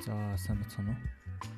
За 0.00 0.16
сайн 0.40 0.64
байна 0.64 0.96
уу? 0.96 0.98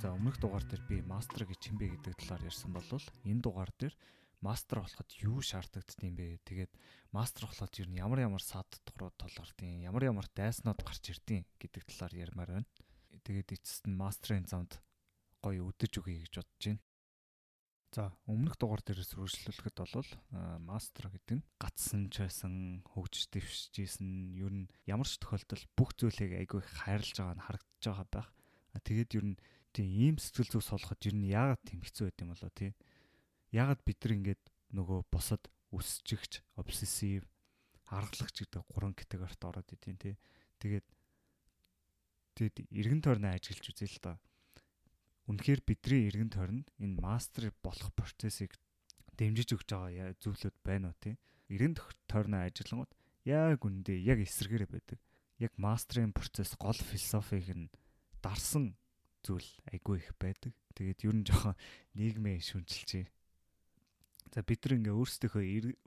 За 0.03 0.11
өмнөх 0.11 0.35
дугаар 0.43 0.67
дээр 0.67 0.83
би 0.91 0.99
мастер 1.07 1.47
гэж 1.47 1.63
хэмбэ 1.63 1.95
гэдэг 1.95 2.19
талаар 2.19 2.51
ярьсан 2.51 2.75
болвол 2.75 3.07
энэ 3.23 3.39
дугаар 3.39 3.71
дээр 3.79 3.95
мастер 4.43 4.83
болоход 4.83 5.11
юу 5.23 5.39
шаардлагатдсан 5.39 6.11
бэ? 6.11 6.43
Тэгээд 6.43 6.73
мастер 7.15 7.47
болоход 7.47 7.71
юу 7.79 7.87
ямар 7.95 8.27
ямар 8.27 8.43
сад 8.43 8.67
тухрууд 8.83 9.15
толгордیں۔ 9.15 9.87
Ямар 9.87 10.11
ямар 10.11 10.27
дайснууд 10.35 10.83
гарч 10.83 11.15
ирдیں۔ 11.15 11.47
гэдэг 11.63 11.87
талаар 11.87 12.15
ярьмаар 12.19 12.51
байна. 12.51 12.69
Тэгээд 13.23 13.63
эцэст 13.63 13.87
нь 13.87 13.95
мастерын 13.95 14.43
замд 14.51 14.83
гоё 15.39 15.71
өдөж 15.71 16.03
өгье 16.03 16.27
гэж 16.27 16.43
бодож 16.43 16.63
байна. 16.67 16.83
За 17.93 18.09
өмнөх 18.25 18.57
дугаар 18.57 18.81
дээрээс 18.81 19.21
үргэлжлүүлэхэд 19.21 19.77
бол 19.85 20.11
мастер 20.65 21.13
гэдэг 21.13 21.37
нь 21.37 21.47
гацсан 21.61 22.09
ч 22.09 22.25
байсан, 22.25 22.81
хөгжиж 22.89 23.29
дэвшижсэн, 23.29 24.33
ер 24.33 24.65
нь 24.65 24.73
ямар 24.89 25.05
ч 25.05 25.21
тохиолдолд 25.21 25.69
бүх 25.77 25.93
зүйлийг 26.01 26.41
айгүй 26.41 26.65
хайрлаж 26.65 27.13
байгаа 27.21 27.37
нь 27.37 27.45
харагдаж 27.45 27.85
байгаа 27.85 28.09
байх. 28.09 28.29
Тэгээд 28.81 29.11
ер 29.21 29.25
нь 29.29 29.37
тийм 29.77 29.89
ийм 29.93 30.17
сэтгэл 30.17 30.57
зүйс 30.57 30.73
олоход 30.73 31.05
ер 31.05 31.17
нь 31.21 31.29
яагаад 31.29 31.61
тийм 31.69 31.85
хэцүү 31.85 32.05
байд 32.09 32.23
юм 32.25 32.33
болоо 32.33 32.53
тий. 32.57 32.73
Яагаад 33.53 33.81
бид 33.85 33.99
нар 34.01 34.13
ингээд 34.17 34.43
нөгөө 34.73 35.01
босод 35.13 35.45
өсчихж, 35.69 36.41
обсессив, 36.57 37.29
аргалагч 37.93 38.41
гэдэг 38.41 38.73
гурван 38.73 38.97
категорид 38.97 39.45
ороод 39.45 39.69
идэв 39.69 40.01
тий. 40.01 40.17
Тэгээд 40.65 40.87
тэгэд 42.41 42.57
эргэн 42.73 43.05
тойрноо 43.05 43.37
ажиглаж 43.37 43.69
үзье 43.69 43.85
л 43.85 44.01
доо 44.01 44.17
Үнэхээр 45.33 45.65
бидний 45.65 46.13
эргэн 46.13 46.29
тойронд 46.29 46.69
энэ 46.77 47.01
мастер 47.01 47.57
болох 47.65 47.89
процессыг 47.97 48.53
дэмжиж 49.17 49.57
өгч 49.57 49.65
байгаа 49.73 50.13
зүйлүүд 50.21 50.57
байна 50.61 50.93
уу 50.93 50.97
тий? 51.01 51.17
Эргэн 51.49 51.81
тойрны 52.05 52.45
ажиллангууд 52.45 52.93
яг 53.25 53.65
үндэ 53.65 53.97
яг 53.97 54.21
эсэргээрээ 54.21 54.69
байдаг. 54.69 55.01
Яг 55.41 55.57
мастерын 55.57 56.13
процесс 56.13 56.53
гол 56.61 56.77
философиг 56.77 57.49
нь 57.49 57.73
дарсан 58.21 58.77
зүйл 59.25 59.49
айгүй 59.73 60.05
их 60.05 60.13
байдаг. 60.21 60.53
Тэгээд 60.77 61.01
ер 61.09 61.17
нь 61.17 61.25
жоохон 61.25 61.57
нийгмээ 61.97 62.37
шүнчилж 62.45 63.09
За 64.37 64.45
бид 64.45 64.61
нар 64.69 64.85
ингээ 64.85 64.97
өөрсдийнхөө 65.01 65.45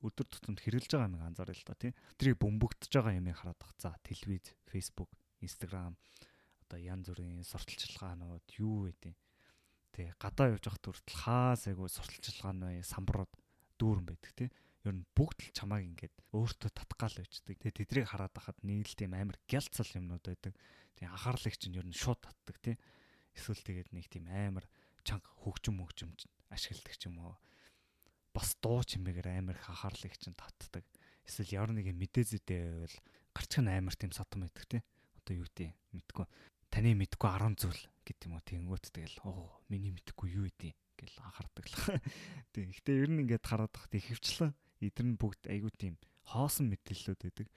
өдөр 0.09 0.25
тутамд 0.25 0.58
хэрэглэж 0.58 0.89
байгаа 0.89 1.06
юм 1.06 1.22
анзаарай 1.22 1.53
л 1.53 1.66
да 1.69 1.78
тий. 1.78 1.94
Тэрийг 2.17 2.41
бөмбөгдөж 2.41 2.89
байгаа 2.89 3.14
юм 3.14 3.30
хараад 3.30 3.62
бах. 3.62 3.73
За 3.78 3.94
телевиз, 4.02 4.58
Facebook, 4.69 5.09
инстаграм 5.41 5.94
одоо 6.66 6.81
янз 6.81 7.09
бүрийн 7.09 7.45
сурталчилгаанууд 7.45 8.45
юу 8.58 8.89
вэ 8.89 8.94
тий 8.97 9.14
тий 9.95 10.11
гадаа 10.19 10.51
явж 10.51 10.67
явах 10.67 10.83
хүртэл 10.83 11.21
хаас 11.23 11.71
айгу 11.71 11.88
сурталчилгаан 11.88 12.59
бай 12.59 12.83
самбарууд 12.83 13.31
дүүрэн 13.79 14.05
байдаг 14.11 14.33
тий 14.35 14.49
ер 14.85 14.93
нь 14.93 15.05
бүгд 15.17 15.49
л 15.49 15.55
чамааг 15.57 15.81
ингээд 15.81 16.15
өөртөө 16.29 16.69
татгаал 16.69 17.17
байждаг. 17.17 17.57
Тэгээ 17.57 17.79
тэдрийг 17.81 18.05
хараад 18.05 18.33
байхад 18.38 18.61
л 18.61 18.93
тийм 18.93 19.17
амар 19.17 19.38
гялцал 19.49 19.89
юмнууд 19.97 20.21
байдаг. 20.21 20.53
Тэгээ 20.93 21.09
анхаарлыг 21.09 21.55
чинь 21.57 21.73
ер 21.73 21.88
нь 21.89 21.97
шууд 21.97 22.21
татдаг 22.21 22.57
тий. 22.61 22.75
Эсвэл 23.33 23.66
тэгээд 23.66 23.89
нэг 23.97 24.05
тийм 24.13 24.29
амар 24.29 24.69
чанга 25.01 25.25
хөгжим 25.41 25.81
хөгжим 25.81 26.13
ашигладаг 26.53 26.95
ч 27.01 27.09
юм 27.09 27.17
уу. 27.17 27.33
Бас 28.29 28.53
дуу 28.61 28.85
чимээгээр 28.85 29.41
амар 29.41 29.57
их 29.57 29.66
анхаарлыг 29.73 30.13
чинь 30.21 30.38
татдаг. 30.38 30.85
Эсвэл 31.25 31.66
ямар 31.66 31.73
нэгэн 31.73 31.97
мэдээзэдээ 31.97 32.61
байвал 32.85 32.97
гарч 33.33 33.51
хан 33.57 33.73
амар 33.73 33.97
тийм 33.97 34.13
сатам 34.13 34.45
байдаг 34.45 34.66
тий. 34.69 34.81
Одоо 35.17 35.33
юу 35.41 35.49
гэдэг 35.49 35.73
мэдгүй 35.97 36.25
таны 36.69 36.93
мэдгүй 36.93 37.29
10 37.41 37.57
зүйл 37.57 37.81
гэдэг 38.06 38.25
юм 38.30 38.38
уу 38.38 38.44
тэгэнгүүт 38.45 38.86
тэгэл 38.94 39.17
оо 39.25 39.59
миний 39.67 39.92
мэдгүй 39.92 40.30
юу 40.38 40.45
идэв 40.48 40.78
гэл 40.95 41.17
анхаардаг 41.25 41.66
л. 41.66 41.75
Тэг. 42.53 42.72
Гэтэ 42.72 42.92
ер 43.03 43.09
нь 43.12 43.22
ингээд 43.25 43.45
хараад 43.45 43.73
тахт 43.75 43.92
ихэвчлэн 43.92 44.53
эдэр 44.80 45.06
нь 45.09 45.20
бүгд 45.20 45.50
айгүй 45.52 45.72
тийм 45.75 45.95
хоосон 46.30 46.72
мэдээллүүд 46.72 47.22
байдаг. 47.22 47.47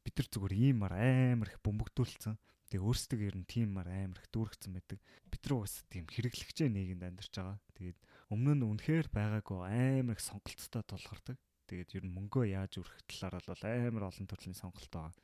Бид 0.00 0.14
нар 0.16 0.28
зүгээр 0.32 0.54
иймар 0.56 0.92
амар 0.96 1.48
их 1.52 1.60
бөмбөгдүүлсэн. 1.60 2.34
Тэг 2.70 2.80
өөрсдөө 2.86 3.20
ер 3.26 3.36
нь 3.36 3.46
тиймар 3.46 3.88
амар 3.90 4.18
их 4.22 4.28
дүүргэсэн 4.32 4.72
байдаг. 4.72 4.98
Бид 5.28 5.42
нар 5.44 5.66
бас 5.66 5.82
тийм 5.90 6.06
хэрэглэгчээ 6.06 6.68
нийгэмд 6.70 7.04
амьдарч 7.04 7.34
байгаа. 7.34 7.58
Тэгээд 7.74 7.98
өмнө 8.30 8.54
нь 8.56 8.66
үнэхээр 8.66 9.08
байгаагүй 9.10 9.58
амар 9.66 10.16
их 10.16 10.22
сонголттой 10.22 10.82
тулгардаг. 10.86 11.36
Тэгээд 11.66 11.90
ер 11.98 12.04
нь 12.06 12.14
мөнгөө 12.14 12.44
яаж 12.54 12.78
үрэх 12.78 13.02
талаар 13.10 13.42
бол 13.42 13.62
амар 13.66 14.04
олон 14.08 14.26
төрлийн 14.30 14.56
сонголт 14.56 14.90
байгаа. 14.90 15.14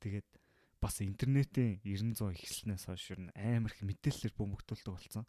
Тэгээд 0.00 0.28
бас 0.80 1.00
интернетийн 1.04 1.78
900 1.84 2.40
ихслэнээс 2.40 2.84
хойш 2.88 3.04
ер 3.12 3.20
нь 3.28 3.34
амар 3.36 3.72
их 3.76 3.84
мэдээлэлээр 3.84 4.34
бөмбөгдүүлдэг 4.34 4.92
болсон. 4.96 5.24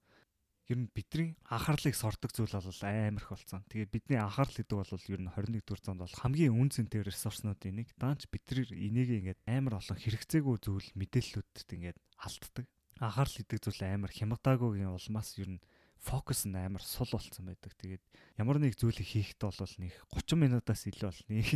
Ер 0.72 0.80
нь 0.80 0.88
бидний 0.96 1.36
анхаарлыг 1.52 1.92
сордог 1.92 2.32
зүйл 2.32 2.56
бол 2.56 2.82
амар 2.88 3.20
их 3.20 3.28
болсон. 3.28 3.60
Тэгээд 3.68 3.92
бидний 3.92 4.16
анхаарал 4.16 4.56
гэдэг 4.56 4.78
бол 4.80 4.88
ер 4.96 5.22
нь 5.22 5.28
21-р 5.28 5.80
зуунд 5.84 6.02
бол 6.08 6.20
хамгийн 6.24 6.56
үн 6.56 6.70
цэнтэй 6.72 7.04
ресурснуудын 7.04 7.84
нэг. 7.84 7.92
Даанч 8.00 8.32
бид 8.32 8.48
нар 8.48 8.72
энийг 8.72 9.10
ингээд 9.12 9.40
амар 9.52 9.84
олон 9.84 10.00
хэрэгцээгүй 10.00 10.56
зүйл 10.64 10.88
мэдээллүүдэд 10.96 11.70
ингээд 11.76 12.00
алддаг. 12.24 12.66
Анхаарал 13.04 13.36
гэдэг 13.36 13.60
зүйл 13.60 13.82
амар 13.84 14.12
хямдаагүйгийн 14.16 14.96
улмаас 14.96 15.36
ер 15.36 15.60
нь 15.60 15.64
фокус 16.00 16.48
нь 16.48 16.56
амар 16.56 16.82
сул 16.82 17.12
болцсон 17.12 17.52
байдаг. 17.52 17.76
Тэгээд 17.76 18.04
ямар 18.40 18.58
нэг 18.64 18.80
зүйлийг 18.80 19.06
хийхэд 19.06 19.44
бол 19.44 19.76
нэг 19.78 19.94
30 20.16 20.40
минутаас 20.40 20.88
илүү 20.88 21.10
бол 21.12 21.24
нэг 21.30 21.48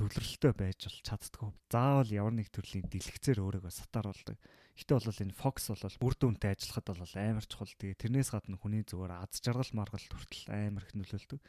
төвлөрөлтөө 0.00 0.52
байж 0.56 0.88
бол 0.88 1.00
чаддгүй. 1.04 1.50
Заавал 1.68 2.08
ямар 2.08 2.32
нэг 2.32 2.48
төрлийн 2.48 2.88
дэлгэцээр 2.88 3.44
өөрийгөө 3.44 3.68
сатааруулдаг. 3.68 4.40
Гэтэ 4.80 4.96
бол 4.96 5.22
энэ 5.28 5.36
фокус 5.36 5.66
бол 5.76 6.08
үр 6.08 6.14
дүнтэй 6.16 6.56
ажиллахад 6.56 6.88
бол 6.96 7.14
амар 7.20 7.44
чухал. 7.44 7.68
Тэгээ 7.76 8.00
тэрнээс 8.00 8.32
гадна 8.32 8.56
хүний 8.56 8.80
зүгээр 8.88 9.12
аз 9.20 9.44
жаргал 9.44 9.72
маргал 9.76 10.00
хүртэл 10.00 10.48
амар 10.56 10.88
их 10.88 10.96
нөлөөлдөг. 10.96 11.40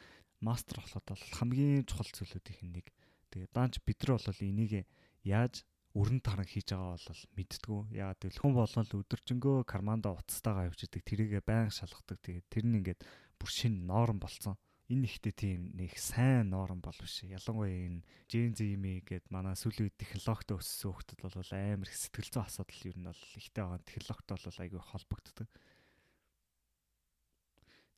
Мастер 0.43 0.83
болоход 0.83 1.05
бол 1.07 1.23
хамгийн 1.39 1.87
чухал 1.87 2.11
зүйлүүдийн 2.11 2.71
нэг. 2.75 2.91
Тэгээ 3.31 3.49
даанч 3.55 3.79
бид 3.87 3.99
нар 4.03 4.19
бол 4.19 4.43
энийг 4.43 4.83
яаж 5.23 5.63
өрн 5.95 6.19
таран 6.19 6.43
хийж 6.43 6.75
байгаа 6.75 6.99
бол 6.99 7.23
мэдтгүү. 7.39 7.79
Яагаад 7.95 8.19
гэвэл 8.19 8.41
хүн 8.43 8.53
болгол 8.59 8.99
өдөржингөө 8.99 9.57
карманда 9.63 10.11
уцтайгаа 10.11 10.67
явж 10.67 10.91
идэг. 10.91 11.07
Тэрийгэ 11.07 11.39
байнга 11.47 11.71
шалгадаг. 11.71 12.19
Тэгээ 12.19 12.43
тэр 12.51 12.65
нь 12.67 12.83
ингээд 12.83 12.99
бүр 13.39 13.47
шин 13.47 13.87
норм 13.87 14.19
болцсон 14.19 14.59
энэ 14.91 15.07
ихтэй 15.07 15.31
тийм 15.31 15.71
нэг 15.71 15.95
сайн 15.95 16.51
норм 16.51 16.83
бол 16.83 16.95
биш. 16.99 17.23
Ялангуяа 17.23 17.71
энэ 17.71 18.03
Gen 18.27 18.51
Z 18.51 18.67
гээд 19.07 19.31
манай 19.31 19.55
сүүлийн 19.55 19.87
үед 19.87 19.95
технологитой 19.95 20.59
өссөн 20.59 20.91
хүмүүс 20.91 21.35
бол 21.39 21.51
амар 21.55 21.87
их 21.87 21.95
сэтгэл 21.95 22.27
зүйн 22.27 22.43
асуудал 22.43 22.87
ер 22.91 22.97
нь 22.99 23.07
бол 23.07 23.23
ихтэй 23.39 23.63
байгаа. 23.63 23.79
Технологитой 23.87 24.35
бол 24.35 24.59
айгүй 24.59 24.81
холбогддог. 24.83 25.47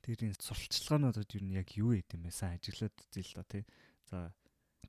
Тэр 0.05 0.19
энэ 0.21 0.37
сурталчилгаануудад 0.37 1.33
ер 1.33 1.43
нь 1.43 1.57
яг 1.57 1.69
юу 1.73 1.97
юм 1.97 2.21
бэ? 2.21 2.29
Сайн 2.29 2.61
ажиглаад 2.61 2.93
үзье 2.93 3.25
л 3.25 3.33
да 3.41 3.43
тий. 3.49 3.63
За 4.05 4.17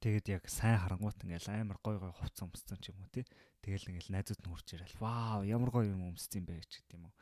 тэгээд 0.04 0.26
яг 0.28 0.44
сайн 0.53 0.76
харангуут 0.84 1.25
ингээл 1.25 1.56
амар 1.56 1.81
гой 1.81 1.97
гой 1.97 2.12
хувцсан 2.12 2.53
өмссөн 2.53 2.78
ч 2.84 2.93
юм 2.93 3.00
уу 3.00 3.09
тий. 3.09 3.25
Тэгэл 3.64 3.88
ингээл 3.97 4.12
найзууд 4.12 4.44
нь 4.44 4.50
хурж 4.53 4.69
ирэл. 4.76 5.00
Вау, 5.00 5.41
ямар 5.48 5.72
гоё 5.72 5.88
юм 5.88 6.12
өмссөн 6.12 6.44
бэ 6.44 6.60
гэж 6.60 6.84
гэдэг 6.84 6.98
юм 7.00 7.09
уу 7.09 7.14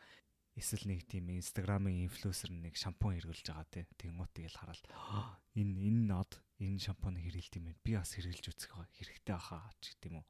эсвэл 0.57 0.85
нэг 0.89 1.07
тийм 1.09 1.33
инстаграмын 1.33 2.05
инфлюенсер 2.07 2.53
нэг 2.53 2.77
шампунь 2.77 3.17
хэрглэж 3.21 3.47
байгаа 3.49 3.67
те. 3.71 3.89
Тэнгуут 3.97 4.33
тэгэл 4.37 4.59
хараад 4.59 4.85
энэ 5.57 5.77
энэ 5.89 6.03
нод 6.09 6.41
энэ 6.61 6.81
шампунь 6.81 7.21
хэргэлт 7.21 7.57
юм 7.57 7.73
байна. 7.73 7.85
Би 7.85 7.93
бас 7.97 8.13
хэрглэж 8.13 8.45
үзэх 8.53 8.73
хэрэгтэй 8.97 9.33
баха 9.33 9.69
ч 9.81 9.97
гэдэм 9.97 10.21
үү 10.21 10.27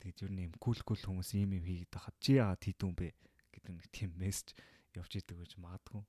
тэгээд 0.00 0.22
ер 0.22 0.32
нь 0.32 0.44
юм 0.46 0.54
кул 0.62 0.78
кул 0.86 1.00
хүмүүс 1.00 1.34
ийм 1.34 1.58
юм 1.58 1.64
хийгээд 1.66 1.90
байхад 1.90 2.16
чи 2.22 2.38
яагаад 2.38 2.62
хийдүүн 2.62 2.94
бэ? 2.94 3.10
гэдэг 3.56 3.72
нэг 3.72 3.86
тийм 3.90 4.10
мессеж 4.20 4.52
явж 4.92 5.12
идэг 5.16 5.40
гэж 5.40 5.56
магадгүй. 5.56 6.04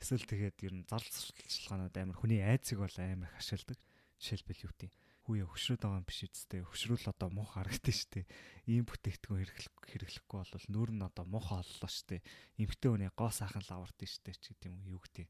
Эсвэл 0.00 0.24
тэгээд 0.24 0.56
ер 0.64 0.74
нь 0.74 0.88
зарлц 0.88 1.14
сурталчилгаанууд 1.14 1.94
амар 1.94 2.16
хүний 2.16 2.40
айцыг 2.40 2.80
бол 2.80 2.96
амар 2.96 3.28
их 3.28 3.38
ашигладаг 3.38 3.78
жишээлбэл 4.18 4.64
юу 4.64 4.72
гэдэг 4.72 4.92
хүүе 5.28 5.44
хөшрөөд 5.44 5.84
байгаа 5.84 6.00
юм 6.00 6.08
биш 6.08 6.24
үстэй 6.24 6.64
хөшрүүл 6.64 7.12
одоо 7.12 7.28
мух 7.28 7.52
харагдаж 7.52 7.96
штэ 8.08 8.24
ийм 8.64 8.88
бүтээгдэхүүн 8.88 9.44
хэрэглэх 9.44 9.76
хэрэглэхгүй 9.92 10.38
бол 10.40 10.66
нүүр 10.72 10.90
нь 10.96 11.04
одоо 11.04 11.24
мух 11.28 11.52
оллоо 11.52 11.90
штэ 11.92 12.24
эмгтэн 12.56 12.90
хүний 12.96 13.12
гоо 13.12 13.28
сайхан 13.28 13.60
лавард 13.68 14.00
штэ 14.00 14.32
ч 14.40 14.56
гэдэг 14.56 14.72
юм 14.72 14.80
юу 14.88 15.04
гэдэг. 15.04 15.28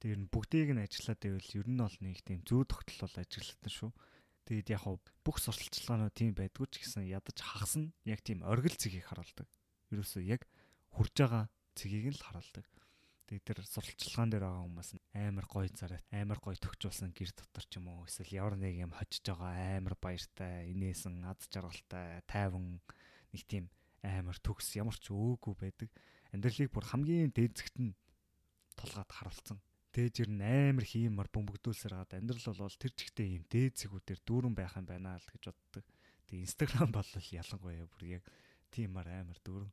Тэр 0.00 0.16
нь 0.24 0.32
бүгдийг 0.32 0.72
нь 0.72 0.80
ажиллаад 0.80 1.20
байвал 1.20 1.52
ер 1.52 1.68
нь 1.68 1.76
бол 1.84 1.98
нэг 2.00 2.18
тийм 2.24 2.40
зүү 2.48 2.62
тогтол 2.64 3.00
бол 3.04 3.16
ажиглалтан 3.20 3.72
шүү. 3.76 3.90
Тэгэд 4.48 4.68
яг 4.72 4.80
хав 4.88 4.96
бүх 5.20 5.36
сурталчилгаанууд 5.44 6.14
тийм 6.16 6.32
байдгүй 6.32 6.66
ч 6.72 6.74
гэсэн 6.80 7.04
ядаж 7.04 7.36
хагас 7.36 7.76
нь 7.76 7.92
яг 8.08 8.24
тийм 8.24 8.40
оргил 8.40 8.72
цэгийг 8.72 9.04
харуулдаг. 9.04 9.44
Ерөөсөө 9.92 10.22
яг 10.24 10.48
хурж 10.96 11.12
байгаа 11.12 11.44
цэгийг 11.76 12.08
нь 12.08 12.16
л 12.16 12.24
харуулдаг. 12.24 12.64
Тэгээ 13.26 13.42
тэр 13.42 13.58
сурталчилгаан 13.66 14.30
дээр 14.30 14.46
байгаа 14.46 14.64
хүмүүс 14.70 14.90
амар 15.18 15.46
гоё 15.50 15.66
царайт 15.74 16.06
амар 16.14 16.38
гоё 16.38 16.54
төгчүүлсэн 16.62 17.10
гэр 17.10 17.34
дотор 17.34 17.66
ч 17.66 17.82
юм 17.82 17.90
уу. 17.90 18.06
Эсвэл 18.06 18.38
ямар 18.38 18.54
нэг 18.54 18.78
юм 18.78 18.94
хочж 18.94 19.18
байгаа 19.26 19.82
амар 19.82 19.98
баяртай 19.98 20.70
инээсэн 20.70 21.26
аз 21.26 21.42
жаргалтай 21.50 22.22
тайван 22.30 22.78
нэг 23.34 23.42
тийм 23.50 23.66
амар 24.06 24.38
төгс 24.38 24.78
ямар 24.78 24.94
ч 24.94 25.10
өөгүй 25.10 25.54
байдаг. 25.58 25.90
Амьдралыг 26.30 26.70
бүр 26.70 26.86
хамгийн 26.86 27.34
дээдзэгт 27.34 27.76
нь 27.82 27.98
тулгаад 28.78 29.10
харуулсан. 29.10 29.58
Тэгэж 29.90 30.14
ер 30.22 30.30
нь 30.30 30.46
амар 30.46 30.86
хиймар 30.86 31.26
бөмбөгдүүлсээр 31.26 31.98
гад 31.98 32.14
амьдрал 32.14 32.46
бол 32.62 32.78
тэр 32.78 32.94
чигтээ 32.94 33.42
юм 33.42 33.44
дээдсэгүүдээр 33.50 34.20
дүүрэн 34.22 34.54
байх 34.54 34.78
юм 34.78 34.86
байна 34.86 35.18
л 35.18 35.26
гэж 35.34 35.50
боддог. 35.50 35.82
Тэг 36.30 36.46
инстаграм 36.46 36.94
бол 36.94 37.10
ялангуяа 37.10 37.90
бүр 37.90 38.22
яг 38.22 38.24
тиймар 38.70 39.10
амар 39.10 39.42
дүүрэн 39.42 39.72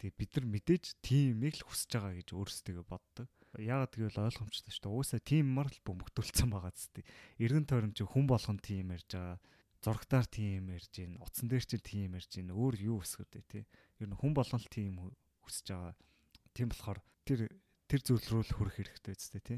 Тэгээ 0.00 0.16
бид 0.16 0.30
нар 0.40 0.46
мэдээж 0.48 0.84
тимийг 1.04 1.54
л 1.60 1.66
хүсэж 1.68 1.90
байгаа 1.92 2.14
гэж 2.16 2.28
өөрсдөө 2.32 2.84
боддог. 2.88 3.28
Яагаад 3.60 3.92
гэвэл 3.92 4.24
ойлгомжтой 4.24 4.72
шүү 4.72 4.84
дээ. 4.88 4.96
Уусаа 4.96 5.20
тим 5.20 5.46
мар 5.52 5.68
л 5.68 5.84
бөмбөгдүүлсэн 5.84 6.48
байгаа 6.48 6.72
зү. 6.72 7.04
Эргэн 7.36 7.68
тойрон 7.68 7.92
чи 7.92 8.08
хүн 8.08 8.24
болгон 8.24 8.56
тим 8.64 8.96
ярьж 8.96 9.12
байгаа. 9.12 9.36
зургатаар 9.80 10.28
тийм 10.28 10.68
ярьж 10.68 10.92
гин, 10.92 11.16
утсан 11.24 11.48
дээр 11.48 11.64
ч 11.64 11.80
тийм 11.80 12.12
ярьж 12.12 12.28
гин, 12.36 12.52
өөр 12.52 12.76
юу 12.84 13.00
өсгөд 13.00 13.32
вэ 13.32 13.42
те. 13.48 13.60
Ер 13.96 14.12
нь 14.12 14.16
хүн 14.20 14.36
болгон 14.36 14.60
л 14.60 14.68
тийм 14.68 15.00
өсөж 15.40 15.66
байгаа. 15.72 15.96
Тийм 16.52 16.68
болохоор 16.68 17.00
тэр 17.24 17.48
тэр 17.88 18.00
зүйл 18.04 18.28
рүү 18.28 18.42
л 18.44 18.54
хүрэх 18.60 18.76
хэрэгтэй 18.76 19.16
үстэй 19.16 19.40
те. 19.40 19.56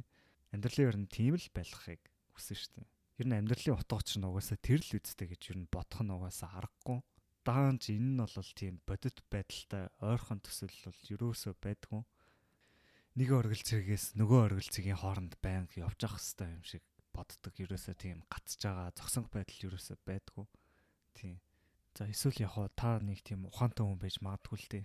Амьдралын 0.54 0.88
ер 0.94 0.98
нь 1.02 1.10
тийм 1.10 1.34
л 1.34 1.48
байлгахыг 1.50 2.06
хүсэн 2.38 2.54
шүү 2.54 2.70
дээ. 2.78 2.86
Ер 3.18 3.26
нь 3.26 3.34
амьдралын 3.34 3.74
утга 3.74 3.98
учир 3.98 4.22
нь 4.22 4.28
угаасаа 4.30 4.58
тэр 4.62 4.78
л 4.78 4.94
үстэй 4.94 5.26
гэж 5.26 5.42
ер 5.50 5.58
нь 5.58 5.66
бодох 5.66 6.00
нь 6.06 6.14
угаасаа 6.14 6.54
аргагүй. 6.54 7.02
Даанч 7.42 7.90
энэ 7.90 8.10
нь 8.14 8.22
бол 8.22 8.50
тийм 8.54 8.78
бодит 8.86 9.18
байдалтай 9.26 9.90
ойрхон 9.98 10.40
төсөл 10.42 10.74
бол 10.86 11.00
юусоо 11.10 11.54
байдгүй. 11.58 12.02
Нэг 13.18 13.28
оргил 13.34 13.60
цэгээс 13.66 14.14
нөгөө 14.16 14.40
оргил 14.46 14.70
цэгийн 14.72 15.00
хооронд 15.02 15.34
байнга 15.42 15.82
явж 15.82 16.00
ах 16.06 16.16
хэвээр 16.16 16.56
юм 16.56 16.64
шиг 16.64 16.84
боддог. 17.12 17.52
Ерөөсөө 17.58 17.94
тийм 17.98 18.22
гацж 18.30 18.62
байгаа 18.62 18.94
зогсонх 18.96 19.28
байдал 19.34 19.58
ерөөсөө 19.68 19.96
байдгүй. 20.06 20.46
Тийм. 21.18 21.36
За 21.92 22.08
эсвэл 22.08 22.40
яг 22.40 22.56
хоо 22.56 22.72
та 22.72 22.96
нэг 23.04 23.20
тийм 23.20 23.44
ухаантай 23.44 23.84
хүн 23.84 24.00
байж 24.00 24.16
магадгүй 24.24 24.58
л 24.62 24.68
дээ. 24.72 24.84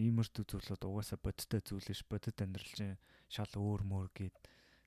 Иймэрхүү 0.00 0.44
зүйлүүд 0.48 0.82
угаасаа 0.88 1.20
бодиттой 1.20 1.60
зүйл 1.60 1.84
ш 1.84 2.00
бодит 2.08 2.40
амьдрал 2.40 2.72
чинь 2.72 2.96
шал 3.28 3.52
өөр 3.60 3.84
мөр 3.84 4.08
гээд 4.16 4.38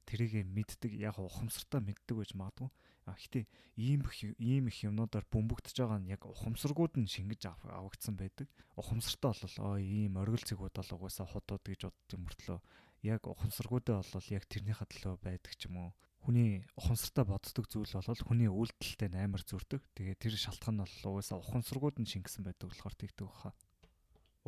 тэрийг 0.06 0.46
мэддэг 0.48 0.92
яг 1.00 1.18
ухамсартаа 1.20 1.82
мэддэг 1.84 2.16
байж 2.18 2.32
магадгүй. 2.38 2.70
А 3.04 3.20
гэтээ 3.20 3.46
ийм 3.76 4.08
их 4.08 4.16
ийм 4.40 4.72
их 4.72 4.78
юмнуудаар 4.88 5.28
бөмбөгдөж 5.28 5.76
байгаа 5.76 6.00
нь 6.00 6.12
яг 6.12 6.24
ухамсаргууд 6.24 6.96
нь 6.96 7.12
шингэж 7.12 7.52
авагдсан 7.52 8.16
байдаг. 8.16 8.48
Ухамсартаа 8.80 9.36
бол 9.36 9.58
оо 9.60 9.76
ийм 9.80 10.16
оргил 10.16 10.48
зэгүүд 10.48 10.76
бол 10.80 10.96
угаасаа 10.96 11.28
худууд 11.28 11.64
гэж 11.68 11.82
боддог 11.92 12.20
мөртлөө 12.24 12.60
яг 13.04 13.28
ухамсаргуудаа 13.28 14.00
бол 14.00 14.28
яг 14.32 14.44
тэрнийхээ 14.48 14.88
төлөө 14.88 15.16
байдаг 15.20 15.54
ч 15.60 15.68
юм 15.68 15.76
уу 15.84 15.92
хүний 16.24 16.64
ухамсартай 16.80 17.28
боддог 17.28 17.68
зүйл 17.68 17.92
бол 17.92 18.24
хүний 18.24 18.48
үйлдэлтэй 18.48 19.12
амар 19.12 19.44
зүрдэг. 19.44 19.84
Тэгээ 19.92 20.16
тэр 20.16 20.36
шалтгаан 20.40 20.80
нь 20.80 20.84
бол 20.88 21.20
угаасаа 21.20 21.44
ухамсаргууд 21.44 22.00
нь 22.00 22.08
шингэсэн 22.08 22.48
байдаг 22.48 22.72
болохоор 22.72 22.96
тэгдэг 22.96 23.28
баха. 23.28 23.52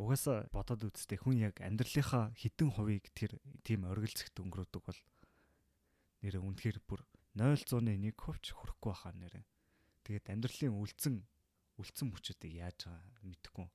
Угаасаа 0.00 0.48
бодоод 0.48 0.88
үзтээ 0.88 1.20
хүн 1.20 1.36
яг 1.52 1.60
амьдралынхаа 1.60 2.32
хідэн 2.32 2.72
хувийг 2.72 3.12
тэр 3.12 3.36
тийм 3.60 3.84
оргилцэгт 3.84 4.40
өнгөрөөдөг 4.40 4.82
бол 4.88 5.00
нэрээ 6.26 6.42
үнэхээр 6.42 6.78
бүр 6.82 7.06
0.1 7.38 8.10
хувьч 8.18 8.50
хүрэхгүй 8.50 8.90
баха 8.90 9.14
нэрээ. 9.14 9.44
Тэгээд 10.02 10.26
амьдралын 10.34 10.74
үлдсэн 10.74 11.22
үлдсэн 11.78 12.08
хүчүүдийг 12.10 12.54
яаж 12.66 12.90
байгаа 12.90 13.22
мэдэхгүй. 13.22 13.68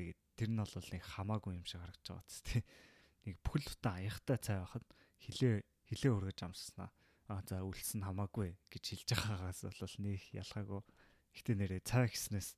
Тэгээд 0.00 0.20
тэр 0.38 0.50
нь 0.54 0.60
бол 0.62 0.72
нэг 0.72 1.04
хамаагүй 1.04 1.52
юм 1.60 1.66
шиг 1.68 1.84
харагдаж 1.84 2.06
байгаа 2.08 2.24
зү 2.24 2.40
тий. 2.48 2.62
Нэг 3.28 3.34
бүхэл 3.44 3.68
бүтэн 3.68 3.94
аяхтай 3.98 4.38
цай 4.38 4.56
байхад 4.62 4.86
хилээ 5.20 5.54
хилээ 5.90 6.12
өргөж 6.14 6.40
амсснаа 6.46 6.88
а 7.28 7.42
за 7.44 7.60
үлсэн 7.60 8.06
хамаагүй 8.08 8.56
гэж 8.72 8.84
хэлж 8.88 9.08
байгаагаас 9.12 9.60
бол 9.68 9.96
нэг 10.00 10.22
ялгаагүй. 10.32 10.80
Гэтэ 11.36 11.52
нэрээ 11.60 11.80
цаа 11.84 12.08
гиснээс 12.08 12.56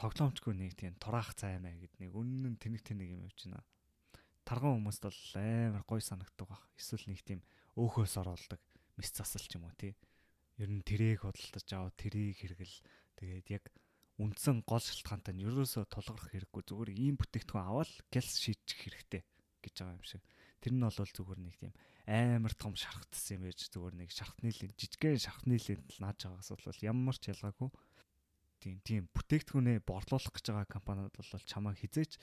тоглоомчгүй 0.00 0.54
нэг 0.56 0.72
тийм 0.80 0.96
тураах 0.96 1.36
цай 1.36 1.60
маяг 1.60 1.84
гэд 1.84 1.94
нэг 2.00 2.14
үнэн 2.16 2.56
тэнэг 2.56 2.82
тэнэг 2.86 3.08
юм 3.12 3.28
явж 3.28 3.50
байна. 3.50 3.60
Тарган 4.48 4.80
хүмүүст 4.80 5.04
бол 5.04 5.20
амар 5.36 5.84
гой 5.84 6.00
санагддаг 6.00 6.48
баг. 6.48 6.62
Эсвэл 6.80 7.04
нэг 7.12 7.20
тийм 7.20 7.44
өөхөөс 7.78 8.14
оруулдаг 8.18 8.60
мис 8.98 9.14
засал 9.14 9.46
ч 9.46 9.54
юм 9.54 9.70
уу 9.70 9.74
тий. 9.78 9.94
Ер 10.58 10.68
нь 10.68 10.82
тэрийг 10.82 11.22
худалдаж 11.22 11.66
аваад 11.70 11.94
тэрийг 11.94 12.42
хэрэгэл. 12.42 12.76
Тэгээд 13.14 13.48
яг 13.54 13.64
үндсэн 14.18 14.66
гол 14.66 14.82
шалтгаантай 14.82 15.38
нь 15.38 15.46
ерөөсөө 15.46 15.86
тулгарх 15.86 16.34
хэрэггүй. 16.34 16.62
Зүгээр 16.66 16.90
ийм 16.90 17.14
бүтээгдэхүүн 17.22 17.62
аваад 17.62 17.92
гэлс 18.10 18.34
шийдчих 18.42 18.78
хэрэгтэй 18.82 19.22
гэж 19.62 19.74
байгаа 19.78 19.94
юм 19.94 20.02
шиг. 20.02 20.22
Тэр 20.58 20.74
нь 20.74 20.82
бол 20.82 20.98
зүгээр 20.98 21.38
нэг 21.38 21.54
тийм 21.62 21.72
амар 22.08 22.54
том 22.58 22.74
шархтсан 22.74 23.38
юм 23.38 23.42
байж 23.46 23.70
зүгээр 23.70 23.94
нэг 23.94 24.10
шархтны 24.10 24.50
лент 24.50 24.74
жижигхэн 24.74 25.22
шархтны 25.22 25.54
л 25.60 26.02
нааж 26.02 26.18
байгаас 26.26 26.50
бол 26.50 26.82
ямар 26.82 27.14
ч 27.14 27.30
ялгаагүй. 27.30 27.70
Тийм 28.58 28.82
тийм. 28.82 29.02
Бүтээгдэхүүнээ 29.14 29.86
борлуулах 29.86 30.34
гэж 30.34 30.50
байгаа 30.50 30.66
компаниуд 30.66 31.14
бол 31.14 31.46
чамаа 31.46 31.78
хизээч 31.78 32.18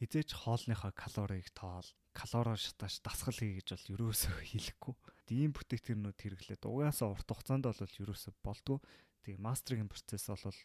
хизээч 0.00 0.30
хоолныхоо 0.36 0.92
калорийг 0.92 1.48
тоол 1.56 1.88
калороо 2.16 2.56
шатааш 2.56 3.00
дасгал 3.04 3.36
хий 3.36 3.60
гэж 3.60 3.68
бол 3.76 3.92
ерөөсөө 3.94 4.34
хийлэхгүй. 4.44 4.94
Тийм 5.28 5.50
бүтээгдэхүүнүүд 5.52 6.18
хэрэглээд 6.20 6.62
угаасаа 6.64 7.12
урт 7.12 7.28
хугацаанд 7.28 7.64
бол 7.68 7.80
ерөөсөө 7.80 8.32
болдгоо. 8.40 8.78
Тэгээ 9.24 9.40
мастеринг 9.40 9.92
процесс 9.92 10.28
бол 10.28 10.60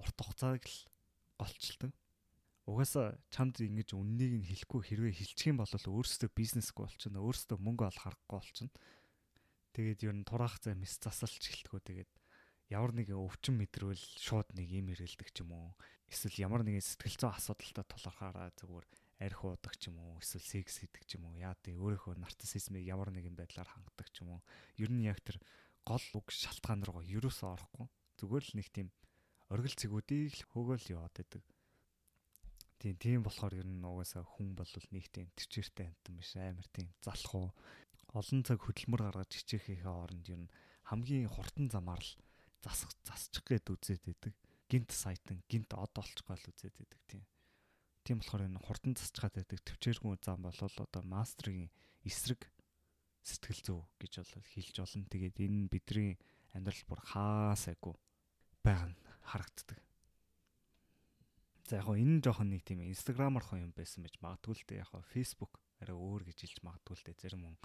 урт 0.00 0.16
хугацааг 0.20 0.62
л 0.64 0.78
голчилдог 1.40 1.92
угаасаа 2.70 3.18
чамд 3.34 3.58
ингэж 3.58 3.98
үннийг 3.98 4.32
нь 4.40 4.46
хэлэхгүй 4.46 4.80
хэрвээ 4.86 5.14
хэлчих 5.18 5.50
юм 5.50 5.58
бол 5.58 5.74
өөрөөсөө 5.74 6.30
бизнесгүй 6.30 6.86
болчихно. 6.86 7.18
Өөрөөсөө 7.24 7.58
мөнгө 7.58 7.84
олох 7.90 8.04
аргагүй 8.06 8.38
болчихно. 8.38 8.70
Тэгээд 9.74 10.00
ер 10.06 10.14
нь 10.14 10.26
тураах 10.28 10.62
зай 10.62 10.78
мис 10.78 10.94
засалч 11.02 11.40
хэлтгүү 11.40 11.80
тэгээд 11.82 12.10
ямар 12.70 12.94
нэгэн 12.94 13.18
өвчин 13.18 13.58
мэдрвэл 13.58 13.98
шууд 13.98 14.54
нэг 14.54 14.70
юм 14.70 14.94
ирэлдэг 14.94 15.34
ч 15.34 15.42
юм 15.42 15.50
уу. 15.52 15.74
Эсвэл 16.06 16.46
ямар 16.46 16.62
нэгэн 16.62 16.82
сэтгэл 16.82 17.18
зүйн 17.18 17.34
асуудалтай 17.34 17.84
тулгархаараа 17.86 18.54
зүгээр 18.54 18.86
арх 19.26 19.40
уудаг 19.42 19.74
ч 19.74 19.90
юм 19.90 19.98
уу. 19.98 20.22
Эсвэл 20.22 20.46
секс 20.46 20.78
хийдэг 20.78 21.02
ч 21.04 21.18
юм 21.18 21.26
уу. 21.26 21.34
Яа 21.34 21.58
тий 21.58 21.74
өөрийнхөө 21.74 22.14
нарциссизмыг 22.22 22.86
ямар 22.86 23.10
нэгэн 23.10 23.34
байдлаар 23.34 23.66
хангадаг 23.66 24.08
ч 24.14 24.22
юм 24.22 24.38
уу. 24.38 24.40
Ер 24.78 24.90
нь 24.94 25.02
яг 25.02 25.18
тэр 25.20 25.42
гол 25.82 26.06
үг 26.14 26.30
шалтгаан 26.30 26.86
руу 26.86 27.02
ерөөсөө 27.02 27.48
орохгүй. 27.58 27.86
Зүгээр 28.22 28.44
л 28.46 28.56
нэг 28.56 28.68
тийм 28.70 28.88
оргил 29.50 29.74
цэгүүдийг 29.74 30.30
л 30.38 30.46
хөөгөл 30.54 30.86
яваад 30.94 31.14
байдаг. 31.18 31.42
Тийм 32.80 32.96
тийм 32.96 33.20
болохоор 33.26 33.54
ер 33.60 33.68
нь 33.68 33.82
угаасаа 33.84 34.24
хүн 34.24 34.56
бол 34.56 34.72
нэг 34.94 35.04
тийм 35.12 35.28
төвчээртэй 35.36 35.90
амтан 35.90 36.14
биш 36.16 36.32
амар 36.38 36.68
тийм 36.72 36.88
залах 37.04 37.34
уу 37.34 37.48
олон 38.16 38.40
цаг 38.46 38.58
хөдөлмөр 38.62 39.02
гаргаж 39.04 39.30
хичээхийнхээ 39.36 39.90
оронд 39.90 40.26
ер 40.32 40.40
нь 40.46 40.52
хамгийн 40.88 41.28
хурдан 41.28 41.68
замаар 41.68 42.00
л 42.00 42.12
засах 42.64 42.92
засчих 43.04 43.44
гээд 43.44 43.72
үзээд 43.72 44.02
байдаг. 44.04 44.34
Гинт 44.70 44.90
сайтан 44.94 45.42
гинт 45.50 45.72
од 45.74 45.94
олчихгоо 45.98 46.36
л 46.36 46.50
үзээд 46.52 46.74
байдаг 46.76 47.00
тийм. 47.08 47.24
Тийм 48.04 48.20
болохоор 48.20 48.46
энэ 48.46 48.62
хурдан 48.64 48.94
засчгаад 48.96 49.34
байдаг 49.36 49.60
төвчээргүй 49.64 50.16
зам 50.22 50.44
бол 50.44 50.56
одоо 50.56 51.02
мастрын 51.04 51.68
эсрэг 52.06 52.48
сэтгэл 53.24 53.60
зүй 53.64 53.80
гэж 54.00 54.12
бол 54.24 54.50
хэлж 54.54 54.76
болно. 54.80 55.10
Тэгээд 55.10 55.36
энэ 55.42 55.68
бидний 55.68 56.16
амьдрал 56.54 56.84
бүр 56.88 57.00
хаасайгүй 57.12 57.94
байгаа 58.64 58.88
нь 58.92 59.00
харагддаг. 59.24 59.78
За 61.68 61.78
яг 61.78 61.86
хоо 61.86 61.96
энэ 61.96 62.24
жоохон 62.24 62.50
нэг 62.50 62.62
тийм 62.66 62.82
инстаграмаархан 62.82 63.70
юм 63.70 63.72
байсан 63.76 64.02
байж 64.02 64.18
магадгүй 64.18 64.54
л 64.58 64.66
дээ 64.66 64.82
яг 64.82 64.90
хоо 64.90 65.02
Facebook 65.12 65.60
арай 65.78 65.94
өөр 65.94 66.26
гэж 66.26 66.38
хэлж 66.42 66.58
магадгүй 66.66 66.94
л 66.98 67.04
дээ 67.06 67.16
зарим 67.22 67.46
хүн 67.46 67.56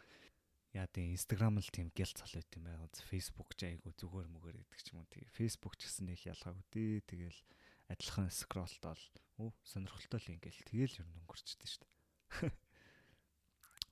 яа 0.75 0.87
тийм 0.91 1.15
инстаграм 1.15 1.55
л 1.55 1.71
тийм 1.71 1.87
гял 1.95 2.11
цал 2.11 2.29
байт 2.35 2.51
юм 2.59 2.67
байгаа. 2.67 2.91
Facebook 3.07 3.55
ч 3.55 3.71
айгу 3.71 3.95
зүгээр 3.95 4.27
мөгөр 4.27 4.59
гэдэг 4.59 4.81
ч 4.83 4.87
юм 4.91 5.01
уу. 5.01 5.09
Тэгээ 5.09 5.31
Facebook 5.31 5.73
ч 5.79 5.87
гэсэн 5.87 6.11
их 6.11 6.27
ялгаагүй 6.27 6.65
дээ. 6.75 7.07
Тэгэл 7.07 7.39
адилхан 7.87 8.27
скролтол 8.27 9.03
өө 9.39 9.49
сонирхолтой 9.63 10.19
л 10.19 10.33
ингээл 10.35 10.67
тэгэл 10.67 10.99
ер 10.99 11.07
нь 11.07 11.19
өнгөрчдөг 11.23 11.69
шүү 11.71 11.81
дээ. 11.87 12.53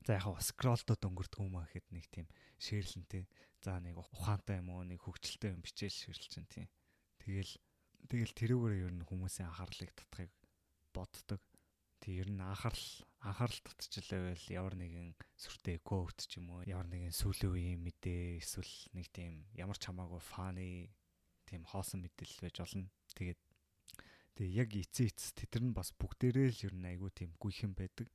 За 0.04 0.20
яг 0.20 0.28
хаа 0.28 0.44
скролтод 0.44 1.00
өнгөрдөг 1.00 1.40
юм 1.40 1.56
аа 1.56 1.72
гэхэд 1.72 1.88
нэг 1.96 2.06
тийм 2.12 2.28
шэрлэнтэй. 2.60 3.24
За 3.64 3.80
нэг 3.80 3.96
ухаантай 3.96 4.60
юм 4.60 4.76
уу 4.76 4.84
нэг 4.84 5.00
хөвгчлөлтэй 5.08 5.56
юм 5.56 5.64
бичээл 5.64 5.96
шэрлж 5.96 6.28
чинь 6.28 6.52
тийм. 6.52 6.68
Тэгэл 7.24 7.56
Тэгэл 8.10 8.36
тэрүүгээр 8.36 8.84
ер 8.84 8.94
нь 9.00 9.08
хүмүүсийн 9.08 9.48
анхаарлыг 9.48 9.92
татахыг 9.96 10.32
боддог. 10.92 11.40
Тэг 12.04 12.28
ер 12.28 12.30
нь 12.36 12.44
анхаарал 12.44 12.88
анхаарал 13.24 13.62
татчихлаа 13.64 14.36
байл 14.36 14.46
ямар 14.52 14.76
нэгэн 14.76 15.16
сүртэй 15.40 15.80
код 15.80 16.20
ч 16.20 16.44
юм 16.44 16.52
уу 16.52 16.68
ямар 16.68 16.92
нэгэн 16.92 17.16
сүүлийн 17.16 17.52
үеийн 17.56 17.80
мэдээ 17.80 18.44
эсвэл 18.44 18.74
нэг 18.92 19.08
тийм 19.16 19.48
ямар 19.56 19.80
ч 19.80 19.88
хамаагүй 19.88 20.20
фаны 20.20 20.92
тийм 21.48 21.64
хоосон 21.64 22.04
мэдээлэл 22.04 22.44
байж 22.44 22.56
болно. 22.60 22.92
Тэгээд 23.16 23.40
тэг 24.36 24.48
яг 24.52 24.70
эцээ 24.76 25.08
эц 25.08 25.32
тэдэр 25.40 25.64
нь 25.72 25.78
бас 25.78 25.96
бүгдээрээ 25.96 26.50
л 26.52 26.66
ер 26.68 26.76
нь 26.76 26.90
айгүй 26.92 27.12
тийм 27.16 27.32
гүйхэн 27.40 27.72
байдаг. 27.72 28.12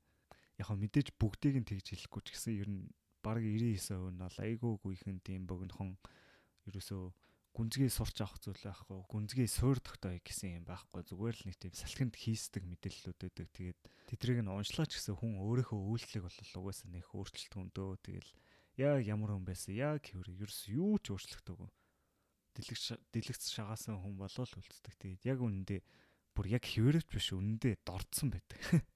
Яг 0.60 0.68
мэдээж 0.76 1.16
бүгдийг 1.16 1.56
нь 1.56 1.68
тэгж 1.68 1.86
хэлэхгүй 1.94 2.22
ч 2.26 2.28
гэсэн 2.36 2.54
ер 2.58 2.68
нь 2.68 2.82
баг 3.24 3.40
99% 3.40 4.12
нь 4.12 4.20
бол 4.20 4.38
айгүй 4.44 4.72
гүйхэн 4.82 5.18
тийм 5.24 5.46
богинохон 5.48 5.96
ерөөсөө 6.68 7.14
гүнзгий 7.56 7.90
сурч 7.90 8.22
авах 8.22 8.38
зүйл 8.42 8.60
байхгүй 8.60 8.98
гүнзгий 9.08 9.48
суур 9.50 9.78
тогтоё 9.82 10.20
гэсэн 10.22 10.62
юм 10.62 10.64
байхгүй. 10.68 11.02
Зүгээр 11.06 11.36
л 11.36 11.46
нэг 11.48 11.56
тийм 11.58 11.74
салхинд 11.74 12.14
хийсдэг 12.14 12.62
мэдээллүүд 12.64 13.20
өгдөг. 13.28 13.48
Тэгээд 13.54 13.80
тэдрийг 14.08 14.40
нь 14.44 14.52
уншлаач 14.52 14.94
гэсэн 14.94 15.18
хүн 15.18 15.42
өөрийнхөө 15.42 15.80
үйлчлэг 15.80 16.22
бол 16.22 16.38
угаасаа 16.38 16.88
нэг 16.92 17.06
өөрчлөлт 17.10 17.54
өндөө. 17.58 17.90
Тэгэл 18.04 18.30
яг 18.78 19.00
ямар 19.02 19.34
хүн 19.34 19.44
байсан? 19.48 19.74
Яг 19.74 20.06
хэвэр 20.06 20.38
ерөөс 20.38 20.70
юу 20.70 21.02
ч 21.02 21.10
өөрчлөгдөөгүй 21.10 21.70
дэлгэж 22.58 22.82
дэлгэц 23.14 23.42
шагаасан 23.54 24.02
хүн 24.02 24.18
болол 24.18 24.50
үлддэг. 24.50 24.94
Тэгээд 24.98 25.22
яг 25.30 25.38
үнэндээ 25.38 25.80
бүр 26.34 26.46
яг 26.50 26.64
хэвэрвч 26.66 27.06
биш 27.06 27.30
үнэндээ 27.30 27.86
дордсон 27.86 28.34
байдаг. 28.34 28.58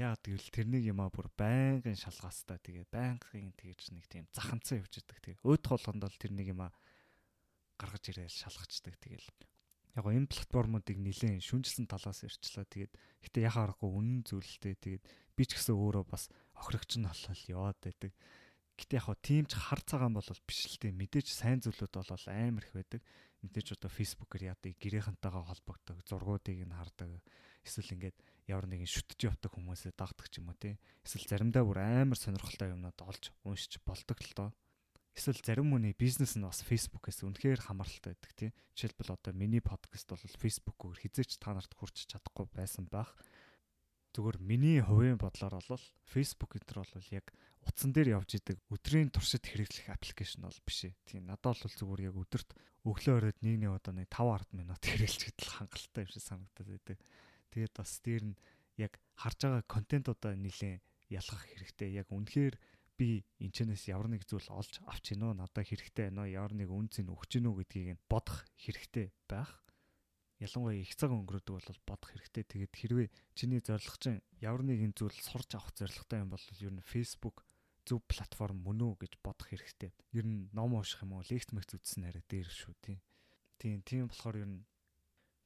Яа 0.00 0.16
тэгвэл 0.16 0.48
тэрнийг 0.48 0.84
юмаа 0.88 1.12
бүр 1.12 1.28
байнгын 1.36 1.98
шалгаастай. 2.00 2.56
Тэгээд 2.64 2.88
байнгын 2.88 3.52
тэгж 3.52 3.92
нэг 3.92 4.08
тийм 4.08 4.24
заханцсан 4.32 4.80
явж 4.80 4.96
идэг 4.96 5.20
тэгээд 5.20 5.44
өөд 5.44 5.64
холгонд 5.68 6.08
бол 6.08 6.16
тэрнийг 6.16 6.56
юмаа 6.56 6.72
гаргаж 7.80 8.04
ирээл 8.12 8.28
шалгацдаг. 8.28 8.94
Тэгэл 9.00 9.28
яг 9.96 10.04
гоо 10.04 10.12
энэ 10.12 10.28
платформуудыг 10.28 11.00
нэлээд 11.00 11.40
шүнжилсэн 11.40 11.88
талаас 11.88 12.20
ярьчлаа. 12.20 12.68
Тэгээд 12.68 12.92
гэтээ 13.24 13.48
яхаа 13.48 13.72
аргагүй 13.72 13.90
үнэн 13.90 14.20
зүйлтэй. 14.28 14.76
Тэгээд 14.76 15.04
би 15.34 15.42
ч 15.48 15.56
гэсэн 15.56 15.74
өөрөө 15.74 16.04
бас 16.04 16.28
охирогч 16.60 17.00
нь 17.00 17.08
болол 17.08 17.42
яваад 17.48 17.78
байдаг. 17.80 18.12
Гэтэ 18.78 18.96
яг 19.00 19.04
хоо 19.08 19.16
тийм 19.18 19.44
ч 19.48 19.56
хар 19.56 19.80
цагаан 19.80 20.14
бол 20.14 20.30
биш 20.44 20.60
л 20.68 20.78
дээ. 20.78 20.92
Мэдээж 20.94 21.28
сайн 21.32 21.58
зүйлүүд 21.64 21.94
бол 21.96 22.24
амар 22.28 22.64
их 22.64 22.72
байдаг. 22.76 23.00
Мэдээж 23.40 23.80
одоо 23.80 23.88
фэйсбүүкээр 23.88 24.52
яадаг 24.52 24.72
гэрийнхэнтэйгээ 24.76 25.44
холбогддог 25.48 25.96
зургуудыг 26.04 26.60
нь 26.64 26.76
хардаг. 26.76 27.24
Эсвэл 27.64 27.96
ингээд 27.96 28.16
ямар 28.48 28.68
нэгэн 28.68 28.88
шүтж 28.88 29.20
явдаг 29.28 29.52
хүмүүсээ 29.52 29.96
дагдаг 29.96 30.28
ч 30.28 30.40
юм 30.40 30.52
уу 30.52 30.56
тий. 30.60 30.76
Эсвэл 31.04 31.28
заримдаа 31.28 31.64
бүр 31.64 31.80
амар 31.80 32.16
сонирхолтой 32.20 32.72
юмнууд 32.72 33.00
олж 33.00 33.32
уншиж 33.44 33.80
болдог 33.84 34.16
л 34.20 34.32
доо. 34.36 34.48
Эсвэл 35.14 35.42
зарим 35.42 35.74
хүний 35.74 35.92
бизнес 35.92 36.38
нь 36.38 36.46
бас 36.46 36.62
фэйсбүүкээс 36.64 37.26
үнэхээр 37.26 37.60
хамааралтай 37.66 38.14
байдаг 38.14 38.32
тий. 38.38 38.50
Жишээлбэл 38.78 39.14
одоо 39.18 39.32
миний 39.34 39.60
подкаст 39.60 40.08
бол 40.08 40.22
фэйсбүүкээр 40.22 41.02
хизээч 41.02 41.42
та 41.42 41.52
нарт 41.52 41.74
хүрч 41.74 42.06
чадахгүй 42.08 42.46
байсан 42.54 42.86
байх. 42.86 43.12
Зүгээр 44.14 44.38
миний 44.42 44.78
хувийн 44.82 45.18
бодлоор 45.18 45.58
бол 45.62 45.70
энэ 45.70 46.62
төр 46.66 46.78
бол 46.82 47.14
яг 47.14 47.26
утсан 47.62 47.90
дээр 47.94 48.18
явж 48.18 48.42
идэг 48.42 48.58
өдрийн 48.72 49.10
туршид 49.14 49.44
хэрэглэх 49.46 49.92
аппликейшн 49.92 50.42
бол 50.42 50.60
биш 50.66 50.90
ээ. 50.90 50.98
Тийм 51.06 51.30
надад 51.30 51.62
бол 51.62 51.76
зүгээр 51.78 52.10
яг 52.10 52.16
өдөрт 52.18 52.50
өглөө 52.88 53.14
оройд 53.20 53.38
нэг 53.44 53.56
нэг 53.60 53.70
одоо 53.76 53.92
нэг 53.94 54.08
5 54.10 54.50
10 54.50 54.58
минут 54.58 54.82
хэрэглэж 54.88 55.22
идэл 55.30 55.54
хангалттай 55.54 56.02
юм 56.02 56.10
шиг 56.10 56.24
санагдаад 56.26 56.68
байдаг. 56.74 56.98
Тэгээд 57.54 57.74
бас 57.76 57.92
дээр 58.02 58.24
нь 58.32 58.36
яг 58.80 58.92
харж 59.14 59.38
байгаа 59.44 59.62
контентуудаа 59.68 60.32
нэлээд 60.34 60.82
ялгах 61.12 61.44
хэрэгтэй. 61.46 62.00
Яг 62.00 62.08
үнэхээр 62.08 62.54
би 63.00 63.24
энэчнээс 63.40 63.88
ямар 63.88 64.12
нэг 64.12 64.28
зүйл 64.28 64.44
олж 64.52 64.84
авч 64.84 65.16
гинөө 65.16 65.32
надад 65.40 65.64
хэрэгтэй 65.64 66.12
байна 66.12 66.28
уу? 66.28 66.36
Ямар 66.36 66.52
нэг 66.52 66.68
үнц 66.68 67.00
нь 67.00 67.08
өгч 67.08 67.40
гинөө 67.40 67.64
гэдгийг 67.64 67.88
нь 67.96 68.04
бодох 68.04 68.44
хэрэгтэй 68.60 69.08
байх. 69.24 69.64
Ялангуяа 70.36 70.76
их 70.76 70.92
цаг 71.00 71.08
өнгөрөөдөг 71.16 71.54
бол 71.56 71.80
бодох 71.88 72.12
хэрэгтэй. 72.12 72.44
Тэгээд 72.44 72.72
хэрвээ 72.76 73.08
чиний 73.32 73.60
зорилго 73.64 73.96
чинь 73.96 74.20
ямар 74.44 74.64
нэгэн 74.68 74.92
зүйл 74.92 75.16
сурч 75.16 75.56
авах 75.56 75.72
зорилготой 75.72 76.20
юм 76.20 76.28
бол 76.28 76.44
ер 76.60 76.72
нь 76.76 76.84
Facebook 76.84 77.48
зөв 77.88 78.04
платформ 78.04 78.60
мөн 78.60 78.80
үү 78.84 78.94
гэж 79.08 79.12
бодох 79.24 79.48
хэрэгтэй. 79.48 79.90
Ер 80.12 80.24
нь 80.28 80.52
ном 80.52 80.76
унших 80.76 81.04
юм 81.04 81.16
уу, 81.16 81.24
лекц 81.24 81.52
мэгц 81.56 81.76
үзсэн 81.80 82.04
арай 82.04 82.24
дээр 82.28 82.48
шүү 82.48 82.76
тий. 82.84 83.00
Тийм, 83.56 83.80
тийм 83.84 84.08
болохоор 84.08 84.36
ер 84.44 84.48
нь 84.48 84.64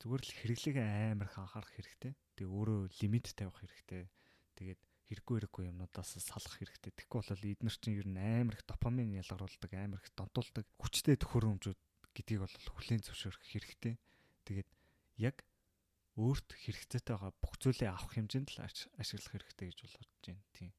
зүгээр 0.02 0.22
л 0.22 0.34
хэрэглээг 0.42 0.76
амар 0.78 1.30
анхаарах 1.38 1.72
хэрэгтэй. 1.74 2.12
Тэгээ 2.34 2.50
өөрөө 2.50 2.80
лимит 3.00 3.30
тавих 3.34 3.58
хэрэгтэй. 3.62 4.10
Тэгээд 4.58 4.80
хэрэггүй 5.14 5.46
хэрэггүй 5.46 5.64
юмнуудаас 5.70 6.18
салах 6.18 6.58
хэрэгтэй. 6.58 6.90
Тэгэхгүй 6.90 7.18
бол 7.22 7.46
эднэр 7.54 7.76
чинь 7.78 7.98
ер 8.02 8.08
нь 8.10 8.18
амар 8.18 8.58
их 8.58 8.66
допамин 8.66 9.14
ялгаруулдаг, 9.14 9.70
амар 9.78 10.02
их 10.02 10.10
донтуулдаг 10.18 10.66
хүчтэй 10.82 11.14
төхөөрөмжүүд 11.22 11.80
гэдгийг 12.10 12.40
бол 12.42 12.56
хүлээн 12.74 13.06
зөвшөөрөх 13.06 13.44
хэрэгтэй. 13.46 13.94
Тэгээд 14.44 14.68
яг 15.22 15.46
өөрт 16.18 16.48
хэрэгцээтэй 16.54 17.14
байгаа 17.14 17.32
бүх 17.38 17.54
зүйлээ 17.62 17.90
авах 17.90 18.14
хэмжээнд 18.14 18.50
л 18.54 18.62
ашиглах 18.62 19.32
хэрэгтэй 19.34 19.66
гэж 19.70 19.78
бол 19.82 19.96
бодож 19.98 20.22
байна. 20.26 20.42
Тийм 20.54 20.70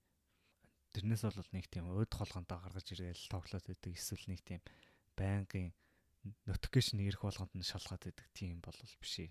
тэрнээс 0.96 1.24
бол 1.28 1.52
нэг 1.52 1.68
тийм 1.68 1.92
уйд 1.92 2.12
холгонтой 2.16 2.56
гаргаж 2.56 2.88
ирээл 2.96 3.28
тоглоод 3.28 3.66
байдаг 3.68 3.92
эсвэл 3.92 4.26
нэг 4.32 4.40
тийм 4.48 4.62
байнгын 5.20 5.76
notification 6.48 7.04
ирэх 7.04 7.20
болгонд 7.20 7.52
нь 7.52 7.68
шалгаад 7.68 8.00
байдаг 8.08 8.28
тийм 8.32 8.64
бол 8.64 8.80
биш 9.04 9.28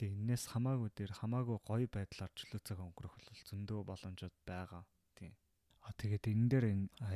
Тэгээ 0.00 0.16
энээс 0.16 0.48
хамаагүй 0.56 0.88
дээр 0.96 1.12
хамаагүй 1.12 1.58
гоё 1.60 1.84
байдлаар 1.92 2.32
чөлөөцөг 2.32 2.78
өнгөрөх 2.80 3.14
бол 3.20 3.40
зөндөө 3.52 3.80
боломжууд 3.84 4.36
байгаа. 4.48 4.80
Тийм. 5.12 5.36
А 5.84 5.92
тэгээд 5.92 6.24
энэ 6.24 6.48
дээр 6.48 6.64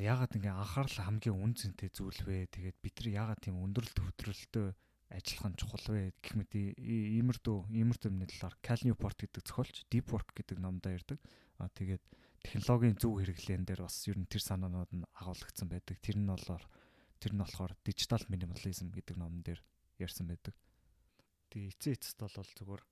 яагаад 0.05 0.37
ингээ 0.37 0.53
анхаарал 0.53 0.99
хамгийн 1.01 1.33
үн 1.33 1.57
цэнтэй 1.57 1.89
зүйл 1.89 2.21
вэ? 2.29 2.53
Тэгээд 2.53 2.77
бид 2.85 2.95
нар 3.01 3.09
яагаад 3.25 3.41
тийм 3.41 3.57
өндөрлөлт 3.65 4.05
хөдрөлтөө 4.05 4.67
ажиллах 5.17 5.49
нь 5.49 5.57
чухал 5.57 5.87
вэ 5.97 6.13
гэх 6.21 6.35
мэт 6.37 6.53
иймэрдүү 6.53 7.59
иймэрдүү 7.73 8.11
талаар 8.37 8.57
Cal 8.61 8.81
Newport 8.85 9.17
гэдэг 9.17 9.43
зохиолч 9.49 9.77
Deep 9.89 10.13
Work 10.13 10.37
гэдэг 10.37 10.61
номдоо 10.61 10.93
ярьдаг. 10.93 11.19
А 11.57 11.73
тэгээд 11.73 12.05
технологийн 12.45 13.01
зөв 13.01 13.17
хэрэглээн 13.17 13.65
дээр 13.65 13.89
бас 13.89 13.97
ер 14.13 14.21
нь 14.21 14.29
тэр 14.29 14.45
санаанууд 14.45 14.93
нь 14.93 15.09
агуулгдсан 15.17 15.73
байдаг. 15.73 15.97
Тэр 16.05 16.21
нь 16.21 16.29
болохоор 16.29 16.65
тэр 17.17 17.33
нь 17.33 17.41
болохоор 17.41 17.73
дижитал 17.81 18.25
минимализм 18.29 18.93
гэдэг 18.93 19.17
номон 19.17 19.41
дээр 19.41 19.65
ярьсан 19.97 20.29
байдаг. 20.29 20.53
Тэгээ 21.55 21.71
эцээ 21.71 21.93
эцэст 21.95 22.19
бол 22.19 22.35
зүгээр 22.35 22.83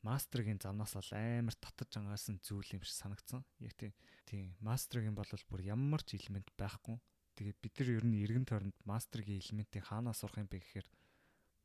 мастергийн 0.00 0.56
замнаас 0.56 0.96
л 0.96 1.12
амар 1.12 1.52
татаж 1.60 1.92
ангаасан 2.00 2.40
зүйл 2.40 2.80
юм 2.80 2.80
шиг 2.80 2.96
санагдсан. 2.96 3.44
Яг 3.60 3.76
тийм 3.76 3.92
тийм 4.24 4.56
мастергийн 4.64 5.12
бол 5.12 5.28
бүр 5.28 5.60
ямар 5.68 6.00
ч 6.00 6.16
элемент 6.16 6.48
байхгүй. 6.56 6.96
Тэгээд 7.36 7.58
бид 7.60 7.74
нар 7.76 7.88
ер 8.00 8.04
нь 8.08 8.16
эргэн 8.24 8.48
тойронд 8.48 8.78
мастергийн 8.88 9.44
элементийн 9.44 9.84
хаанаас 9.84 10.24
сурах 10.24 10.40
юм 10.40 10.48
бэ 10.48 10.56
гэхээр 10.56 10.88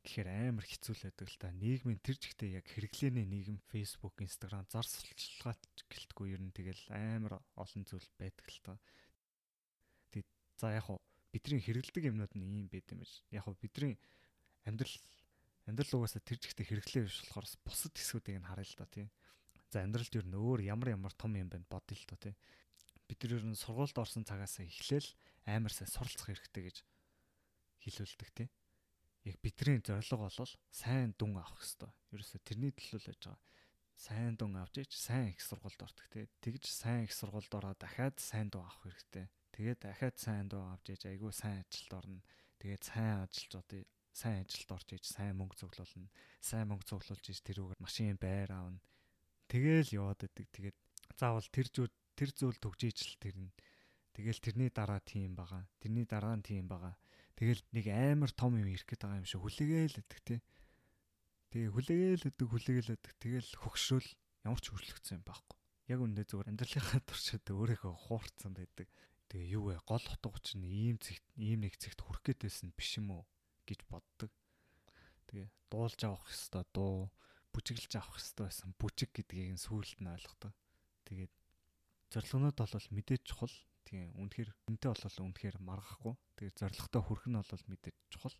гэхээр 0.04 0.28
амар 0.52 0.68
хэцүү 0.68 0.92
л 0.92 1.04
байдаг 1.08 1.28
л 1.32 1.40
та. 1.40 1.48
Нийгмийн 1.48 2.00
тэр 2.04 2.16
жигтэй 2.20 2.60
яг 2.60 2.68
хэрэглээний 2.68 3.24
нийгэм 3.24 3.58
Facebook, 3.72 4.20
Instagram 4.20 4.68
зар 4.68 4.84
сурталчилгаат 4.84 5.64
гэлтгүй 5.88 6.36
ер 6.36 6.44
нь 6.44 6.52
тэгэл 6.52 6.84
амар 6.92 7.40
олон 7.56 7.82
зүйл 7.88 8.04
байдаг 8.20 8.46
л 8.52 8.60
та. 8.60 8.72
Тэг 10.12 10.28
за 10.60 10.76
яг 10.76 10.92
хуу 10.92 11.00
бидний 11.32 11.64
хэрэгэлдэг 11.64 12.12
юмнууд 12.12 12.36
нь 12.36 12.44
ийм 12.44 12.68
байд 12.68 12.84
юм 12.92 13.00
биш. 13.00 13.24
Яг 13.32 13.48
хуу 13.48 13.56
бидний 13.56 13.96
амьдрал 14.68 14.92
амьдрал 15.68 16.02
угаасаа 16.02 16.22
тэр 16.24 16.38
жигтэй 16.40 16.66
хэрэглээ 16.68 17.02
биш 17.08 17.18
болохоор 17.24 17.46
бусад 17.64 17.94
хэсгүүдийг 17.96 18.38
нь 18.40 18.48
харъя 18.48 18.68
л 18.68 18.78
та 18.78 18.86
тий. 18.88 19.06
За 19.72 19.84
амьдралд 19.84 20.14
ер 20.14 20.26
нь 20.28 20.36
өөр 20.36 20.60
ямар 20.64 20.94
ямар 20.96 21.14
том 21.16 21.32
юм 21.36 21.48
байна 21.48 21.66
бодъё 21.66 21.96
л 21.96 22.08
та 22.08 22.16
тий. 22.20 22.34
Бид 23.08 23.18
нар 23.24 23.32
ер 23.40 23.44
нь 23.48 23.56
сургуульд 23.56 23.96
орсон 23.96 24.24
цагаас 24.24 24.60
эхлээл 24.60 25.08
амар 25.48 25.72
сайн 25.72 25.88
суралцах 25.88 26.28
хэрэгтэй 26.32 26.62
гэж 26.68 26.76
хэлүүлдэг 27.84 28.30
тий 28.36 28.48
яг 29.24 29.40
бидний 29.40 29.80
зорилго 29.80 30.28
бол 30.28 30.52
сайн 30.70 31.14
дүн 31.16 31.40
авах 31.40 31.56
хэрэгтэй. 31.56 31.92
Ерөөсө 32.12 32.38
тэрний 32.44 32.72
төлөө 32.76 33.00
л 33.00 33.08
байж 33.08 33.20
байгаа. 33.24 33.40
Сайн 33.96 34.36
дүн 34.36 34.56
авч 34.60 34.74
ич 34.84 34.92
сайн 35.00 35.32
их 35.32 35.40
сургуульд 35.40 35.80
ортох 35.80 36.08
те. 36.12 36.28
Тэгж 36.44 36.68
сайн 36.68 37.08
их 37.08 37.12
сургуульд 37.16 37.52
ороод 37.56 37.80
дахиад 37.80 38.20
сайн 38.20 38.52
дуу 38.52 38.60
авах 38.60 38.84
хэрэгтэй. 38.84 39.26
Тэгээд 39.56 39.80
дахиад 39.80 40.16
сайн 40.20 40.48
дуу 40.52 40.68
авч 40.68 40.92
ич 40.92 41.02
айгүй 41.08 41.32
сайн 41.32 41.64
ажилд 41.64 41.92
орно. 41.96 42.20
Тэгээд 42.60 42.84
сайн 42.84 43.24
ажилчдод 43.24 43.68
сайн 44.14 44.46
ажилд 44.46 44.70
орж 44.70 44.88
ич 44.94 45.04
сайн 45.10 45.34
мөнгө 45.34 45.58
цуглуулна. 45.58 46.08
Сайн 46.38 46.70
мөнгө 46.70 46.86
цуглуулж 46.86 47.26
ич 47.26 47.42
тэрүүгээр 47.42 47.82
машин 47.82 48.14
байр 48.14 48.54
аавна. 48.54 48.78
Тэгээл 49.50 49.98
яваад 49.98 50.22
идэг. 50.22 50.46
Тэгээд 50.54 50.78
заавал 51.18 51.48
тэр 51.50 51.66
зүйл 51.74 51.94
тэр 52.14 52.30
зүйл 52.30 52.58
төгжиж 52.62 52.98
л 53.02 53.18
тэрнэ. 53.18 53.50
Тэгэл 54.14 54.38
тэрний 54.38 54.70
дараа 54.70 55.02
тийм 55.02 55.34
байгаа. 55.34 55.66
Тэрний 55.82 56.06
дараа 56.06 56.38
нь 56.38 56.46
тийм 56.46 56.70
байгаа 56.70 56.94
Тэгэл 57.34 57.62
нэг 57.74 57.86
амар 57.90 58.30
том 58.30 58.54
юм 58.54 58.70
ирэх 58.70 58.86
гээд 58.86 59.02
байгаа 59.02 59.18
юм 59.18 59.26
шиг 59.26 59.42
хүлээгээл 59.42 59.98
өгдөг 59.98 60.20
тий. 60.22 60.40
Тэгээ 61.50 61.70
хүлээгээл 61.74 62.26
өгдөг 62.30 62.46
хүлээгээл 62.46 62.94
өгдөг. 62.94 63.14
Тэгэл 63.18 63.50
хөгшрөл 63.58 64.10
ямар 64.46 64.60
ч 64.62 64.70
хөрлөгцсөн 64.70 65.18
юм 65.18 65.24
байхгүй. 65.26 65.58
Яг 65.90 65.98
үндэ 65.98 66.22
зүгээр 66.30 66.50
амьдралынхаа 66.54 67.02
туршид 67.02 67.46
өөрийнхөө 67.50 67.94
хуурцсан 68.06 68.54
байдаг. 68.54 68.86
Тэгээ 69.34 69.50
юу 69.50 69.74
вэ? 69.74 69.82
Гол 69.82 70.06
утга 70.06 70.30
учир 70.30 70.62
нь 70.62 70.70
ийм 70.70 70.96
зэгт 71.02 71.26
ийм 71.34 71.66
нэг 71.66 71.74
зэгт 71.74 72.06
хүрэх 72.06 72.22
гээд 72.22 72.40
байсан 72.46 72.70
биш 72.70 73.02
юм 73.02 73.18
уу 73.18 73.26
гэж 73.68 73.80
боддог. 73.88 74.30
Тэгээ 75.28 75.48
дуулж 75.72 76.00
авах 76.04 76.28
хэвээр 76.28 76.68
дуу, 76.72 77.10
бүжиглж 77.52 77.92
авах 77.96 78.20
хэвээр 78.20 78.46
байсан. 78.46 78.70
Бүжиг 78.78 79.10
гэдгийг 79.12 79.58
сүүлд 79.58 80.00
нь 80.04 80.12
ойлгодог. 80.12 80.52
Тэгээд 81.08 81.32
зорилгонууд 82.12 82.56
бол 82.56 82.88
мэдээж 82.94 83.22
чухал 83.26 83.56
Тийм 83.84 84.16
үнэхээр 84.16 84.50
үнтэй 84.64 84.88
болол 84.90 85.18
үнэхээр 85.28 85.56
маргахгүй. 85.60 86.14
Тэгээд 86.40 86.56
зоригтой 86.56 87.02
хүрэх 87.04 87.26
нь 87.28 87.36
бол 87.36 87.64
мэдээж 87.68 87.96
чухал. 88.08 88.36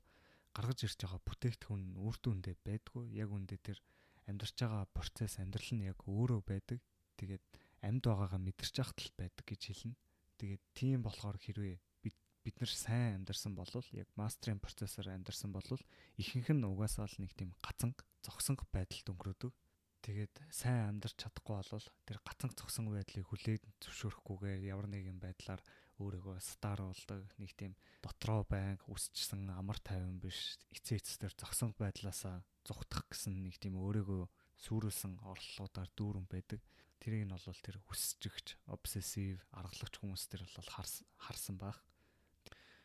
Гаргаж 0.56 0.78
ирж 0.88 0.98
байгаа 1.04 1.20
бүтээгдэхүүн 1.20 1.84
үр 2.00 2.16
дүндээ 2.16 2.56
байдгүй. 2.64 3.04
Яг 3.12 3.28
үндэ 3.28 3.60
тэр 3.60 3.78
амьдарч 4.24 4.56
байгаа 4.56 4.88
процесс 4.96 5.36
амьдрал 5.36 5.70
нь 5.76 5.84
яг 5.84 6.00
өөрөө 6.08 6.40
байдаг. 6.48 6.80
Тэгээд 7.20 7.44
амьд 7.84 8.04
байгаагаа 8.08 8.40
мэдэрч 8.40 8.74
яхад 8.80 8.98
л 9.04 9.12
байдаг 9.20 9.44
гэж 9.44 9.62
хэлнэ. 9.68 10.00
Тэгээд 10.40 10.62
тийм 10.72 10.98
болохоор 11.04 11.36
хэрвээ 11.36 11.76
бид 12.44 12.60
нар 12.60 12.68
сайн 12.68 13.24
амьдарсан 13.24 13.56
бол 13.56 13.72
яг 13.96 14.08
мастрын 14.20 14.60
процессор 14.60 15.08
амьдарсан 15.08 15.50
бол 15.50 15.64
ихэнх 16.20 16.52
нь 16.52 16.68
угаасаа 16.68 17.08
л 17.08 17.16
нэг 17.18 17.32
тийм 17.32 17.56
гацанг 17.64 18.04
зогсонго 18.20 18.68
байдалд 18.68 19.08
өнгөрөөдөг. 19.08 19.52
Тэгээд 20.04 20.34
сайн 20.52 21.00
амьдарч 21.00 21.16
чадахгүй 21.16 21.56
болвол 21.56 21.88
тэр 22.04 22.20
гацанг 22.20 22.52
цогсон 22.60 22.92
байдлыг 22.92 23.24
хүлээд 23.24 23.64
зөвшөөрөхгүйгээр 23.80 24.68
ямар 24.68 24.88
нэгэн 24.92 25.16
байдлаар 25.16 25.64
өөрийгөө 25.96 26.36
стар 26.44 26.84
болдог 26.84 27.24
нэг 27.40 27.56
тийм 27.56 27.72
дотроо 28.04 28.44
байнг 28.44 28.84
үсчсэн 28.84 29.48
амар 29.48 29.80
тайван 29.80 30.20
биш 30.20 30.60
эцээ 30.76 31.00
эцээр 31.00 31.32
зогсон 31.40 31.72
байдлаасаа 31.80 32.44
зүхтах 32.68 33.08
гэсэн 33.08 33.48
нэг 33.48 33.56
тийм 33.56 33.80
өөрийгөө 33.80 34.28
сүрүүлсэн 34.60 35.24
орлолуудаар 35.24 35.88
дүүрэн 35.96 36.26
байдаг. 36.28 36.60
Тэрийг 37.00 37.24
нь 37.24 37.32
бол 37.32 37.60
тэр 37.64 37.80
хүсжигч, 37.88 38.60
обсессив, 38.68 39.40
аргалагч 39.52 39.94
хүмүүс 40.00 40.24
төр 40.28 40.44
бол 40.44 40.70
харсан 41.20 41.56
байх. 41.56 41.80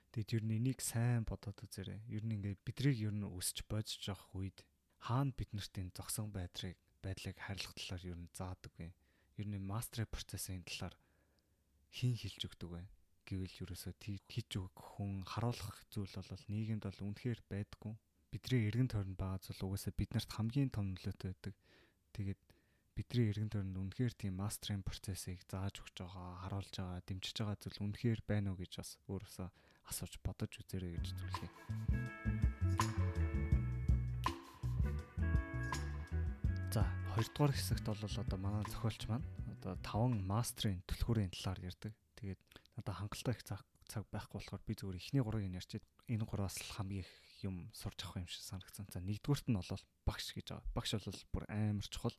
Тэгэд 0.09 0.41
ер 0.41 0.43
нь 0.45 0.57
энийг 0.57 0.79
сайн 0.81 1.21
бодоод 1.21 1.61
үзээрэй. 1.61 2.01
Ер 2.09 2.25
нь 2.25 2.33
ингээд 2.33 2.65
бидрийг 2.65 2.97
ер 2.97 3.13
нь 3.13 3.29
өсч 3.29 3.61
бодож 3.69 4.01
явах 4.09 4.33
үед 4.33 4.65
хаана 5.05 5.37
бид 5.37 5.53
нартын 5.53 5.93
зогсон 5.93 6.33
байдрыг 6.33 6.77
байдлыг 7.05 7.37
харилцах 7.37 7.77
талаар 7.77 8.03
юу 8.09 8.17
н 8.17 8.25
заадаг 8.33 8.73
вэ? 8.81 8.89
Ер 9.37 9.47
нь 9.47 9.61
мастер 9.61 10.09
процессын 10.09 10.65
талаар 10.65 10.97
хин 11.93 12.17
хэлж 12.17 12.41
өгдөг 12.49 12.69
вэ? 12.73 12.83
Гэвэл 13.29 13.61
ерөөсөө 13.69 13.93
хийж 14.01 14.49
өгөх 14.57 14.97
хүн 14.97 15.21
харуулах 15.29 15.77
зүйл 15.93 16.09
бол 16.09 16.45
нийгэмд 16.49 16.83
бол 16.89 17.05
үнэхээр 17.13 17.39
байдгүй. 17.45 17.93
Бидний 18.33 18.65
эргэн 18.65 18.89
тойронд 18.89 19.17
байгаа 19.21 19.39
зүйл 19.45 19.61
угаасаа 19.69 19.93
биднэрт 19.93 20.29
хамгийн 20.33 20.73
том 20.73 20.97
нөлөөтэй 20.97 21.29
байдаг. 21.29 21.55
Тэгээд 22.17 22.41
бидний 22.97 23.29
эргэн 23.29 23.53
тойронд 23.53 23.77
үнэхээр 23.77 24.13
тийм 24.17 24.33
мастерын 24.41 24.81
процессыг 24.81 25.45
зааж 25.45 25.85
өгч 25.85 26.01
байгаа, 26.01 26.41
харуулж 26.41 26.73
байгаа, 26.73 27.05
дэмжиж 27.05 27.35
байгаа 27.37 27.57
зүйл 27.61 27.83
үнэхээр 27.85 28.21
байна 28.25 28.49
уу 28.53 28.57
гэж 28.57 28.71
бас 28.81 28.91
өөрөөсөө 29.05 29.49
асууж 29.89 30.13
бодож 30.22 30.53
үзээрэй 30.62 30.91
гэж 30.96 31.05
зүйлээ. 31.17 31.51
За, 36.69 36.86
хоёрдугаар 37.17 37.53
хэсэгт 37.58 37.86
бол 37.89 37.98
одоо 38.05 38.38
манай 38.38 38.63
зохиолч 38.69 39.10
маань 39.10 39.25
одоо 39.60 39.74
таван 39.81 40.22
мастерын 40.24 40.86
түлхүүрийн 40.86 41.34
талаар 41.34 41.60
ярьдаг. 41.65 41.93
Тэгээд 42.22 42.41
надад 42.77 42.96
хангалттай 42.96 43.34
их 43.34 43.43
цаг 43.43 43.65
цаг 43.89 44.05
байхгүй 44.13 44.38
болохоор 44.38 44.62
би 44.63 44.77
зүгээр 44.77 45.01
эхний 45.01 45.24
гурыг 45.25 45.50
нь 45.50 45.58
ярьчихэд 45.58 45.86
энэ 46.13 46.25
гураас 46.29 46.62
л 46.62 46.77
хамгийн 46.77 47.01
их 47.01 47.12
юм 47.41 47.74
сурч 47.74 48.05
авах 48.05 48.22
юм 48.22 48.29
шиг 48.29 48.46
санагдсан. 48.46 48.86
За 48.93 49.01
нэгдүгürt 49.01 49.50
нь 49.50 49.58
бол 49.58 49.84
багш 50.05 50.29
гэж 50.38 50.53
байгаа. 50.53 50.69
Багш 50.77 50.91
бол 50.93 51.22
бүр 51.34 51.43
амар 51.50 51.88
чухал 51.89 52.13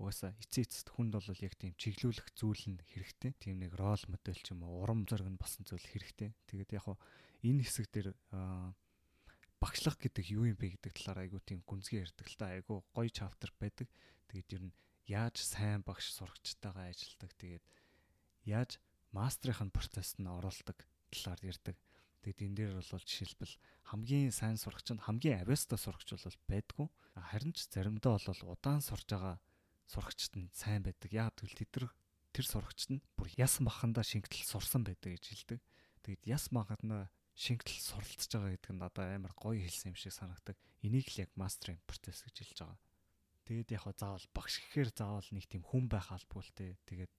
угаасаа 0.00 0.32
эцээ 0.40 0.64
эцэст 0.64 0.88
хүнд 0.92 1.12
бол 1.16 1.44
яг 1.44 1.54
тийм 1.56 1.72
чиглүүлэх 1.76 2.28
зүйл 2.36 2.64
нь 2.72 2.80
хэрэгтэй. 2.80 3.32
Тийм 3.36 3.60
нэг 3.60 3.76
рол 3.76 4.02
модель 4.08 4.40
ч 4.40 4.52
юм 4.52 4.64
уу 4.64 4.82
урам 4.84 5.04
зориг 5.04 5.28
нь 5.28 5.40
болсон 5.40 5.64
зүйл 5.68 5.84
хэрэгтэй. 5.84 6.32
Тэгээд 6.48 6.70
яг 6.76 6.84
хуу 6.88 6.96
энэ 7.44 7.64
хэсэг 7.66 7.86
дээр 7.92 8.08
багшлах 9.62 9.96
гэдэг 10.00 10.24
юу 10.34 10.50
юм 10.50 10.58
бэ 10.58 10.74
гэдэг 10.74 10.92
талаар 10.96 11.28
айгуу 11.28 11.40
тийм 11.44 11.62
гүнзгий 11.62 12.02
ярьдаг 12.02 12.26
л 12.26 12.38
та 12.40 12.50
айгуу 12.56 12.82
гоё 12.90 13.10
чаптер 13.12 13.54
байдаг. 13.60 13.86
Тэгээд 14.26 14.48
ер 14.58 14.62
нь 14.66 14.76
яаж 15.06 15.36
сайн 15.38 15.86
багш 15.86 16.10
сурагчтайгаа 16.18 16.90
ажилдаг. 16.90 17.30
Тэгээд 17.38 17.64
яаж 18.48 18.82
мастрын 19.14 19.70
процессд 19.70 20.18
нь 20.18 20.26
оролдог 20.26 20.78
талаар 21.12 21.40
ярьдаг. 21.46 21.76
Тэгээд 22.22 22.42
энэ 22.42 22.56
дээр 22.58 22.72
бол 22.78 23.06
жишээлбэл 23.06 23.54
хамгийн 23.90 24.30
сайн 24.34 24.58
сурагч 24.58 24.94
нь 24.94 25.02
хамгийн 25.02 25.42
авьяастай 25.42 25.78
сурагч 25.78 26.08
бол 26.14 26.38
байдгүй. 26.50 26.86
Харин 27.18 27.52
ч 27.54 27.66
заримдаа 27.66 28.18
бол 28.18 28.42
удаан 28.54 28.82
сурж 28.82 29.06
байгаа 29.10 29.36
сурагчд 29.92 30.32
нь 30.40 30.48
сайн 30.56 30.80
байдаг. 30.80 31.12
Яг 31.12 31.36
тэгвэл 31.36 31.60
тэд 31.60 31.92
тэр 32.32 32.46
сурагчд 32.48 32.96
нь 32.96 33.04
бүр 33.12 33.28
яс 33.36 33.60
махандаа 33.60 34.00
шингэтэл 34.00 34.48
сурсан 34.48 34.88
байдаг 34.88 35.20
гэж 35.20 35.24
хэлдэг. 35.28 35.60
Тэгэд 36.00 36.22
яс 36.32 36.48
махандаа 36.48 37.12
шингэтэл 37.36 37.76
суралцж 37.76 38.32
байгаа 38.32 38.52
гэдэг 38.56 38.72
нь 38.72 38.80
надад 38.80 39.08
амар 39.12 39.36
гоё 39.36 39.60
хэлсэн 39.60 39.92
юм 39.92 39.98
шиг 40.00 40.16
санагдаг. 40.16 40.56
Энийг 40.80 41.12
л 41.12 41.28
яг 41.28 41.30
мастерын 41.36 41.80
процесс 41.84 42.24
гэж 42.24 42.36
хэлж 42.40 42.58
байгаа. 42.64 42.80
Тэгэд 43.44 43.68
яг 43.76 43.84
заавал 44.00 44.26
багш 44.32 44.54
гэхээр 44.64 44.90
заавал 44.96 45.28
нэг 45.28 45.44
тийм 45.44 45.62
хүн 45.64 45.92
байх 45.92 46.08
албагүй 46.08 46.44
л 46.44 46.56
те. 46.56 46.76
Тэгээд 46.88 47.12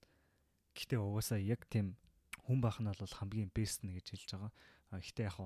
гэхдээ 0.73 0.99
угаасаа 1.01 1.37
яг 1.37 1.61
тийм 1.69 1.97
хүн 2.49 2.59
байх 2.61 2.81
нь 2.81 2.89
бол 2.89 3.17
хамгийн 3.21 3.53
бест 3.53 3.85
нь 3.85 3.93
гэж 3.93 4.17
хэлж 4.17 4.29
байгаа. 4.33 4.51
Гэхдээ 4.97 5.29
яг 5.29 5.37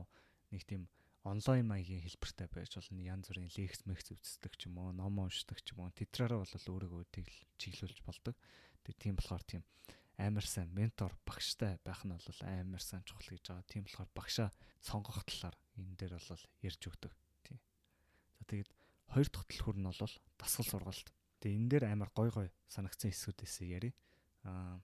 нэг 0.51 0.63
тийм 0.63 0.87
онлайн 1.27 1.65
маягийн 1.67 2.03
хэлбэртэй 2.03 2.47
байж 2.47 2.79
болно 2.79 3.03
янз 3.03 3.27
бүрийн 3.27 3.51
лекц 3.51 3.83
мекс 3.83 4.07
үздэг 4.15 4.53
ч 4.55 4.71
юм 4.71 4.79
уу 4.79 4.95
ном 4.95 5.19
уншдаг 5.19 5.59
ч 5.59 5.75
юм 5.75 5.83
уу 5.83 5.91
тэдрээрээ 5.91 6.39
бол 6.39 6.71
өөрийгөө 6.71 7.03
чиглүүлж 7.59 7.99
болдог. 8.07 8.35
Тэгээ 8.87 9.01
тийм 9.03 9.15
болохоор 9.19 9.43
тийм 9.43 9.63
амар 10.17 10.45
сайн 10.47 10.71
ментор 10.73 11.13
багштай 11.27 11.77
байх 11.85 12.01
нь 12.07 12.15
бол 12.15 12.39
амар 12.41 12.81
сайн 12.81 13.03
чухал 13.05 13.27
гэж 13.29 13.43
байгаа. 13.43 13.69
Тийм 13.69 13.83
болохоор 13.85 14.09
багшаа 14.15 14.49
сонгох 14.81 15.21
талаар 15.27 15.55
энэ 15.77 15.95
дээр 15.99 16.13
бол 16.17 16.43
ярьж 16.65 16.81
өгдөг. 16.87 17.13
Тийм. 17.45 17.59
За 18.39 18.43
тэгээд 18.49 18.69
хоёр 19.13 19.27
дахь 19.29 19.47
төлхөр 19.51 19.77
нь 19.77 19.85
бол 19.85 20.13
дасгал 20.39 20.65
сургалт. 20.65 21.07
Тэгээ 21.43 21.57
энэ 21.59 21.69
дээр 21.69 21.85
амар 21.91 22.09
гой 22.15 22.29
гой 22.33 22.47
санагцсан 22.71 23.13
хэсгүүдээс 23.13 23.55
ярив. 23.67 23.93
Аа 24.47 24.81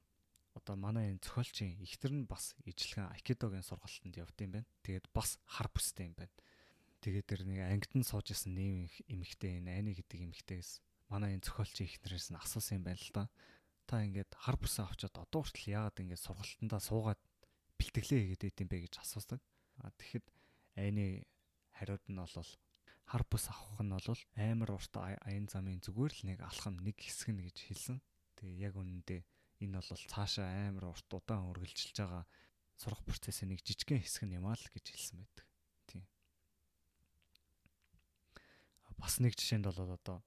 одоо 0.63 0.79
манай 0.79 1.11
энэ 1.11 1.19
зохиолчийн 1.19 1.75
ихтер 1.83 2.15
нь 2.15 2.23
бас 2.23 2.55
ижлэгэн 2.63 3.11
айкидогийн 3.11 3.67
сургалтанд 3.67 4.15
явд 4.15 4.37
юм 4.39 4.51
байна. 4.55 4.69
Тэгээд 4.87 5.11
бас 5.11 5.35
хар 5.43 5.67
бүстэй 5.67 6.07
юм 6.07 6.15
байна. 6.15 6.31
Тэгээд 7.03 7.27
тэр 7.27 7.41
нэг 7.43 7.59
ангид 7.67 7.93
нь 7.99 8.07
сууж 8.07 8.31
исэн 8.31 8.55
нэм 8.55 8.87
эмэгтэй 9.11 9.59
энэ 9.59 9.75
айны 9.75 9.91
гэдэг 9.91 10.23
эмэгтэйгээс 10.23 10.71
манай 11.11 11.35
энэ 11.35 11.43
зохиолчийн 11.43 11.91
ихнэрээс 11.91 12.31
нь 12.31 12.39
асуусан 12.39 12.79
юм 12.79 12.83
байна 12.87 13.03
л 13.03 13.11
да. 13.11 13.23
Та 13.83 14.07
ингээд 14.07 14.31
хар 14.39 14.55
бүсээ 14.55 14.87
авчаад 14.87 15.15
одоо 15.19 15.41
хүртэл 15.43 15.75
яагаад 15.75 15.99
ингээд 15.99 16.25
сургалтандаа 16.31 16.79
суугаад 16.79 17.21
бэлтгэлээ 17.75 18.19
хийгээд 18.23 18.47
идэм 18.55 18.67
бэ 18.71 18.77
гэж 18.87 18.93
асуусан. 19.03 19.43
А 19.83 19.91
тэгэхэд 19.99 20.25
айны 20.79 21.27
хариуд 21.75 22.07
нь 22.07 22.15
бол 22.23 22.31
хар 23.11 23.23
бус 23.27 23.45
авах 23.51 23.83
нь 23.83 23.91
бол 23.91 24.21
амар 24.39 24.71
урт 24.71 24.95
аян 24.95 25.51
замын 25.51 25.83
зүгээр 25.83 26.13
л 26.23 26.23
нэг 26.31 26.39
алхам 26.39 26.79
нэг 26.79 26.95
хэсэг 27.03 27.35
нь 27.35 27.43
гэж 27.51 27.57
хэлсэн. 27.67 27.99
Тэгээ 28.39 28.71
яг 28.71 28.79
үнэндээ 28.79 29.21
энэ 29.61 29.81
бол 29.83 30.03
цаашаа 30.09 30.49
амар 30.69 30.89
урт 30.89 31.09
удаан 31.13 31.51
үргэлжилж 31.51 31.97
байгаа 31.99 32.25
сурах 32.77 33.01
процессын 33.05 33.49
нэг 33.51 33.61
жижигхэн 33.61 34.01
хэсэг 34.01 34.23
нь 34.25 34.37
юмаа 34.39 34.57
л 34.57 34.71
гэж 34.73 34.85
хэлсэн 34.89 35.17
байдаг. 35.21 35.45
Тийм. 35.85 36.03
Бас 38.97 39.19
нэг 39.21 39.37
жишээнд 39.37 39.69
бол 39.69 39.93
одоо 39.93 40.17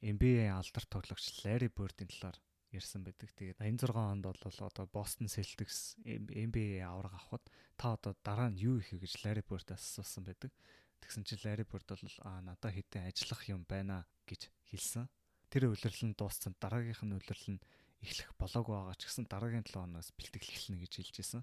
NBA 0.00 0.48
алдар 0.48 0.84
тоглогч 0.86 1.44
Larry 1.44 1.68
Bird-ийн 1.68 2.08
талаар 2.08 2.38
ярьсан 2.72 3.02
байдаг. 3.04 3.28
Тэгээд 3.34 3.58
86 3.58 3.98
онд 3.98 4.24
бол 4.24 4.38
одоо 4.40 4.86
Boston 4.86 5.28
Celtics 5.28 5.98
NBA 6.06 6.86
авраг 6.86 7.14
авахд 7.18 7.44
та 7.76 7.98
одоо 7.98 8.14
дараа 8.22 8.48
нь 8.48 8.62
юу 8.62 8.78
ихэ 8.78 9.02
гэж 9.02 9.26
Larry 9.26 9.42
Bird-аас 9.42 9.82
асуусан 9.82 10.24
байдаг. 10.24 10.54
Тэгсэн 11.02 11.24
чинь 11.26 11.42
Larry 11.44 11.66
Bird 11.66 11.84
бол 11.84 12.16
аа 12.24 12.40
надад 12.40 12.72
хэдэн 12.72 13.10
ажиллах 13.10 13.42
юм 13.50 13.66
байна 13.66 14.06
гэж 14.24 14.48
хэлсэн. 14.70 15.10
Тэр 15.50 15.74
үйлрэл 15.74 16.06
нь 16.06 16.14
дууссан 16.14 16.54
дараагийнх 16.62 17.02
нь 17.02 17.16
үйлрэл 17.18 17.58
нь 17.58 17.60
эхлэх 18.00 18.32
болоогүй 18.40 18.74
байгаа 18.76 18.96
ч 18.96 19.02
гэсэн 19.08 19.26
дараагийн 19.28 19.66
7 19.68 19.76
хоногоос 19.76 20.10
бэлтгэл 20.16 20.52
эхэлнэ 20.52 20.78
гэж 20.84 20.92
хэлж 21.00 21.16
исэн. 21.20 21.42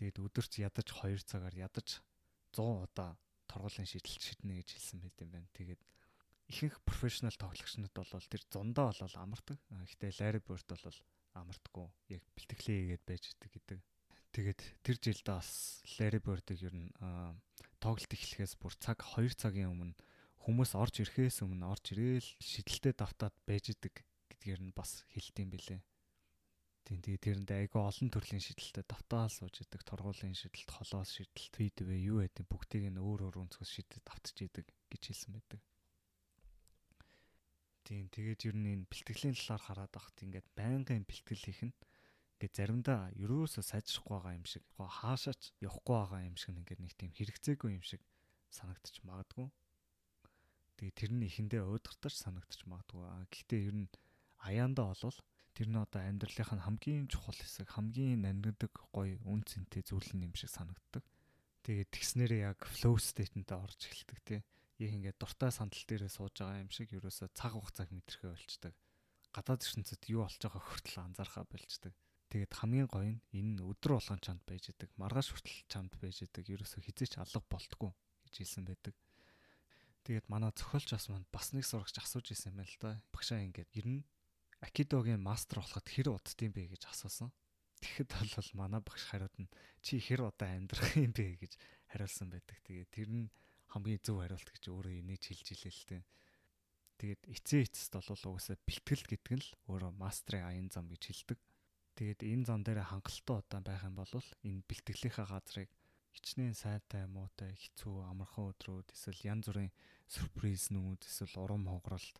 Тэгээд 0.00 0.18
өдөрт 0.24 0.52
ядаж 0.62 0.88
2 0.88 1.20
цагаар 1.28 1.54
ядаж 1.56 2.00
100 2.56 2.88
удаа 2.88 3.18
торгуулийн 3.48 3.88
шийдэлт 3.88 4.22
шийднэ 4.22 4.60
гэж 4.60 4.68
хэлсэн 4.72 4.98
байт 5.04 5.16
юм 5.20 5.30
байна. 5.32 5.48
Тэгээд 5.52 5.80
ихэнх 6.48 6.80
профешнл 6.84 7.34
тоглогчнод 7.36 7.92
бол 7.92 8.28
тэр 8.32 8.42
зундаа 8.48 8.92
болол 8.92 9.16
амардаг. 9.20 9.58
Гэхдээ 9.68 10.16
Larry 10.20 10.40
Bird 10.40 10.64
бол 10.64 10.98
амардаггүй. 11.36 11.88
Яг 12.16 12.22
бэлтгэлээ 12.36 12.76
хийгээд 12.96 13.04
байж 13.04 13.22
идэг 13.36 13.50
гэдэг. 13.52 13.80
Тэгээд 14.32 14.60
тэр 14.84 14.96
жилдээ 14.96 15.36
бас 15.36 15.84
Larry 16.00 16.20
Bird-ыг 16.24 16.58
ер 16.64 16.74
нь 16.76 16.88
тоглолт 17.80 18.12
эхлэхээс 18.12 18.56
бүр 18.56 18.74
цаг 18.80 19.04
2 19.04 19.36
цагийн 19.36 19.72
өмнө 19.72 19.96
хүмүүс 20.44 20.72
орж 20.72 21.04
ирэхээс 21.04 21.44
өмнө 21.44 21.68
орж 21.68 21.92
ирээл 21.92 22.28
шидэлтэй 22.40 22.96
давтаад 22.96 23.36
байж 23.44 23.72
идэг 23.76 24.04
гэдгээр 24.32 24.60
нь 24.64 24.72
бас 24.72 25.04
хэлдэм 25.12 25.52
билээ. 25.52 25.80
Тийм 26.88 27.04
тэгээ 27.04 27.20
тэрэнд 27.20 27.50
айгүй 27.52 27.84
олон 27.84 28.08
төрлийн 28.08 28.40
шийдэлтэй 28.40 28.80
давтаал 28.88 29.28
сууж 29.28 29.60
идэг, 29.60 29.84
торгуулийн 29.84 30.32
шийдэлт, 30.32 30.72
холоос 30.72 31.12
шийдэлт, 31.12 31.52
видео 31.60 31.92
юу 31.92 32.24
гэдэг 32.24 32.48
бүгдийг 32.48 32.88
нь 32.88 32.96
өөр 32.96 33.28
өөр 33.28 33.44
өнцгөөс 33.44 33.68
шийдэд 33.76 34.08
давтаж 34.08 34.36
идэг 34.40 34.64
гэж 34.88 35.02
хэлсэн 35.04 35.36
байдаг. 35.36 35.60
Тийм 37.84 38.08
тэгээд 38.08 38.40
ер 38.48 38.56
нь 38.56 38.72
энэ 38.72 38.88
бэлтгэлийн 38.88 39.36
талаар 39.36 39.62
хараад 39.68 39.92
байхад 39.92 40.16
ингээд 40.16 40.48
байнгын 40.56 41.04
бэлтгэл 41.04 41.44
хийх 41.44 41.60
нь 41.68 41.76
ингээд 42.40 42.56
заримдаа 42.56 43.12
ерөөсөө 43.20 43.64
сайжрахгүй 43.68 44.16
байгаа 44.16 44.38
юм 44.40 44.48
шиг, 44.48 44.64
хаашаач 44.72 45.42
явахгүй 45.60 45.92
байгаа 45.92 46.24
юм 46.24 46.36
шиг 46.40 46.56
ингээд 46.56 46.80
нэг 46.80 46.92
тийм 46.96 47.12
хэрэгцээгүй 47.12 47.76
юм 47.76 47.84
шиг 47.84 48.00
санагдчих 48.48 49.04
магадгүй. 49.04 49.52
Тэгээ 50.80 50.96
тэр 50.96 51.12
нь 51.12 51.26
ихэндээ 51.28 51.68
уудгартаж 51.68 52.16
санагдчих 52.16 52.64
магадгүй. 52.64 53.04
Гэхдээ 53.28 53.60
ер 53.68 53.76
нь 53.76 53.88
аяанда 54.40 54.88
болвол 54.88 55.20
тэр 55.58 55.74
нь 55.74 55.82
одоо 55.82 56.06
амьдралынх 56.06 56.54
нь 56.54 56.62
хамгийн 56.62 57.10
чухал 57.10 57.34
хэсэг, 57.34 57.74
хамгийн 57.74 58.22
нандиндаг 58.22 58.70
гоё 58.94 59.18
үн 59.26 59.42
цэнтэй 59.42 59.82
зүйл 59.82 60.06
юм 60.14 60.30
шиг 60.38 60.54
санагддаг. 60.54 61.02
Тэгээд 61.66 61.90
тэгснээрээ 61.90 62.46
яг 62.46 62.62
flow 62.62 62.94
state-д 62.94 63.50
орж 63.58 63.90
эхэлдэг 63.90 64.18
тий. 64.22 64.40
Яг 64.78 64.90
ингээд 64.94 65.18
дуртай 65.18 65.50
сандал 65.50 65.82
дээрээ 65.82 66.14
сууж 66.14 66.38
байгаа 66.38 66.62
юм 66.62 66.70
шиг 66.70 66.94
ерөөсө 66.94 67.34
цаг 67.34 67.58
хугацааг 67.58 67.90
мэдрэхээ 67.90 68.30
болчдаг. 68.30 68.74
Гадаад 69.34 69.66
ертөнцид 69.66 70.02
юу 70.06 70.22
болж 70.22 70.38
байгааг 70.38 70.62
хүртэл 70.62 71.02
анзаархаа 71.02 71.44
болчдаг. 71.50 71.94
Тэгээд 72.30 72.52
хамгийн 72.54 72.86
гоё 72.86 73.18
нь 73.18 73.22
энэ 73.34 73.66
өдөр 73.66 73.98
болгон 73.98 74.22
чамд 74.22 74.46
байж 74.46 74.70
идэг. 74.70 74.94
Маргааш 74.94 75.34
хүртэл 75.34 75.66
чамд 75.66 75.92
байж 75.98 76.22
идэг. 76.22 76.46
Ерөөсө 76.54 76.78
хизээч 76.86 77.18
алга 77.18 77.42
болтгүй 77.50 77.90
гэж 78.30 78.34
хэлсэн 78.46 78.62
байдаг. 78.62 78.94
Тэгээд 80.06 80.30
манай 80.30 80.54
зохиолч 80.54 80.94
бас 80.94 81.10
манд 81.10 81.26
бас 81.34 81.50
нэг 81.50 81.66
сурагч 81.66 81.98
асууж 81.98 82.30
ирсэн 82.30 82.54
юм 82.54 82.62
л 82.62 82.76
да. 82.78 83.02
Багшаа 83.10 83.42
ингээд 83.42 83.74
ер 83.74 83.86
нь 83.90 84.00
Акидогийн 84.64 85.22
мастер 85.22 85.62
болоход 85.62 85.86
хэр 85.86 86.08
уддсан 86.10 86.50
бэ 86.50 86.74
гэж 86.74 86.90
асуусан. 86.90 87.30
Тэгэхэд 87.78 88.10
бол 88.34 88.50
манай 88.58 88.82
багш 88.82 89.06
хариуд 89.06 89.34
нь 89.38 89.52
чи 89.84 90.02
хэр 90.02 90.26
удаа 90.26 90.50
амьдрах 90.58 90.98
юм 90.98 91.14
бэ 91.14 91.38
гэж 91.38 91.52
хариулсан 91.94 92.28
байдаг. 92.30 92.58
Тэгээд 92.66 92.90
тэр 92.90 93.08
нь 93.14 93.30
хамгийн 93.70 94.02
зөв 94.02 94.18
хариулт 94.18 94.50
гэж 94.50 94.64
өөрөө 94.66 94.94
инээж 94.98 95.22
хэлж 95.30 95.46
илээ 95.54 95.74
л 95.78 95.84
дээ. 95.86 96.02
Тэгээд 96.98 97.22
эцээ 97.30 97.60
эцэст 97.70 97.92
бол 97.94 98.34
угсаа 98.34 98.58
бэлтгэл 98.66 99.06
гэдэг 99.06 99.34
нь 99.38 99.44
л 99.46 99.50
өөрөө 99.70 99.92
мастрын 99.94 100.42
аян 100.42 100.68
зам 100.74 100.90
гэж 100.90 101.02
хэлдэг. 101.06 101.38
Тэгээд 101.94 102.20
энэ 102.26 102.46
зам 102.50 102.66
дээр 102.66 102.82
хангалттай 102.82 103.36
удаан 103.38 103.62
байх 103.62 103.82
юм 103.86 103.94
бол 103.94 104.10
энэ 104.42 104.66
бэлтгэлийнхаа 104.66 105.26
газрыг 105.30 105.70
хичнээн 106.18 106.56
сайтай 106.58 107.06
муутай 107.06 107.54
хэцүү 107.54 107.94
амархан 108.10 108.50
өдрүүд 108.50 108.90
эсвэл 108.90 109.26
янз 109.30 109.46
бүрийн 109.46 109.72
сюрприз 110.10 110.74
нүүд 110.74 111.06
эсвэл 111.06 111.34
урам 111.42 111.64
хугаралт 111.70 112.16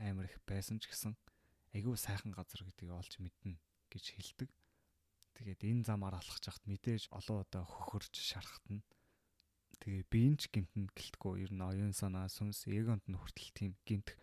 амар 0.00 0.28
их 0.28 0.36
байсан 0.48 0.80
ч 0.80 0.88
гэсэн 0.88 1.12
айгүй 1.76 1.96
сайхан 2.00 2.32
газар 2.32 2.64
гэдгийг 2.64 2.92
олж 2.96 3.12
мэднэ 3.20 3.60
гэж 3.92 4.04
хэлдэг. 4.16 4.48
Тэгээд 5.36 5.60
энэ 5.68 5.84
замаар 5.84 6.16
алхаж 6.16 6.40
хахад 6.48 6.64
мэдээж 6.64 7.12
олон 7.12 7.44
удаа 7.44 7.64
хөхөрж 7.68 8.16
шархтана. 8.16 8.80
Тэгээ 9.84 10.04
биенч 10.08 10.48
гимтэнд 10.48 10.96
гэлтгүй 10.96 11.44
ер 11.44 11.52
нь 11.52 11.60
оюун 11.60 11.92
санаа 11.92 12.32
сүнс 12.32 12.64
эгонд 12.64 13.04
нь 13.04 13.20
хүртэл 13.20 13.52
тийм 13.52 13.72
гимтэх 13.84 14.16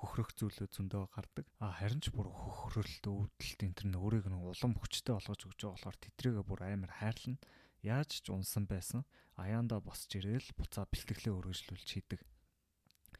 хөхрөх 0.00 0.32
зүйлүүд 0.40 0.72
зөндөө 0.72 1.04
гардаг. 1.12 1.44
А 1.60 1.76
харин 1.76 2.00
ч 2.00 2.08
бүр 2.08 2.32
хөхрөлт 2.32 3.04
өвдөлт 3.04 3.60
энэ 3.60 3.76
төр 3.76 3.88
өөрийг 4.00 4.26
нь 4.32 4.40
улам 4.40 4.72
хүчтэй 4.80 5.12
болгож 5.12 5.40
өгч 5.44 5.60
байгаа 5.60 5.76
болохоор 5.76 5.98
тэтрээгээ 6.00 6.44
бүр 6.48 6.60
амар 6.64 6.92
хайрлна. 6.96 7.36
Яаж 7.84 8.24
ч 8.24 8.26
унсан 8.32 8.64
байсан. 8.64 9.04
Аяанда 9.36 9.84
босч 9.84 10.08
ирээл 10.16 10.56
буцаа 10.56 10.88
бэлтгэлээ 10.88 11.36
өргөжлүүлж 11.36 11.88
хийдэг. 11.92 12.20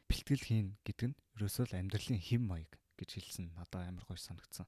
Бэлтгэл 0.09 0.45
хийн 0.49 0.67
гэдэг 0.81 1.13
нь 1.13 1.19
ерөөсөө 1.37 1.65
л 1.69 1.77
амьдралын 1.77 2.21
хэм 2.21 2.41
маяг 2.49 2.76
гэж 2.97 3.09
хэлсэн 3.15 3.53
надад 3.53 3.87
амар 3.87 4.05
гоё 4.09 4.17
санагдсан. 4.17 4.65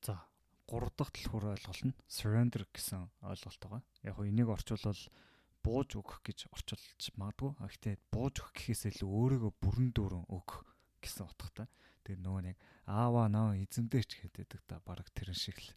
За 0.00 0.24
3 0.66 0.88
дахь 0.96 1.12
төлхөр 1.12 1.52
ойлголт 1.52 1.82
нь 1.84 1.98
surrender 2.08 2.64
гэсэн 2.72 3.10
ойлголт 3.20 3.60
байгаа. 3.60 3.82
Яг 4.02 4.16
хөө 4.16 4.32
энийг 4.32 4.48
орчуулбал 4.48 5.02
бууж 5.60 5.90
өгөх 6.00 6.24
гэж 6.24 6.48
орчуулж 6.48 7.12
магадгүй. 7.20 7.52
Гэхдээ 7.60 7.96
бууж 8.08 8.34
өгөх 8.40 8.52
гэхээс 8.56 8.96
илүү 8.96 9.10
өөрийгөө 9.12 9.52
бүрэн 9.60 9.88
дүүрэн 9.92 10.24
өгөх 10.32 10.64
гэсэн 11.04 11.28
утгатай. 11.28 11.68
Тэгээ 12.06 12.24
нөгөө 12.24 12.42
нэг 12.48 12.56
аава 12.88 13.28
наа 13.28 13.58
эзэндээ 13.60 14.04
ч 14.08 14.10
хэдэдэг 14.24 14.60
та 14.64 14.80
баг 14.80 15.04
тэрэн 15.12 15.36
шиг 15.36 15.60
л. 15.60 15.68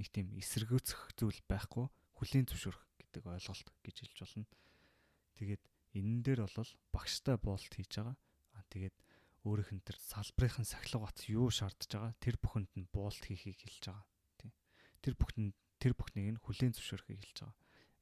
Нэг 0.00 0.08
тийм 0.08 0.32
эсэргүүцэх 0.40 1.14
зүйл 1.20 1.40
байхгүй 1.46 1.86
хүлийн 2.16 2.48
зөвшөөрөх 2.48 2.82
гэдэг 3.12 3.28
ойлголт 3.28 3.68
гэж 3.84 3.96
хэлж 4.00 4.18
болно. 4.24 4.48
Тэгээд 5.36 5.62
энэ 6.00 6.22
дээр 6.24 6.40
бол 6.48 6.72
багштай 6.88 7.36
боолт 7.36 7.68
хийж 7.68 8.00
байгаа. 8.00 8.16
Аа 8.56 8.64
тэгээд 8.72 8.96
өөрийнх 9.44 9.72
нь 9.76 9.84
тэр 9.84 10.00
салбарын 10.00 10.64
сахилга 10.64 11.04
бат 11.04 11.18
юу 11.28 11.52
шаардж 11.52 11.92
байгаа 11.92 12.16
тэр 12.16 12.40
бүхэнд 12.40 12.72
нь 12.80 12.88
буулт 12.88 13.20
хийхийг 13.20 13.60
хэлж 13.60 13.92
байгаа. 13.92 14.06
Тийм. 14.40 14.52
Тэр 15.04 15.14
бүхэнд 15.20 15.52
тэр 15.76 15.92
бүхнийг 15.92 16.28
нь 16.32 16.40
хүлээн 16.40 16.72
зөвшөөрөхийг 16.72 17.20
хэлж 17.20 17.38
байгаа. 17.44 17.58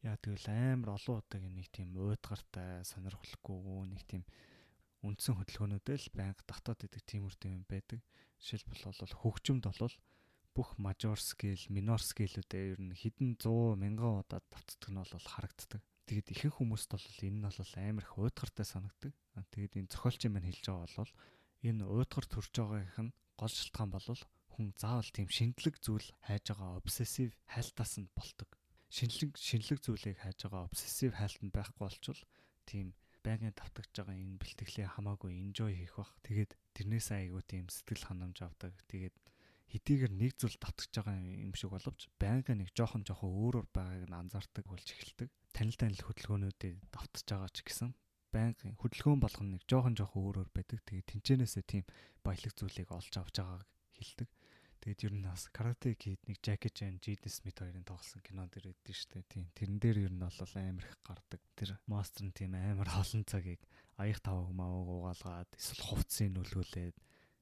Яа 0.07 0.17
тэгвэл 0.21 0.49
амар 0.49 0.97
олон 0.97 1.19
удаагийн 1.19 1.57
нэг 1.59 1.69
тийм 1.75 1.97
уйдгартай 1.99 2.87
сонирхолгүй 2.87 3.89
нэг 3.91 4.03
тийм 4.07 4.23
үндсэн 5.03 5.37
хөдөлгөөнүүдээ 5.37 5.97
л 5.97 6.09
байнга 6.13 6.45
татаад 6.45 6.85
идэг 6.87 7.03
тиймэрхүү 7.09 7.51
юм 7.57 7.65
байдаг. 7.65 8.01
Жишээлбэл 8.41 8.97
бол 9.01 9.17
хөгжимд 9.25 9.65
бол 9.65 9.97
бүх 10.55 10.75
мажор 10.77 11.21
скейл, 11.21 11.63
минор 11.71 12.03
скейлүүдээ 12.03 12.65
ер 12.75 12.81
нь 12.83 12.95
хэдэн 12.95 13.39
100 13.39 13.79
мянган 13.79 14.21
удаа 14.23 14.43
давтдаг 14.51 14.91
нь 14.91 14.99
бол 14.99 15.27
харагддаг. 15.31 15.83
Тэгэд 16.11 16.27
ихэнх 16.35 16.59
хүмүүст 16.59 16.91
бол 16.91 17.07
энэ 17.23 17.39
нь 17.39 17.47
бол 17.47 17.73
амар 17.79 18.05
их 18.05 18.19
уйдгартай 18.19 18.67
санагдаг. 18.67 19.15
Тэгээд 19.55 19.79
энэ 19.79 19.91
зохиолчийн 19.95 20.33
маань 20.35 20.49
хэлж 20.51 20.65
байгаа 20.67 20.91
бол 20.91 21.13
энэ 21.63 21.83
уйдгар 21.87 22.27
төрж 22.27 22.53
байгаагийнх 22.59 22.99
нь 22.99 23.15
гол 23.39 23.55
шалтгаан 23.55 23.91
бол 23.95 24.09
хүн 24.53 24.67
заавал 24.77 25.11
тийм 25.15 25.29
шинэлэг 25.31 25.77
зүйл 25.79 26.09
хайж 26.27 26.45
байгаа 26.51 26.83
обсессив 26.83 27.31
хайлтаас 27.47 27.95
нь 28.03 28.11
болдог. 28.19 28.51
Шинэлэг 28.91 29.39
шинэлэг 29.39 29.79
зүйлийг 29.81 30.19
хайж 30.19 30.39
байгаа 30.45 30.67
обсессив 30.67 31.15
хайлт 31.15 31.41
нь 31.47 31.55
байхгүй 31.55 31.81
болчвол 31.87 32.21
тийм 32.67 32.93
байнгын 33.25 33.55
давтагч 33.55 33.93
байгаа 33.95 34.17
энэ 34.19 34.41
бэлтгэлээ 34.41 34.89
хамаагүй 34.99 35.33
enjoy 35.45 35.73
хийх 35.79 35.95
бах. 35.97 36.13
Тэгээд 36.27 36.53
тэрнээсээ 36.75 37.19
айгүй 37.31 37.43
тийм 37.47 37.65
сэтгэл 37.69 38.09
ханамж 38.09 38.37
авдаг. 38.43 38.75
Тэгээд 38.91 39.15
хэдийгээр 39.71 40.13
нэг 40.13 40.33
зүйл 40.35 40.59
татгаж 40.59 40.91
байгаа 40.91 41.17
юм 41.19 41.55
шиг 41.55 41.71
боловч 41.71 42.11
байнга 42.19 42.53
нэг 42.59 42.75
жоохон 42.75 43.07
жоохон 43.07 43.31
өөрөөр 43.31 43.69
байгааг 43.71 44.05
нь 44.11 44.19
анзаардаг 44.19 44.65
болж 44.67 44.87
эхэлдэг. 44.91 45.31
Танил 45.55 45.79
танил 45.79 46.03
хөдөлгөөнүүдэд 46.03 46.77
давтаж 46.91 47.27
байгаа 47.31 47.51
ч 47.55 47.59
гэсэн 47.63 47.91
байнгын 48.35 48.75
хөдөлгөөн 48.83 49.21
болгоно 49.23 49.51
нэг 49.55 49.63
жоохон 49.71 49.95
жоохон 49.95 50.23
өөрөөр 50.27 50.51
байдаг. 50.55 50.79
Тэгээд 50.87 51.11
тэнцэнээсээ 51.11 51.65
тийм 51.67 51.85
баялаг 52.27 52.53
зүйлийг 52.59 52.91
олж 52.91 53.15
авч 53.15 53.35
байгааг 53.39 53.67
хэлдэг. 53.95 54.29
Тэгээд 54.81 55.05
ер 55.07 55.15
нь 55.15 55.29
бас 55.29 55.45
карате 55.53 55.93
кид 55.93 56.25
нэг 56.25 56.41
Jackie 56.41 56.73
Chan, 56.73 56.97
Jaden 57.05 57.29
Smith 57.29 57.61
хоёрын 57.61 57.85
тоглосон 57.85 58.25
кинон 58.25 58.49
дэр 58.49 58.73
өгдөн 58.73 58.97
штэ. 58.97 59.29
Тийм. 59.29 59.53
Тэрэн 59.53 59.77
дээр 59.77 60.09
ер 60.09 60.13
нь 60.17 60.25
бол 60.25 60.33
амар 60.57 60.89
их 60.89 60.97
гардаг. 61.05 61.41
Тэр 61.53 61.77
мастер 61.85 62.25
нь 62.25 62.33
тийм 62.33 62.57
амар 62.57 62.89
олон 62.89 63.29
цагийг 63.29 63.61
аяг 64.01 64.25
таваг 64.25 64.49
маваг 64.57 64.89
угаалгаад 64.89 65.53
эсвэл 65.53 65.85
хувцсыг 65.85 66.33
нөлөөлээд 66.33 66.97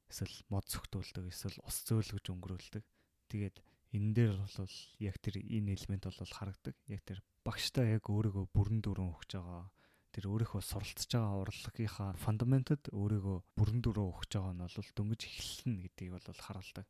эсвэл 0.09 0.35
мод 0.49 0.65
зөвхтүүлдэг 0.65 1.29
эсвэл 1.29 1.57
ус 1.61 1.77
зөөлгөж 1.85 2.25
өнгөрүүлдэг. 2.33 2.83
Тэгээд 3.29 3.55
энэ 3.93 4.13
дээр 4.17 4.33
бол 4.41 4.75
яг 4.97 5.15
тэр 5.21 5.37
энэ 5.37 5.77
элемент 5.77 6.09
бол 6.09 6.33
харагдаг. 6.33 6.75
Яг 6.89 7.01
тэр 7.05 7.21
багштай 7.45 7.93
яг 7.93 8.09
өөрийгөө 8.09 8.45
бүрэн 8.53 8.81
дүрэн 8.81 9.13
өгч 9.13 9.37
байгаа. 9.37 9.69
Тэр 10.09 10.25
өөрийнхөө 10.33 10.61
суралцж 10.65 11.09
байгаа 11.13 11.45
урлагийнхаа 11.45 12.17
фундаментод 12.17 12.89
өөрийгөө 12.89 13.37
бүрэн 13.53 13.79
дүрэн 13.85 14.09
өгч 14.09 14.31
байгаа 14.33 14.53
нь 14.57 14.65
бол 14.65 14.89
дөнгөж 14.97 15.21
эхэлнэ 15.29 15.77
гэдгийг 15.85 16.11
бол 16.17 16.41
харуулдаг. 16.41 16.85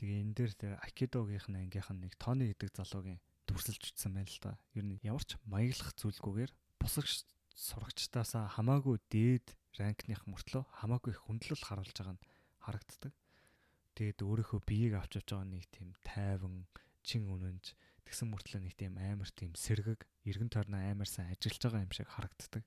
Тэгээ 0.00 0.20
энэ 0.24 0.34
дээр 0.36 0.52
тэр 0.56 0.72
Акидогийнх 0.80 1.48
нь 1.52 1.60
ангийнх 1.60 1.90
нь 1.92 2.00
нэг 2.04 2.12
Тони 2.16 2.48
гэдэг 2.52 2.72
залуугийн 2.72 3.20
дүрсэлж 3.48 3.92
утсан 3.92 4.12
байна 4.16 4.28
л 4.28 4.40
да. 4.40 4.56
Ер 4.72 4.84
нь 4.84 5.00
ямар 5.04 5.24
ч 5.24 5.36
маяглах 5.44 5.92
зүйлгүйгээр 5.96 6.52
босогч 6.80 7.24
сурагчдаасаа 7.56 8.48
хамаагүй 8.56 9.00
дээд 9.08 9.56
ранкных 9.80 10.24
мөртлөө 10.28 10.64
хамаагүй 10.84 11.12
хүндлэл 11.16 11.64
харуулж 11.64 11.96
байгаа 11.96 12.16
нь 12.16 12.24
харагддаг. 12.66 13.14
Тэгээд 13.94 14.20
өөрийнхөө 14.26 14.60
биеийг 14.66 14.94
авч 14.98 15.22
явж 15.22 15.28
байгаа 15.30 15.48
нэг 15.48 15.64
тийм 15.70 15.94
тайван, 16.02 16.66
чин 17.06 17.30
үнэнж 17.30 17.78
тэгсэн 18.04 18.28
мөртлөө 18.28 18.60
нэг 18.66 18.74
тийм 18.74 18.98
амар 18.98 19.30
тийм 19.30 19.54
сэргэг, 19.54 20.04
эргэн 20.26 20.50
тойрноо 20.50 20.82
амар 20.82 21.08
сайн 21.08 21.30
ажиллаж 21.32 21.62
байгаа 21.62 21.86
юм 21.86 21.94
шиг 21.94 22.10
харагддаг. 22.10 22.64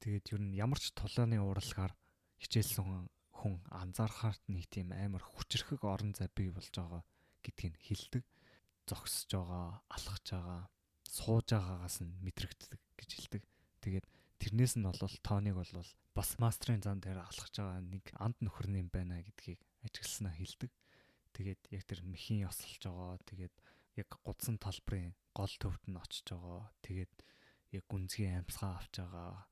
Тэгээд 0.00 0.26
ер 0.36 0.40
нь 0.40 0.56
ямар 0.56 0.78
ч 0.78 0.92
тулааны 0.92 1.40
уралгаар 1.40 1.92
хичээлсэн 2.40 3.08
хүн 3.40 3.54
анзаархаар 3.68 4.36
нэг 4.48 4.68
тийм 4.68 4.92
амар 4.96 5.20
хүчрхэг 5.24 5.80
орон 5.84 6.12
зай 6.16 6.28
бий 6.32 6.48
болж 6.52 6.72
байгаа 6.72 7.02
гэдгийг 7.44 7.76
хэлдэг. 7.80 8.24
Зогсож 8.88 9.28
байгаа, 9.32 9.80
алхаж 9.92 10.24
байгаа, 10.28 10.60
сууж 11.08 11.46
байгаагаас 11.52 12.00
нь 12.04 12.16
мэдрэгддэг 12.24 12.80
гэж 12.96 13.10
хэлдэг. 13.16 13.42
Тэгээд 13.84 14.06
тэрнээс 14.50 14.74
нь 14.74 14.82
бол 14.82 14.98
тооныг 15.22 15.54
бол 15.54 15.86
бас 16.10 16.34
мастрын 16.42 16.82
зам 16.82 16.98
дээр 16.98 17.22
алхаж 17.22 17.54
байгаа 17.54 17.86
нэг 17.86 18.10
анд 18.18 18.34
нөхөрний 18.42 18.82
юм 18.82 18.90
байна 18.90 19.22
гэдгийг 19.22 19.62
ажигласнаа 19.86 20.34
хэлдэг. 20.34 20.74
Тэгээд 21.38 21.60
яг 21.70 21.86
тэр 21.86 22.02
мөхийн 22.02 22.50
ёсолж 22.50 22.82
байгаа. 22.82 23.22
Тэгээд 23.30 23.54
яг 23.94 24.10
гудсан 24.26 24.58
талбарын 24.58 25.14
гол 25.30 25.54
төвд 25.54 25.86
нь 25.86 25.94
очиж 26.02 26.34
байгаа. 26.34 26.66
Тэгээд 26.82 27.14
яг 27.78 27.84
гүнзгий 27.86 28.26
амьсгаа 28.26 28.82
авч 28.82 28.94
байгаа. 28.98 29.46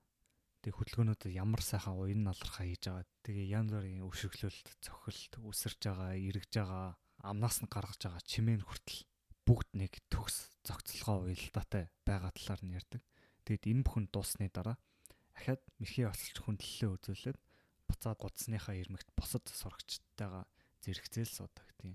Тэг 0.67 0.75
хөдөлгөөнүүд 0.75 1.23
ямар 1.31 1.63
сайхан 1.63 1.95
уян 1.95 2.27
налрахаа 2.27 2.67
хийж 2.67 2.83
байгаа. 2.91 3.07
Тэгээ 3.23 3.55
янз 3.55 3.71
бүрийн 3.71 4.03
өвшөглөлт, 4.03 4.67
цохилт 4.83 5.33
үсэрж 5.47 5.79
байгаа, 5.79 6.19
эргэж 6.19 6.53
байгаа, 6.59 6.99
амнаас 7.23 7.63
нь 7.63 7.71
гаргаж 7.71 8.03
байгаа 8.03 8.23
чимээн 8.27 8.67
хүртэл 8.67 9.07
бүгд 9.47 9.71
нэг 9.79 9.95
төгс 10.11 10.59
зохицолгоо 10.67 11.31
уялдаатай 11.31 11.87
байгаа 12.03 12.35
талаар 12.35 12.63
нь 12.67 12.75
ярьдаг. 12.75 13.03
Тэгэд 13.47 13.71
энэ 13.71 13.85
бүхэн 13.87 14.07
дуусны 14.11 14.51
дараа 14.51 14.75
ахаад 15.39 15.63
мэрхий 15.79 16.07
осолч 16.11 16.37
хүндлэлээ 16.43 16.91
үзүүлээд 16.99 17.39
буцаад 17.87 18.19
гудсныхаа 18.19 18.75
ирмэгт 18.75 19.09
босод 19.15 19.47
сурагчтайгаа 19.49 20.45
зэрэгцээл 20.83 21.33
суудаг 21.33 21.69
тийм. 21.79 21.95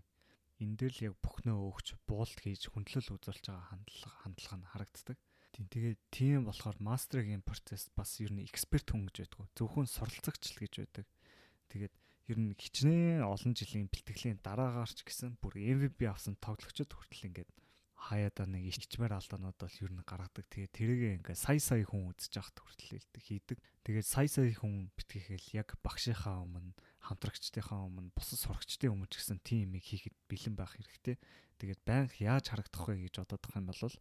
Энэ 0.64 0.78
дээр 0.80 0.94
л 0.96 1.06
яг 1.12 1.16
бүхнөө 1.20 1.58
өгч 1.70 1.88
буулт 2.08 2.40
хийж 2.40 2.72
хүндлэл 2.72 3.20
үзүүлж 3.20 3.46
байгаа 3.52 3.68
хандлага 3.70 4.18
хандлага 4.24 4.58
нь 4.58 4.70
харагддаг. 4.72 5.18
Тийм 5.54 5.66
тэгээд 5.70 6.00
тийм 6.10 6.40
болохоор 6.50 6.78
мастеринг 6.82 7.46
процесс 7.46 7.92
бас 7.94 8.18
ер 8.24 8.34
нь 8.34 8.48
эксперт 8.48 8.90
хүн 8.90 9.06
гэж 9.12 9.28
байдаг. 9.28 9.54
Зөвхөн 9.54 9.86
суралцагч 9.86 10.44
л 10.56 10.62
гэж 10.66 10.74
байдаг. 10.82 11.06
Тэгээд 11.70 11.94
ер 12.32 12.38
нь 12.40 12.56
хичнээн 12.58 13.22
олон 13.22 13.54
жилийн 13.54 13.92
бэлтгэлийн 13.92 14.40
дараагаарч 14.42 15.04
гэсэн 15.04 15.38
бүр 15.44 15.60
MVP 15.60 16.08
авсан 16.08 16.40
тоглогчид 16.40 16.90
хүртэл 16.90 17.28
ингээд 17.30 17.52
хаяада 18.04 18.44
нэг 18.44 18.68
ичмээр 18.68 19.16
алдаанууд 19.16 19.56
бол 19.56 19.78
ер 19.80 19.92
нь 19.96 20.04
гаргадаг. 20.04 20.44
Тэгээ 20.52 20.76
тэрийгээ 20.76 21.14
ингээ 21.24 21.38
сая 21.40 21.60
сая 21.64 21.88
хүн 21.88 22.12
үзэж 22.12 22.36
явахт 22.36 22.60
хүртэл 22.60 23.00
хийдэг. 23.16 23.58
Тэгээд 23.88 24.08
сая 24.08 24.28
сая 24.28 24.52
хүн 24.52 24.92
битгийхэл 24.92 25.56
яг 25.56 25.80
багшийнхаа 25.80 26.44
өмнө, 26.44 26.76
хамтрагчдынхаа 27.00 27.88
өмнө, 27.88 28.12
бусад 28.12 28.44
сурагчдын 28.44 28.92
өмнө 28.92 29.08
ч 29.08 29.24
гэсэн 29.24 29.40
тийм 29.40 29.72
юм 29.72 29.80
хийхэд 29.80 30.16
бэлэн 30.28 30.56
байх 30.60 30.76
хэрэгтэй. 30.76 31.16
Тэгээд 31.64 31.82
байнга 31.88 32.20
яаж 32.20 32.46
харагдах 32.52 32.84
вэ 32.92 33.08
гэж 33.08 33.24
бододох 33.24 33.56
юм 33.56 33.72
бол 33.72 33.96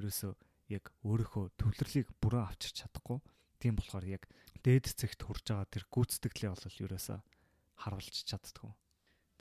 ерөөсөө 0.00 0.32
яг 0.72 0.84
өөрийнхөө 1.04 1.44
төвлөрлийг 1.60 2.08
бүрэн 2.24 2.48
авчирч 2.48 2.80
чадахгүй. 2.80 3.20
Тийм 3.60 3.76
болохоор 3.76 4.06
яг 4.08 4.24
дээд 4.64 4.88
цэгт 4.88 5.20
хурж 5.20 5.44
байгаа 5.52 5.68
тэр 5.68 5.84
гүйцэтгэлээ 5.92 6.48
бол 6.48 6.80
ерөөсөө 6.88 7.18
харуулж 7.84 8.16
чаддгүй. 8.24 8.72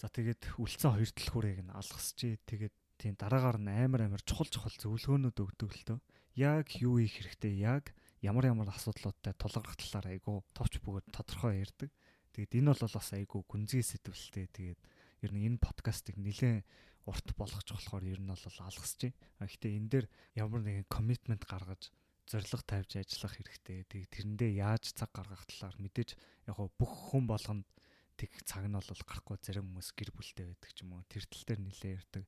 За 0.01 0.11
тэгээд 0.11 0.59
үлдсэн 0.59 0.91
хоёр 0.91 1.11
төлхүүрийг 1.15 1.59
нь 1.63 1.71
алгасчээ. 1.71 2.43
Тэгээд 2.43 2.75
тийм 3.03 3.19
дараагаар 3.19 3.59
нь 3.59 3.67
амар 3.67 4.07
амар 4.07 4.23
чухал 4.23 4.47
чухал 4.47 4.71
зөвлөгөөнүүд 4.79 5.35
өгдөг 5.35 5.71
л 5.75 5.83
төө. 5.91 5.99
Яг 6.39 6.71
юу 6.79 7.03
хийх 7.03 7.19
хэрэгтэй, 7.19 7.59
яг 7.59 7.91
ямар 8.23 8.47
ямар 8.47 8.71
асуудлуудтай 8.71 9.35
тулгарх 9.35 9.75
талаар 9.75 10.15
айгу 10.15 10.47
товч 10.55 10.79
бөгөөд 10.79 11.11
тодорхой 11.11 11.67
ярьдаг. 11.67 11.91
Тэгээд 12.31 12.63
энэ 12.63 12.71
бол 12.71 12.95
бас 12.95 13.09
айгу 13.11 13.43
гүнзгий 13.43 13.83
сэтвэлтэй. 13.83 14.47
Тэгээд 14.55 14.79
ер 15.27 15.31
нь 15.35 15.45
энэ 15.51 15.59
подкастыг 15.59 16.15
нэлээд 16.15 16.63
урт 17.03 17.27
болгож 17.35 17.67
болохоор 17.67 18.07
ер 18.07 18.23
нь 18.23 18.31
бол 18.31 18.39
алгасч 18.39 19.11
байна. 19.11 19.51
Гэхдээ 19.51 19.73
энэ 19.83 19.89
дээр 19.91 20.05
ямар 20.39 20.61
нэгэн 20.63 20.87
коммитмент 20.87 21.43
гаргаж 21.43 21.91
зориг 22.23 22.63
тавьж 22.63 23.03
ажиллах 23.03 23.35
хэрэгтэй. 23.35 23.83
Тэг 23.83 24.07
тэрэндээ 24.15 24.63
яаж 24.63 24.95
цаг 24.95 25.11
гаргах 25.11 25.43
талаар 25.43 25.75
мэдээж 25.75 26.15
яг 26.47 26.57
бүх 26.79 27.11
хүн 27.11 27.27
болгонд 27.27 27.67
тэг 28.15 28.31
цаг 28.47 28.63
нь 28.63 28.79
бол 28.79 28.87
гарахгүй 28.87 29.37
зарим 29.43 29.67
хүмүүс 29.75 29.91
гэр 29.91 30.15
бүлтэй 30.15 30.47
байдаг 30.47 30.71
ч 30.71 30.87
юм 30.87 30.95
уу. 30.95 31.03
Тэр 31.11 31.27
тал 31.27 31.43
дээр 31.43 31.61
нэлээд 31.67 31.97
ярьдаг 31.99 32.23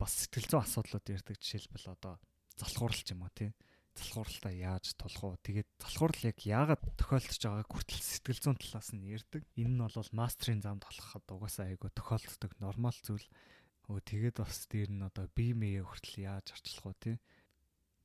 бас 0.00 0.12
сэтгэл 0.24 0.48
зүйн 0.48 0.64
асуудлууд 0.64 1.06
ярьдаг 1.08 1.36
жишээлбэл 1.40 1.94
одоо 1.96 2.14
залхуурал 2.60 3.02
ч 3.02 3.12
юм 3.12 3.24
уу 3.24 3.32
тий? 3.32 3.50
Залхууралтаа 3.96 4.52
яаж 4.52 4.92
тулах 4.96 5.22
уу 5.24 5.36
тэгээд 5.40 5.68
залхуурал 5.80 6.22
яг 6.28 6.38
яагаад 6.44 6.82
тохиолдож 7.00 7.40
байгааг 7.40 7.70
хүртэл 7.72 8.04
сэтгэл 8.04 8.40
зүйн 8.44 8.58
талаас 8.60 8.90
нь 8.92 9.08
ярьдаг 9.08 9.42
энэ 9.56 9.72
нь 9.72 9.80
бол 9.80 10.10
мастрын 10.12 10.60
замд 10.60 10.84
болоход 10.84 11.26
угаасаа 11.32 11.66
айгу 11.72 11.88
тохиолддог 11.88 12.52
нормал 12.60 12.98
зүйл. 13.00 13.28
Өө 13.88 14.00
тэгээд 14.04 14.36
бас 14.42 14.68
дээр 14.68 14.90
нь 14.92 15.06
одоо 15.06 15.26
бие 15.32 15.56
мэйэ 15.56 15.80
хүртэл 15.86 16.28
яаж 16.28 16.46
арчлах 16.52 16.92
уу 16.92 16.96
тий? 17.00 17.16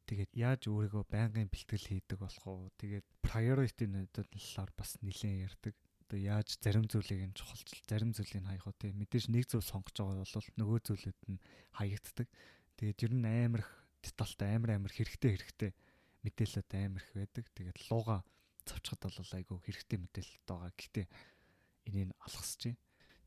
Тэгээд 0.07 0.31
яаж 0.35 0.61
өөрийгөө 0.71 1.03
байнгын 1.11 1.51
бэлтгэл 1.51 1.89
хийдэг 1.91 2.17
болох 2.23 2.45
уу 2.47 2.71
тэгээд 2.79 3.07
priority-нуудад 3.25 4.27
талаар 4.31 4.71
бас 4.79 4.95
нэлээд 5.03 5.43
ярьдаг 5.47 5.75
одоо 6.11 6.19
яаж 6.19 6.59
зарим 6.59 6.91
зүйлийг 6.91 7.31
нь 7.31 7.37
чухалчил 7.39 7.79
зарим 7.87 8.11
зүйлийг 8.11 8.43
хаях 8.43 8.67
уу 8.67 8.75
те 8.75 8.91
мэдээж 8.91 9.31
нэг 9.31 9.47
зүйл 9.47 9.63
сонгож 9.63 9.95
байгаа 9.95 10.27
бол 10.27 10.49
нөгөө 10.59 10.79
зүйлүүд 10.91 11.19
нь 11.31 11.39
хаягддаг. 11.71 12.27
Тэгээд 12.75 13.03
ер 13.07 13.13
нь 13.15 13.23
амар 13.23 13.63
их 13.63 13.71
детальтай 14.03 14.51
амар 14.59 14.75
амар 14.75 14.91
хэрэгтэй 14.91 15.31
хэрэгтэй 15.39 15.71
мэдээлэлд 16.27 16.71
амар 16.75 16.99
их 16.99 17.11
байдаг. 17.15 17.45
Тэгээд 17.55 17.79
лууга 17.87 18.27
цавчхад 18.67 19.07
бол 19.07 19.31
айгүй 19.39 19.57
хэрэгтэй 19.63 19.97
мэдээлэлд 20.03 20.43
байгаа. 20.51 20.71
Гэхдээ 20.75 21.07
энийг 21.87 22.11
алгасч 22.19 22.59
байна 22.67 22.79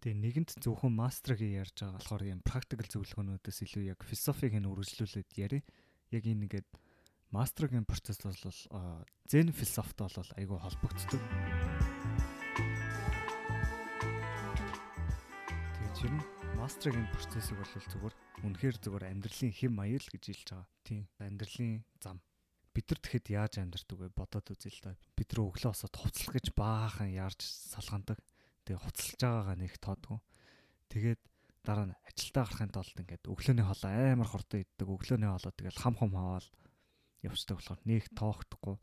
Тэгээ 0.05 0.21
нэгэнт 0.21 0.51
зөвхөн 0.61 0.93
мастерыг 0.93 1.41
ярьж 1.41 1.81
байгаа 1.81 1.97
болохоор 1.97 2.25
юм 2.29 2.45
практикал 2.45 2.93
зөвлөгөөнүүдээс 2.93 3.59
илүү 3.65 3.97
яг 3.97 4.05
философиг 4.05 4.53
нь 4.53 4.69
үргэлжлүүлээд 4.69 5.33
яри. 5.41 5.65
Яг 6.13 6.29
энэ 6.29 6.45
ингээд 6.45 6.69
мастергийн 7.33 7.89
процесс 7.89 8.21
бол 8.21 8.37
зен 9.25 9.49
философт 9.49 9.97
бол 9.97 10.31
айгүй 10.37 10.59
холбогддог. 10.61 12.34
Нь 16.65 16.71
мастергийн 16.73 17.13
процессыг 17.13 17.61
бол 17.61 17.69
зүгээр 17.77 18.17
үнэхээр 18.41 18.77
зүгээр 18.81 19.05
амьдралын 19.13 19.53
хэм 19.53 19.73
маяг 19.77 20.01
л 20.01 20.13
гэж 20.17 20.25
хэлж 20.33 20.49
байгаа. 20.49 20.69
Тийм. 20.81 21.05
Амьдралын 21.21 21.85
зам. 22.01 22.25
Бид 22.73 22.89
нар 22.89 23.01
тэгэхэд 23.05 23.27
яаж 23.37 23.53
амьдрдаг 23.61 23.99
вэ? 24.01 24.09
Бодоод 24.17 24.49
үзье 24.49 24.73
л 24.73 24.81
да. 24.81 24.97
Бид 25.13 25.29
нар 25.37 25.45
өглөө 25.45 25.77
босоод 25.77 25.93
хувцлах 25.93 26.33
гэж 26.41 26.57
баахан 26.57 27.13
яарч 27.13 27.45
салгандаг. 27.45 28.17
Тэгээ 28.65 28.81
хувцалж 28.81 29.21
байгаагаа 29.21 29.57
нэг 29.61 29.73
тоодгоо. 29.77 30.19
Тэгээд 30.89 31.21
дараа 31.69 31.87
нь 31.93 31.99
ажилдаа 32.09 32.45
гарахын 32.49 32.73
тулд 32.73 32.97
ингээд 32.97 33.29
өглөөний 33.29 33.67
хоолоо 33.69 33.93
амар 33.93 34.29
хурдан 34.33 34.65
иддэг. 34.65 34.89
Өглөөний 34.89 35.29
хоолоо 35.29 35.53
тэгэл 35.53 35.83
хам 35.85 35.95
хам 36.01 36.13
хаваал 36.17 36.49
явцдаг 37.21 37.61
болохоор 37.61 37.81
нэг 37.85 38.09
тоохдохгүй. 38.17 38.77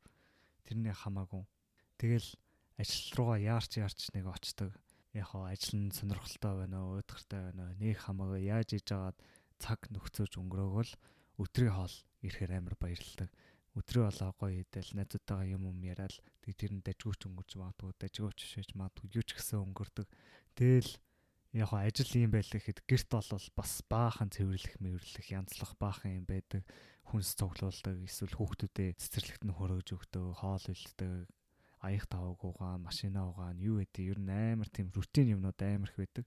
Тэрний 0.69 0.93
хамаагүй. 0.93 1.49
Тэгэл 1.97 2.29
ажил 2.77 3.09
руугаа 3.17 3.41
яарч 3.41 3.81
яарч 3.81 4.13
нэг 4.13 4.29
очдог 4.29 4.69
яг 5.13 5.29
ажил 5.35 5.75
нь 5.79 5.91
сонирхолтой 5.91 6.53
байна 6.63 6.77
уу, 6.83 6.99
уйдгартай 6.99 7.51
байна 7.51 7.67
уу, 7.67 7.79
нэг 7.79 7.97
хамаагүй 7.99 8.47
яаж 8.47 8.69
иж 8.79 8.87
агаад 8.95 9.17
цаг 9.59 9.79
нөхцөөж 9.91 10.39
өнгөрөөгөл 10.39 10.93
өдрийн 11.41 11.75
хоол 11.75 11.95
ирэхээр 12.23 12.51
амар 12.55 12.75
баярлалдаг. 12.79 13.29
Өдрийн 13.75 14.07
хоолоо 14.07 14.31
гоё 14.39 14.63
идэл 14.63 14.91
найзуудтайгаа 14.95 15.47
юм 15.55 15.63
юм 15.71 15.79
яриад 15.83 16.15
тэг 16.43 16.53
тэр 16.59 16.71
нь 16.75 16.83
дажгүйч 16.83 17.21
өнгөрч 17.27 17.51
магадгүй, 17.55 17.91
дажгүйч 17.99 18.39
шиж 18.43 18.69
магадгүй 18.75 19.15
юу 19.15 19.23
ч 19.23 19.35
гэсэн 19.35 19.63
өнгөрдөг. 19.63 20.07
Тэгэл 20.55 20.91
яг 21.55 21.71
ажил 21.75 22.11
юм 22.19 22.31
байл 22.31 22.51
гэхэд 22.51 22.83
гэрт 22.87 23.09
бол 23.11 23.47
бас 23.55 23.71
баахан 23.87 24.29
цэвэрлэх, 24.31 24.75
мэвэрлэх, 24.79 25.27
янзлах 25.31 25.75
баахан 25.79 26.23
юм 26.23 26.25
байдаг. 26.27 26.63
Хүнс 27.11 27.35
цуглуулдаг, 27.35 27.95
эсвэл 28.07 28.35
хүүхдүүдэд 28.39 28.99
цэцэрлэгт 28.99 29.43
нь 29.43 29.55
хөрөөж 29.55 29.87
өгдөг, 29.91 30.25
хоол 30.39 30.65
илдэг, 30.71 31.27
аяг 31.81 32.05
таваг 32.05 32.37
угаан, 32.45 32.85
машина 32.85 33.25
угаан, 33.25 33.57
юу 33.57 33.81
гэдэг 33.81 34.05
ер 34.05 34.19
нь 34.21 34.29
амар 34.29 34.69
тийм 34.69 34.93
рутин 34.93 35.33
юмнууд 35.33 35.57
амар 35.57 35.89
их 35.89 35.97
байдаг. 35.97 36.25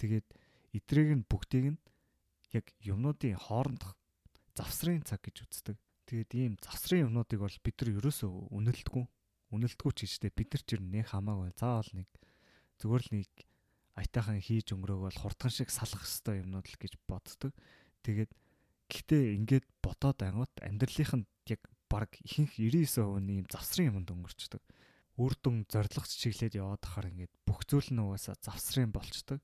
Тэгээд 0.00 0.26
эдрийг 0.72 1.10
нь 1.20 1.28
бүгдийг 1.28 1.66
нь 1.76 1.80
яг 2.56 2.72
юмнуудын 2.80 3.36
хоорондох 3.36 3.92
завсрын 4.56 5.04
цаг 5.04 5.20
гэж 5.20 5.44
үздэг. 5.44 5.76
Тэгээд 6.08 6.30
ийм 6.32 6.52
завсрын 6.64 7.12
юмнуудыг 7.12 7.44
бол 7.44 7.56
бид 7.60 7.76
нар 7.76 7.90
ерөөсөө 8.00 8.30
үнэлдэггүй. 8.56 9.04
Үнэлдэггүй 9.52 9.92
ч 9.92 9.98
гэжтэй 10.08 10.32
бид 10.32 10.48
нар 10.56 10.62
ч 10.64 10.68
ер 10.72 10.80
нь 10.80 10.92
нэг 10.96 11.12
хамаагүй 11.12 11.52
заавал 11.52 11.92
нэг 11.92 12.08
зүгээр 12.80 13.04
л 13.04 13.12
нэг 13.20 13.30
аятайхан 14.00 14.40
хийж 14.40 14.72
өнгөрөөгөл 14.72 15.20
хурдхан 15.20 15.52
шиг 15.52 15.68
салах 15.68 16.04
хэвээр 16.08 16.44
юмнууд 16.44 16.66
л 16.72 16.80
гэж 16.80 16.92
боддог. 17.04 17.52
Тэгээд 18.00 18.32
гэхдээ 18.88 19.24
ингээд 19.44 19.66
бодоод 19.84 20.18
ангууд 20.24 20.54
амьдралынх 20.64 21.12
нь 21.20 21.28
яг 21.52 21.60
баг 21.88 22.10
ихэнх 22.22 22.56
99% 22.58 23.20
нь 23.20 23.32
ийм 23.42 23.46
завсрын 23.50 23.92
юмд 23.92 24.08
өнгөрчдөг 24.10 24.62
үр 25.16 25.32
дүн 25.40 25.64
зоригч 25.72 26.12
чиглээд 26.20 26.60
яваад 26.60 26.82
хахаар 26.84 27.10
ингээд 27.12 27.34
бүх 27.48 27.64
зүйл 27.64 27.90
нь 27.92 28.02
угаасаа 28.04 28.36
завсрын 28.40 28.92
болчдөг. 28.92 29.40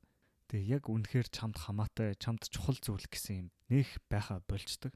Тэгээ 0.52 0.68
яг 0.76 0.85
үнэхээр 0.92 1.28
чамд 1.32 1.56
хамаатай, 1.56 2.12
чамд 2.20 2.44
чухал 2.52 2.76
зүйл 2.76 3.08
гэсэн 3.08 3.48
юм 3.48 3.48
нэх 3.72 3.88
байха 4.12 4.44
болчдөг. 4.44 4.92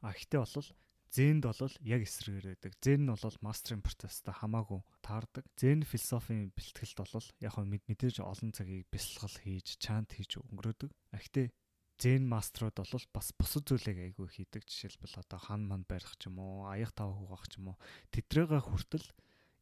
А 0.00 0.16
гэхдээ 0.16 0.40
бол 0.40 0.68
зэнд 1.12 1.44
бол 1.44 1.76
яг 1.84 2.00
эсрэгээр 2.04 2.46
байдаг. 2.56 2.72
Зэн 2.80 3.00
нь 3.04 3.12
бол 3.12 3.38
мастерын 3.44 3.84
процесстай 3.84 4.34
хамаагүй 4.36 4.80
таардаг. 5.04 5.44
Зэн 5.56 5.84
философийн 5.84 6.52
бэлтгэлд 6.56 6.96
бол 6.96 7.28
яг 7.44 7.52
хөө 7.52 7.64
мэдээж 7.88 8.20
олон 8.20 8.52
цагийг 8.56 8.88
бясалгал 8.92 9.36
хийж, 9.40 9.76
чант 9.80 10.12
хийж 10.16 10.40
өнгөрөөдөг. 10.40 10.90
А 11.12 11.16
гэхдээ 11.20 11.48
зэн 11.96 12.28
мастерууд 12.28 12.76
бол 12.76 13.06
бас 13.12 13.28
бусад 13.32 13.64
зүйлийг 13.64 14.12
айгүй 14.12 14.28
хийдэг. 14.28 14.68
Жишээлбэл 14.68 15.20
одоо 15.24 15.40
хан 15.40 15.64
манд 15.64 15.88
барих 15.88 16.12
ч 16.20 16.28
юм 16.28 16.40
уу, 16.40 16.68
аяг 16.68 16.92
тав 16.92 17.16
хугаах 17.16 17.48
ч 17.48 17.56
юм 17.56 17.72
уу. 17.72 17.80
Тэдрээгээ 18.12 18.60
хүртэл 18.60 19.06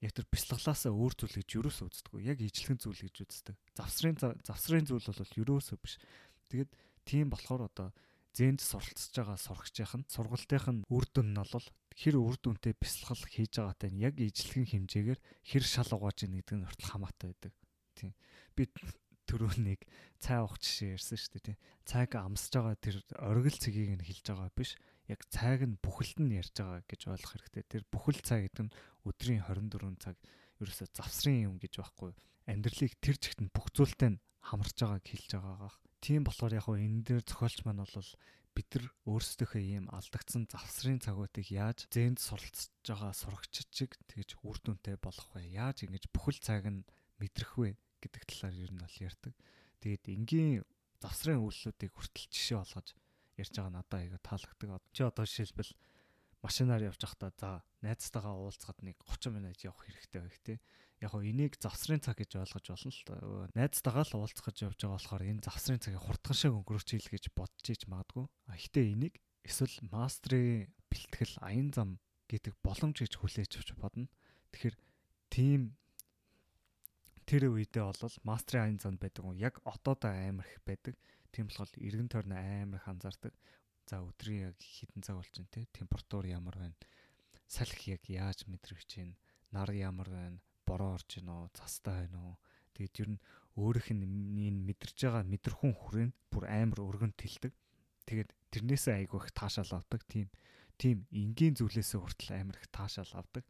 яг 0.04 0.12
тэр 0.12 0.28
бяцлаглаасаа 0.28 0.92
өөр 0.92 1.12
зүйл 1.16 1.40
гэж 1.40 1.48
юусоо 1.56 1.88
үздэггүй. 1.88 2.28
Яг 2.28 2.38
ижлэгэн 2.44 2.78
зүйл 2.78 3.00
гэж 3.08 3.16
үздэг. 3.24 3.56
Завсрын 3.72 4.20
завсрын 4.20 4.84
зүйл 4.84 5.08
бол 5.08 5.40
юусоо 5.40 5.80
биш. 5.80 5.96
Тэгээд 6.52 6.70
тийм 7.08 7.32
болохоор 7.32 7.72
одоо 7.72 7.88
зэнд 8.36 8.60
суралцж 8.60 9.14
байгаа 9.16 9.38
сурагчийн 9.40 10.04
сургалтынх 10.10 10.66
нь 10.68 10.84
үр 10.90 11.06
дүн 11.08 11.32
нь 11.32 11.40
бол 11.40 11.66
хэр 11.94 12.16
үр 12.18 12.36
дүнтэй 12.36 12.74
бяцлал 12.74 13.22
хийж 13.22 13.62
байгаатай 13.62 13.90
нь 13.94 14.02
яг 14.02 14.18
ижлэгэн 14.18 14.90
хэмжээгээр 14.90 15.20
хэр 15.22 15.64
шал 15.64 15.90
угааж 15.94 16.26
ийн 16.26 16.34
гэдэг 16.42 16.56
нь 16.58 16.66
хүртэл 16.66 16.90
хамаатай 16.90 17.26
байдаг. 17.30 17.52
Тийм. 17.94 18.12
Би 18.58 18.66
төрөөнийг 19.30 19.86
цай 20.18 20.42
уух 20.42 20.58
жишээ 20.58 20.98
ярьсан 20.98 21.16
шүү 21.16 21.32
дээ, 21.38 21.46
тийм. 21.54 21.58
Цайг 21.86 22.10
амсаж 22.18 22.52
байгаа 22.58 22.76
тэр 22.82 22.96
оргил 23.22 23.56
цэгийг 23.56 23.90
нь 23.96 24.04
хэлж 24.04 24.26
байгаа 24.26 24.50
биш 24.52 24.74
яг 25.08 25.20
цайг 25.28 25.64
нь 25.68 25.80
бүхэлд 25.84 26.18
нь 26.24 26.36
ярьж 26.40 26.54
байгаа 26.56 26.82
гэж 26.88 27.00
ойлгох 27.12 27.32
хэрэгтэй. 27.36 27.64
Тэр 27.68 27.82
бүхэл 27.92 28.20
цай 28.24 28.48
гэдэг 28.48 28.64
нь 28.68 28.74
өдрийн 29.04 29.42
24 29.44 30.00
цаг 30.00 30.16
ерөөсө 30.60 30.88
завсрын 30.96 31.44
юм 31.48 31.56
гэж 31.60 31.80
байхгүй. 31.80 32.12
Амьдралыг 32.48 32.92
тэр 33.04 33.16
чигт 33.20 33.40
нь 33.44 33.52
бүх 33.52 33.68
зүйлтэй 33.76 34.16
нь 34.16 34.22
хамарч 34.40 34.76
байгааг 34.80 35.04
хэлж 35.04 35.30
байгаагаах. 35.36 35.76
Тийм 36.00 36.22
болохоор 36.24 36.52
яг 36.56 36.68
энэ 36.68 37.04
дээр 37.04 37.22
зохиолч 37.24 37.64
маань 37.64 37.84
бол 37.84 38.10
бид 38.54 38.68
нар 38.70 38.86
өөрсдийнхөө 39.10 39.62
ийм 39.66 39.86
алдагдсан 39.90 40.46
завсрын 40.46 41.02
цагуудыг 41.02 41.48
яаж 41.50 41.90
зэнд 41.90 42.22
суралцж 42.22 42.70
байгаа 42.86 43.10
сурагчид 43.10 43.68
чиг 43.74 43.98
тэгж 44.06 44.38
үр 44.46 44.56
дүнтэй 44.62 44.96
болох 45.02 45.26
вэ? 45.34 45.58
Яаж 45.58 45.82
ингэж 45.82 46.06
бүхэл 46.14 46.38
цаг 46.38 46.62
нь 46.70 46.86
мэдрэх 47.18 47.58
вэ 47.58 47.74
гэдэг 47.98 48.22
талаар 48.30 48.54
ер 48.54 48.70
нь 48.70 48.78
бол 48.78 48.96
ярьдаг. 49.02 49.34
Тэгээд 49.82 50.04
энгийн 50.06 50.62
завсрын 51.02 51.42
үйлслүүдийг 51.42 51.92
хүртэл 51.98 52.30
жишээ 52.30 52.58
болгож 52.62 52.88
ярьж 53.38 53.54
байгаа 53.54 53.72
надад 53.82 53.94
аяга 54.00 54.18
таалагддаг. 54.22 54.82
Чи 54.92 55.02
одоо 55.02 55.24
жишээлбэл 55.24 55.72
машинаар 56.44 56.92
явж 56.92 57.00
байхдаа 57.00 57.32
за 57.40 57.50
найзтайгаа 57.80 58.36
уулзахад 58.36 58.84
нэг 58.84 59.00
30 59.08 59.32
минут 59.32 59.58
явах 59.64 59.80
хэрэгтэй 59.88 60.20
байх 60.20 60.38
тий. 60.44 60.58
Яг 61.00 61.10
хоо 61.16 61.24
энийг 61.24 61.56
завсрын 61.56 62.04
цаг 62.04 62.20
гэж 62.20 62.36
ойлгож 62.36 62.66
болно 62.68 62.92
л 62.92 63.02
доо. 63.08 63.48
Найзтайгаа 63.56 64.04
л 64.04 64.16
уулзах 64.20 64.44
гэж 64.44 64.56
явж 64.68 64.78
байгаа 64.84 64.98
болохоор 65.00 65.24
энэ 65.24 65.44
завсрын 65.44 65.80
цагийг 65.80 66.04
хурдхан 66.04 66.36
шиг 66.36 66.52
өнгөрөөч 66.52 66.88
хэл 67.00 67.12
гэж 67.16 67.24
бодож 67.32 67.66
иж 67.72 67.82
магадгүй. 67.88 68.26
А 68.48 68.54
гэтээ 68.60 68.92
энийг 68.92 69.14
эсвэл 69.40 69.76
мастрын 69.88 70.68
бэлтгэл 70.92 71.34
аян 71.40 71.72
зам 71.72 71.90
гэдэг 72.28 72.54
боломж 72.60 72.96
гэж 73.00 73.12
хүлээж 73.16 73.52
авч 73.60 73.70
бодно. 73.80 74.08
Тэгэхээр 74.52 74.76
тийм 75.32 75.76
тэр 77.24 77.48
үедээ 77.52 77.84
бол 77.88 78.16
мастрын 78.24 78.68
аян 78.68 78.80
зам 78.80 79.00
байдаг. 79.00 79.24
Яг 79.40 79.64
отоодоо 79.64 80.12
амар 80.12 80.44
их 80.44 80.60
байдаг. 80.68 80.94
Тийм 81.34 81.50
болохоор 81.50 81.74
эргэн 81.82 82.06
тойрны 82.06 82.38
амар 82.38 82.78
их 82.78 82.86
анзаардаг. 82.86 83.34
За 83.90 83.98
өдрийн 83.98 84.54
яг 84.54 84.58
хитэн 84.62 85.02
цаг 85.02 85.18
болж 85.18 85.34
байна 85.34 85.50
те. 85.50 85.66
Температур 85.74 86.30
ямар 86.30 86.54
байна? 86.54 86.78
Салхи 87.50 87.90
яг 87.90 88.06
яаж 88.06 88.46
мэдрэгч 88.46 89.02
байна? 89.02 89.18
Нар 89.50 89.74
ямар 89.74 90.06
байна? 90.06 90.38
Бороо 90.62 90.94
орж 90.94 91.18
байна 91.18 91.42
уу? 91.42 91.50
Цастай 91.58 92.06
байна 92.06 92.22
уу? 92.22 92.36
Тэгээд 92.78 93.00
ер 93.02 93.08
нь 93.18 93.20
өөрийнх 93.58 93.90
нь 93.98 94.46
энэ 94.46 94.62
мэдэрж 94.62 94.94
байгаа 94.94 95.26
мэдрэхүүн 95.26 95.74
хүрээнд 95.74 96.14
бүр 96.30 96.44
амар 96.46 96.80
өргөнд 96.86 97.18
тэлдэг. 97.18 97.50
Тэгээд 98.06 98.30
тэрнээсээ 98.54 98.94
айгүй 99.02 99.18
их 99.26 99.34
таашаал 99.34 99.82
авдаг. 99.82 100.06
Тийм 100.06 100.30
тийм 100.78 101.02
энгийн 101.10 101.58
зүйлээсээ 101.58 101.98
хүртэл 101.98 102.34
амар 102.34 102.62
их 102.62 102.70
таашаал 102.70 103.10
авдаг. 103.18 103.42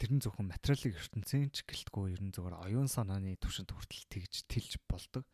Тэр 0.00 0.10
нь 0.16 0.22
зөвхөн 0.24 0.48
материалын 0.48 0.96
ертөнцийн 0.96 1.48
ч 1.52 1.64
гэлтгүй 1.64 2.16
ер 2.16 2.22
нь 2.24 2.32
зөвхөн 2.32 2.56
оюун 2.56 2.88
санааны 2.88 3.36
түвшинд 3.36 3.68
хүртэл 3.72 4.08
тэгж 4.08 4.48
тэлж 4.48 4.80
болдог. 4.88 5.24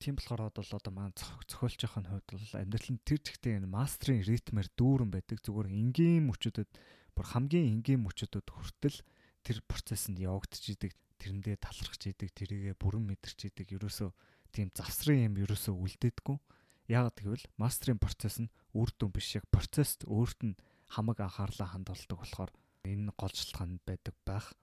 Тийм 0.00 0.16
болохоор 0.16 0.48
бол 0.48 0.64
одоо 0.64 0.92
маань 0.96 1.12
зохиолчийн 1.12 2.08
хувьд 2.08 2.24
бол 2.32 2.56
амьдрал 2.56 2.88
нь 2.88 3.04
тэр 3.04 3.20
чигтээ 3.20 3.60
энэ 3.60 3.68
мастрын 3.68 4.24
ритмээр 4.24 4.72
дүүрэн 4.72 5.12
байдаг. 5.12 5.44
Зүгээр 5.44 5.68
энгийн 5.68 6.24
мөчүүдэд 6.24 6.72
бүр 7.12 7.26
хамгийн 7.28 7.68
энгийн 7.68 8.00
мөчүүдэд 8.08 8.48
хүртэл 8.48 8.96
тэр 9.44 9.60
процессыг 9.68 10.16
явагдаж 10.16 10.64
идэг. 10.72 10.96
Тэрэндээ 11.20 11.60
талархаж 11.60 12.16
идэг, 12.16 12.32
тэрийгэ 12.32 12.80
бүрэн 12.80 13.12
мэдэрч 13.12 13.52
идэг. 13.52 13.76
Ерөөсөө 13.76 14.08
тийм 14.56 14.72
завсрын 14.72 15.28
юм 15.28 15.34
ерөөсөө 15.44 15.76
үлдээдэггүй. 15.76 16.36
Яагаад 16.88 17.20
гэвэл 17.20 17.46
мастрын 17.60 18.00
процесс 18.00 18.40
нь 18.40 18.48
үр 18.72 18.88
дүн 18.96 19.12
биш 19.12 19.36
яг 19.36 19.44
процессд 19.52 20.08
өөрт 20.08 20.40
нь 20.48 20.56
хамаг 20.96 21.20
анхаарлаа 21.20 21.76
хандуулдаг 21.76 22.16
болохоор 22.24 22.50
энэ 22.88 23.12
гол 23.20 23.36
шалтгаан 23.36 23.84
байдаг 23.84 24.16
байх. 24.24 24.56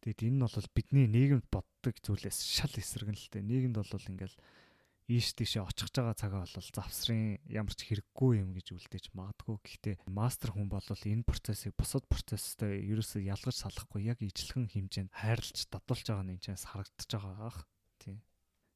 Тэгэд 0.00 0.20
энэ 0.32 0.36
нь 0.36 0.44
бол 0.44 0.68
бидний 0.72 1.06
нийгэмд 1.08 1.46
боддог 1.52 1.94
зүйлээс 2.00 2.38
шал 2.40 2.72
эсрэг 2.72 3.12
нь 3.12 3.20
л 3.20 3.28
дээ. 3.28 3.44
Нийгэмд 3.44 3.76
бол 3.76 3.90
ингээл 3.92 4.36
ийш 5.10 5.34
тийшээ 5.34 5.66
очих 5.66 5.90
байгаа 5.90 6.14
цагаа 6.14 6.46
бол 6.46 6.70
завсрын 6.70 7.42
ямар 7.50 7.74
ч 7.74 7.82
хэрэггүй 7.90 8.40
юм 8.40 8.54
гэж 8.54 8.78
үлдээж 8.78 9.10
магадгүй. 9.10 9.58
Гэхдээ 9.58 9.94
мастер 10.06 10.54
хүн 10.54 10.70
бол 10.70 10.86
энэ 10.86 11.26
процессыг 11.26 11.74
бусад 11.74 12.06
процесстэй 12.06 12.86
ерөөсөө 12.94 13.26
ялгаж 13.26 13.56
салахгүй 13.58 14.06
яг 14.06 14.22
ижлэхэн 14.22 14.70
хэмжээнд 14.70 15.10
хайрлаж 15.10 15.58
дадуулж 15.66 16.06
байгаа 16.06 16.24
нь 16.30 16.32
энэ 16.38 16.44
ч 16.46 16.46
харагдаж 16.54 17.10
байгаа 17.10 17.36
ах. 17.50 17.60
Тийм. 17.98 18.22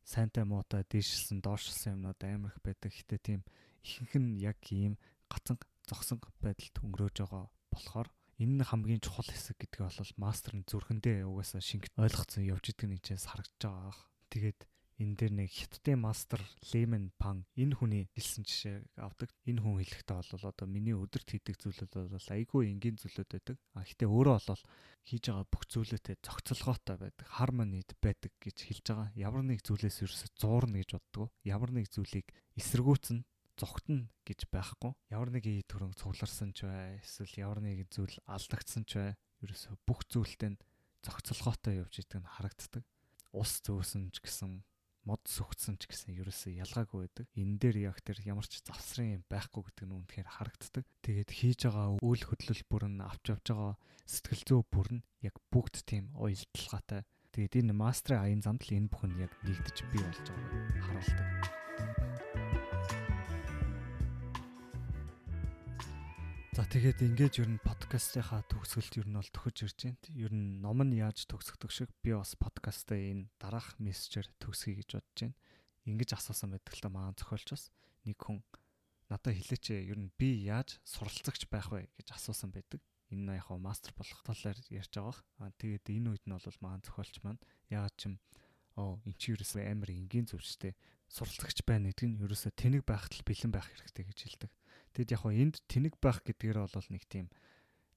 Сайнтай 0.02 0.42
муутай 0.42 0.82
дээшсэн 0.82 1.38
доошсон 1.38 2.02
юмнууд 2.02 2.20
амар 2.26 2.50
их 2.50 2.58
байдаг. 2.66 2.90
Гэхдээ 2.90 3.20
тийм 3.22 3.40
ихэнх 3.86 4.12
нь 4.18 4.42
яг 4.42 4.58
ийм 4.74 4.98
гацан 5.30 5.56
зогсон 5.86 6.18
байдалд 6.42 6.76
өнгөрөөж 6.82 7.16
байгаа 7.22 7.46
болохоор 7.70 8.08
энэ 8.42 8.54
нь 8.58 8.66
хамгийн 8.66 9.02
чухал 9.04 9.28
хэсэг 9.30 9.56
гэдгээ 9.62 9.86
бол 9.86 10.12
мастер 10.18 10.52
нь 10.58 10.66
зүрхэндээ 10.66 11.26
угаасаа 11.28 11.62
шинг 11.62 11.86
ойлгоцсон 11.94 12.42
явж 12.48 12.74
идэг 12.74 12.88
нэг 12.90 13.00
чээс 13.06 13.30
харагдаж 13.30 13.62
байгаа. 13.62 13.94
Тэгээд 14.32 14.58
энэ 15.02 15.14
дээр 15.18 15.32
нэг 15.34 15.50
хятадын 15.50 15.98
мастер 16.06 16.38
Лемен 16.70 17.10
Пан 17.18 17.42
энэ 17.58 17.74
хүний 17.74 18.04
хэлсэн 18.14 18.46
жишээ 18.46 18.76
авдаг. 19.02 19.30
Энэ 19.42 19.58
хүн 19.62 19.82
хэлэхдээ 19.82 20.18
бол 20.22 20.46
одоо 20.50 20.66
миний 20.70 20.94
өдөрт 20.94 21.28
хийдэг 21.34 21.58
зүйлүүд 21.58 22.14
бол 22.14 22.28
айгүй 22.30 22.70
энгийн 22.70 22.98
зүйлүүд 23.02 23.30
байдаг. 23.34 23.56
А 23.74 23.82
гэхдээ 23.82 24.06
өөрөө 24.06 24.38
бол 24.46 24.62
хийж 25.02 25.24
байгаа 25.26 25.46
бүх 25.50 25.64
зүйлүүдэд 25.66 26.18
зохицолгоотой 26.22 26.96
байдаг. 27.02 27.26
Harmony 27.26 27.82
байдаг 27.98 28.32
гэж 28.38 28.56
хэлж 28.70 28.84
байгаа. 28.86 29.10
Ямар 29.18 29.42
нэг 29.42 29.66
зүйлээс 29.66 30.06
ерөөсө 30.06 30.26
зуурна 30.38 30.78
гэж 30.78 30.90
боддог. 30.94 31.34
Ямар 31.42 31.70
нэг 31.74 31.90
зүйлийг 31.90 32.30
эсэргүүцэн 32.54 33.26
зогтно 33.58 34.08
гэж 34.26 34.46
байхгүй. 34.50 34.92
Ямар 35.10 35.30
нэг 35.30 35.44
ий 35.46 35.62
төрөнг 35.66 35.94
цугларсан 35.98 36.54
ч 36.54 36.66
бай, 36.66 36.98
эсвэл 37.02 37.34
ямар 37.38 37.60
нэг 37.62 37.86
зүйл 37.90 38.14
алдагдсан 38.26 38.84
ч 38.84 38.98
бай, 38.98 39.12
ерөөсөө 39.44 39.74
бүх 39.86 40.04
зүйлтэй 40.10 40.58
зохицолгоотой 41.04 41.84
явж 41.84 42.00
идэг 42.00 42.24
нь 42.24 42.32
харагддаг. 42.38 42.82
Ус 43.34 43.60
зөөсөн 43.60 44.14
ч 44.14 44.22
гэсэн, 44.24 44.62
мод 45.04 45.20
сүгдсэн 45.28 45.76
ч 45.76 45.84
гэсэн 45.90 46.16
ерөөсөө 46.16 46.52
ялгаагүй 46.64 47.04
байдаг. 47.04 47.26
Энэ 47.36 47.60
дээр 47.60 47.76
яг 47.92 48.00
тэр 48.00 48.24
ямар 48.24 48.48
ч 48.48 48.64
завсрын 48.64 49.20
юм 49.20 49.22
байхгүй 49.28 49.62
гэдэг 49.68 49.84
нь 49.84 49.96
үнэхээр 50.00 50.28
харагддаг. 50.32 50.84
Тэгээд 51.04 51.30
хийж 51.30 51.60
байгаа 51.68 52.00
үйл 52.00 52.24
хөдлөл 52.24 52.64
бүр 52.72 52.84
нь 52.88 53.04
авч 53.04 53.24
явж 53.28 53.44
байгаа 53.52 53.72
сэтгэл 54.08 54.44
зүй 54.48 54.62
бүр 54.64 54.88
нь 54.96 55.04
яг 55.20 55.36
бүгд 55.52 55.84
тийм 55.84 56.08
уялдалгаатай. 56.16 57.04
Тэгээд 57.36 57.68
энэ 57.68 57.76
мастрын 57.76 58.22
аян 58.24 58.40
замд 58.40 58.64
л 58.64 58.76
энэ 58.80 58.88
бүхэн 58.88 59.12
яг 59.20 59.32
нэгдэж 59.44 59.76
бий 59.92 60.00
болж 60.00 60.24
байгааг 60.24 60.72
харуулдаг. 60.88 62.13
За 66.64 66.80
тэгээд 66.80 67.04
ингэж 67.04 67.44
ер 67.44 67.50
нь 67.52 67.60
подкастынхаа 67.60 68.40
төгсгөлд 68.48 69.04
ер 69.04 69.04
нь 69.12 69.20
бол 69.20 69.28
төхөж 69.36 69.68
ирж 69.68 69.84
байна. 69.84 70.00
Ер 70.16 70.32
нь 70.32 70.64
ном 70.64 70.80
нь 70.80 70.96
яаж 70.96 71.28
төгсгдөг 71.28 71.68
шиг 71.68 71.92
би 72.00 72.16
бас 72.16 72.40
подкастаа 72.40 72.96
энэ 72.96 73.28
дараах 73.36 73.76
мессежээр 73.76 74.32
төгсгий 74.40 74.80
гэж 74.80 74.96
бодож 74.96 75.18
байна. 75.28 75.36
Ингэж 75.84 76.16
асуусан 76.16 76.56
байдаг 76.56 76.72
л 76.72 76.80
та 76.80 76.88
маань 76.88 77.20
зохиолч 77.20 77.52
бас 77.52 77.68
нэг 78.08 78.16
хүн 78.16 78.40
надад 79.12 79.36
хэлээч 79.36 79.76
ер 79.76 79.98
нь 80.00 80.08
би 80.16 80.40
яаж 80.48 80.80
суралцагч 80.88 81.52
байх 81.52 81.68
вэ 81.68 81.84
гэж 82.00 82.16
асуусан 82.16 82.48
байдаг. 82.48 82.80
Энэ 83.12 83.36
яг 83.36 83.52
хаа 83.52 83.60
мастер 83.60 83.92
болох 83.92 84.24
талаар 84.24 84.56
ярьж 84.72 84.92
байгаа. 84.96 85.20
Аа 85.44 85.52
тэгээд 85.60 85.84
энэ 85.92 86.16
үед 86.16 86.24
нь 86.24 86.32
бол 86.32 86.58
маань 86.64 86.80
зохиолч 86.80 87.20
маань 87.20 87.44
яагаад 87.68 87.92
ч 88.00 88.08
юм 88.08 88.16
оо 88.80 89.04
эн 89.04 89.12
чи 89.20 89.36
ерөөсөө 89.36 89.68
амар 89.68 89.92
энгийн 89.92 90.32
зөвчтэй 90.32 90.72
суралцагч 91.12 91.60
байна 91.68 91.92
гэдэг 91.92 92.08
нь 92.08 92.24
ерөөсөө 92.24 92.56
тэнэг 92.56 92.88
байхад 92.88 93.12
л 93.20 93.28
бэлэн 93.28 93.52
байх 93.52 93.68
хэрэгтэй 93.68 94.04
гэж 94.08 94.18
хэлдэг. 94.24 94.52
Тэгэд 94.94 95.14
яг 95.14 95.20
хоо 95.26 95.34
энд 95.34 95.58
тэнэг 95.66 95.98
байх 95.98 96.22
гэдгээр 96.22 96.58
бол 96.70 96.88
нэг 96.90 97.04
тийм 97.10 97.26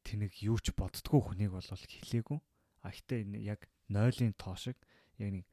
тэнэг 0.01 0.33
юу 0.41 0.57
ч 0.57 0.73
боддгоо 0.73 1.21
хүнийг 1.21 1.53
бол 1.53 1.69
хэлээгүй. 1.69 2.39
А 2.81 2.89
гэтээ 2.89 3.21
яг 3.45 3.69
нойлын 3.87 4.33
тоо 4.33 4.57
шиг 4.57 4.77
яг 5.21 5.29
нэг 5.29 5.45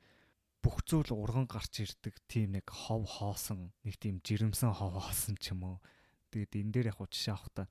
бүх 0.64 0.80
зүйл 0.88 1.12
урган 1.12 1.44
гарч 1.44 1.84
ирдэг 1.84 2.16
тийм 2.24 2.56
нэг 2.56 2.66
хов 2.72 3.04
хоосон 3.20 3.76
нэг 3.84 4.00
тийм 4.00 4.24
жирэмсэн 4.24 4.72
хов 4.72 4.96
хоосон 4.96 5.36
ч 5.36 5.52
юм 5.52 5.68
уу. 5.68 5.78
Тэгээд 6.32 6.56
энэ 6.56 6.72
дээр 6.72 6.86
яг 6.96 6.98
жишээ 7.04 7.36
авах 7.36 7.52
та 7.52 7.62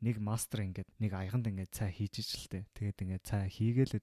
нэг 0.00 0.16
мастер 0.22 0.64
ингээд 0.64 0.88
нэг 0.96 1.12
аяганд 1.12 1.52
ингээд 1.52 1.74
цай 1.76 1.92
хийж 1.92 2.24
ижлээ. 2.24 2.64
Тэгээд 2.72 3.02
ингээд 3.04 3.24
цай 3.28 3.52
хийгээл 3.52 4.00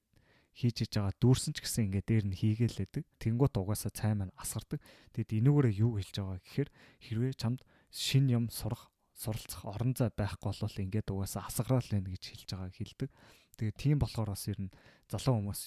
хийж 0.56 0.78
иж 0.88 0.92
байгаа 0.96 1.16
дүүрсэн 1.20 1.52
ч 1.52 1.60
гэсэн 1.66 1.90
ингээд 1.92 2.08
дээр 2.08 2.26
нь 2.32 2.38
хийгээлээдэг. 2.38 3.04
Тэнгуут 3.20 3.56
угаасаа 3.60 3.92
цай 3.92 4.16
маань 4.16 4.32
асгардаг. 4.40 4.80
Тэгэд 5.12 5.44
энүүгээрээ 5.44 5.76
юу 5.84 6.00
хэлж 6.00 6.16
байгаа 6.16 6.40
гэхээр 6.40 6.70
хэрвээ 7.04 7.34
чамд 7.36 7.60
шин 7.92 8.32
юм 8.32 8.48
сурах 8.48 8.88
суралцах 9.16 9.64
орон 9.64 9.96
зай 9.96 10.12
байхгүй 10.12 10.52
бол 10.52 10.84
ингээд 10.84 11.08
угаасаа 11.10 11.48
асгараал 11.48 11.88
байна 11.88 12.12
гэж 12.12 12.24
хэлж 12.36 12.50
байгааг 12.52 12.76
хэлдэг. 12.76 13.10
Тэгээ 13.56 13.76
тийм 13.80 13.98
болохоор 14.04 14.36
бас 14.36 14.44
ер 14.52 14.60
нь 14.60 14.76
залуу 15.08 15.40
хүмүүс 15.40 15.62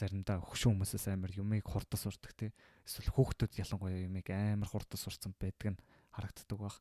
заримдаа 0.00 0.40
хөшөө 0.40 0.72
хүмүүсээс 0.72 1.06
амар 1.12 1.32
юмыг 1.36 1.68
хурдан 1.68 2.00
сурдаг 2.00 2.32
те. 2.32 2.56
Эсвэл 2.88 3.12
хүүхдүүд 3.12 3.60
ялангуяа 3.60 4.08
юмыг 4.08 4.26
амар 4.32 4.68
хурдан 4.72 4.98
сурцсан 4.98 5.36
байдаг 5.36 5.76
нь 5.76 5.82
харагддаг 6.16 6.58
баг. 6.58 6.76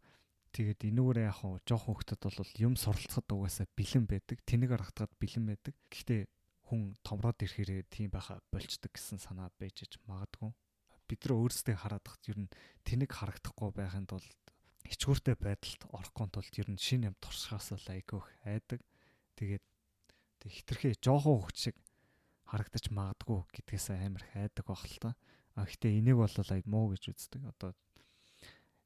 Тэгээд 0.56 0.88
энүүгээр 0.90 1.28
яг 1.28 1.38
хуу 1.44 1.60
жоох 1.68 1.92
хүүхдэд 1.92 2.22
бол 2.24 2.54
юм 2.58 2.74
суралцахад 2.80 3.28
угаасаа 3.30 3.68
бэлэн 3.76 4.06
байдаг. 4.08 4.38
Тэнэг 4.48 4.70
харагдаад 4.72 5.14
бэлэн 5.20 5.46
байдаг. 5.50 5.76
Гэхдээ 5.92 6.22
хүн 6.72 6.96
томроод 7.04 7.38
ирэхээр 7.42 7.86
тийм 7.92 8.10
байха 8.14 8.40
болчдөг 8.54 8.94
гэсэн 8.96 9.20
санаа 9.20 9.52
байж 9.60 9.84
магадгүй. 10.08 10.54
Бид 11.10 11.20
нар 11.26 11.34
өөрсдөө 11.36 11.76
хараад 11.76 12.06
тахт 12.06 12.24
ер 12.32 12.48
нь 12.48 12.54
тэнэг 12.88 13.12
харагдахгүй 13.12 13.70
байхын 13.76 14.08
тулд 14.08 14.43
ичгүүртэй 14.94 15.36
байдалд 15.36 15.82
орохгүй 15.90 16.28
тулд 16.30 16.56
ер 16.62 16.70
нь 16.70 16.80
шин 16.80 17.10
юм 17.10 17.16
туршихаас 17.20 17.74
л 17.74 17.90
айгүйх 17.90 18.28
айдаг. 18.46 18.80
Тэгээд 19.36 19.66
тэг 20.40 20.52
хитрхээ 20.54 20.94
жоохон 21.02 21.42
хөвч 21.44 21.58
шиг 21.58 21.78
харагдаж 22.48 22.86
магадгүй 22.94 23.40
гэдгээс 23.50 23.88
амар 23.98 24.24
хайдаг 24.32 24.66
баг 24.70 24.86
л 24.86 24.98
та. 25.02 25.12
А 25.58 25.66
гэтээ 25.66 25.98
энийг 26.02 26.22
бол 26.22 26.30
аяг 26.30 26.66
муу 26.70 26.94
гэж 26.94 27.10
үздэг. 27.10 27.42
Одоо 27.50 27.74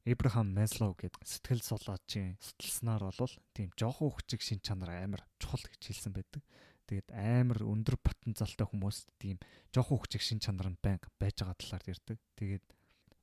Эбрахам 0.08 0.48
Маслоу 0.56 0.96
гэдэг 0.96 1.20
сэтгэл 1.20 1.60
судлаачийн 1.60 2.40
судалснаар 2.40 3.12
бол 3.12 3.34
тийм 3.52 3.68
жоохон 3.76 4.08
хүчиг 4.16 4.40
шин 4.40 4.60
чанар 4.64 5.04
амар 5.04 5.20
чухал 5.36 5.60
гэж 5.60 5.84
хэлсэн 5.84 6.16
байдаг. 6.16 6.40
Тэгээд 6.88 7.12
амар 7.12 7.60
өндөр 7.60 8.00
потенциалтай 8.00 8.64
хүмүүс 8.64 9.04
тийм 9.20 9.36
жоохон 9.76 10.00
хүчиг 10.00 10.24
шин 10.24 10.40
чанар 10.40 10.72
нь 10.72 10.80
байнга 10.80 11.12
байж 11.20 11.44
байгаа 11.44 11.60
талаар 11.60 11.84
ярьдаг. 11.84 12.16
Тэгээд 12.40 12.64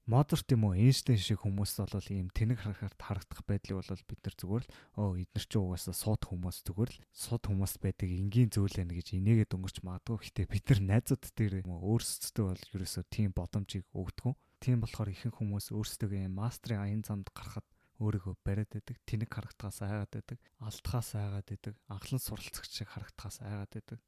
Модерт 0.06 0.46
юм 0.54 0.70
уу 0.70 0.78
Эйнштейн 0.78 1.18
шиг 1.18 1.42
хүмүүс 1.42 1.82
бол 1.82 2.10
ийм 2.14 2.30
тэнэг 2.30 2.62
харахаар 2.62 2.94
харагдах 2.94 3.42
байдлыг 3.42 3.82
бол 3.82 4.06
бид 4.06 4.22
нар 4.22 4.36
зүгээр 4.38 4.64
л 4.70 4.74
оо 5.02 5.18
эднэр 5.18 5.46
чи 5.50 5.58
угаасаа 5.58 5.98
сууд 5.98 6.22
хүмүүс 6.30 6.62
зүгээр 6.62 6.92
л 6.94 7.00
сууд 7.10 7.44
хүмүүс 7.50 7.74
байдаг 7.82 8.10
энгийн 8.14 8.54
зүйл 8.54 8.70
байна 8.70 8.94
гэж 8.94 9.18
инээгээд 9.18 9.58
өнгөрч 9.58 9.82
магадгүй. 9.82 10.18
Гэхдээ 10.22 10.46
бид 10.46 10.66
нар 10.70 10.82
найзууд 10.94 11.26
дээр 11.34 11.54
өөрсдөө 11.66 12.46
бол 12.54 12.66
ерөөсөө 12.78 13.04
тийм 13.10 13.34
боломжийг 13.34 13.86
өгдөг. 13.98 14.38
Тийм 14.62 14.78
болохоор 14.86 15.10
ихэнх 15.10 15.42
хүмүүс 15.42 15.74
өөрсдөө 15.74 16.30
мастрын 16.30 16.86
аян 16.86 17.02
замд 17.02 17.34
гарахад 17.34 17.66
өөрийгөө 17.98 18.46
бариад 18.46 18.70
байдаг, 18.78 19.02
тэнэг 19.10 19.30
харагдахаас 19.34 19.82
айгаад 19.82 20.12
байдаг, 20.14 20.38
алдхаас 20.62 21.10
айгаад 21.18 21.48
байдаг, 21.50 21.74
анхлан 21.90 22.22
суралцагч 22.22 22.72
шиг 22.84 22.94
харагдахаас 22.94 23.42
айгаад 23.42 23.72
байдаг. 23.72 24.00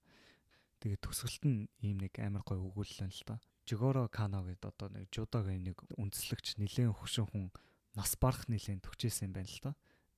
Тэгээд 0.78 1.02
төсөлт 1.08 1.44
нь 1.48 1.72
ийм 1.82 2.04
нэг 2.04 2.20
амар 2.20 2.44
гой 2.44 2.60
өгүүлэл 2.60 3.10
л 3.10 3.24
та. 3.26 3.40
Жигоро 3.68 4.08
Кано 4.08 4.48
гэдэг 4.48 4.64
одоо 4.72 4.88
нэг 4.96 5.12
жудогийн 5.12 5.68
нэг 5.68 5.78
үндэслэгч 6.00 6.56
нэлээд 6.56 6.96
хөшин 6.96 7.28
хүн 7.28 7.46
нас 8.00 8.16
барах 8.16 8.48
нэлээд 8.48 8.80
төгчээсэн 8.80 9.28
юм 9.28 9.34
байна 9.36 9.52
л 9.52 9.60
та. 9.60 9.72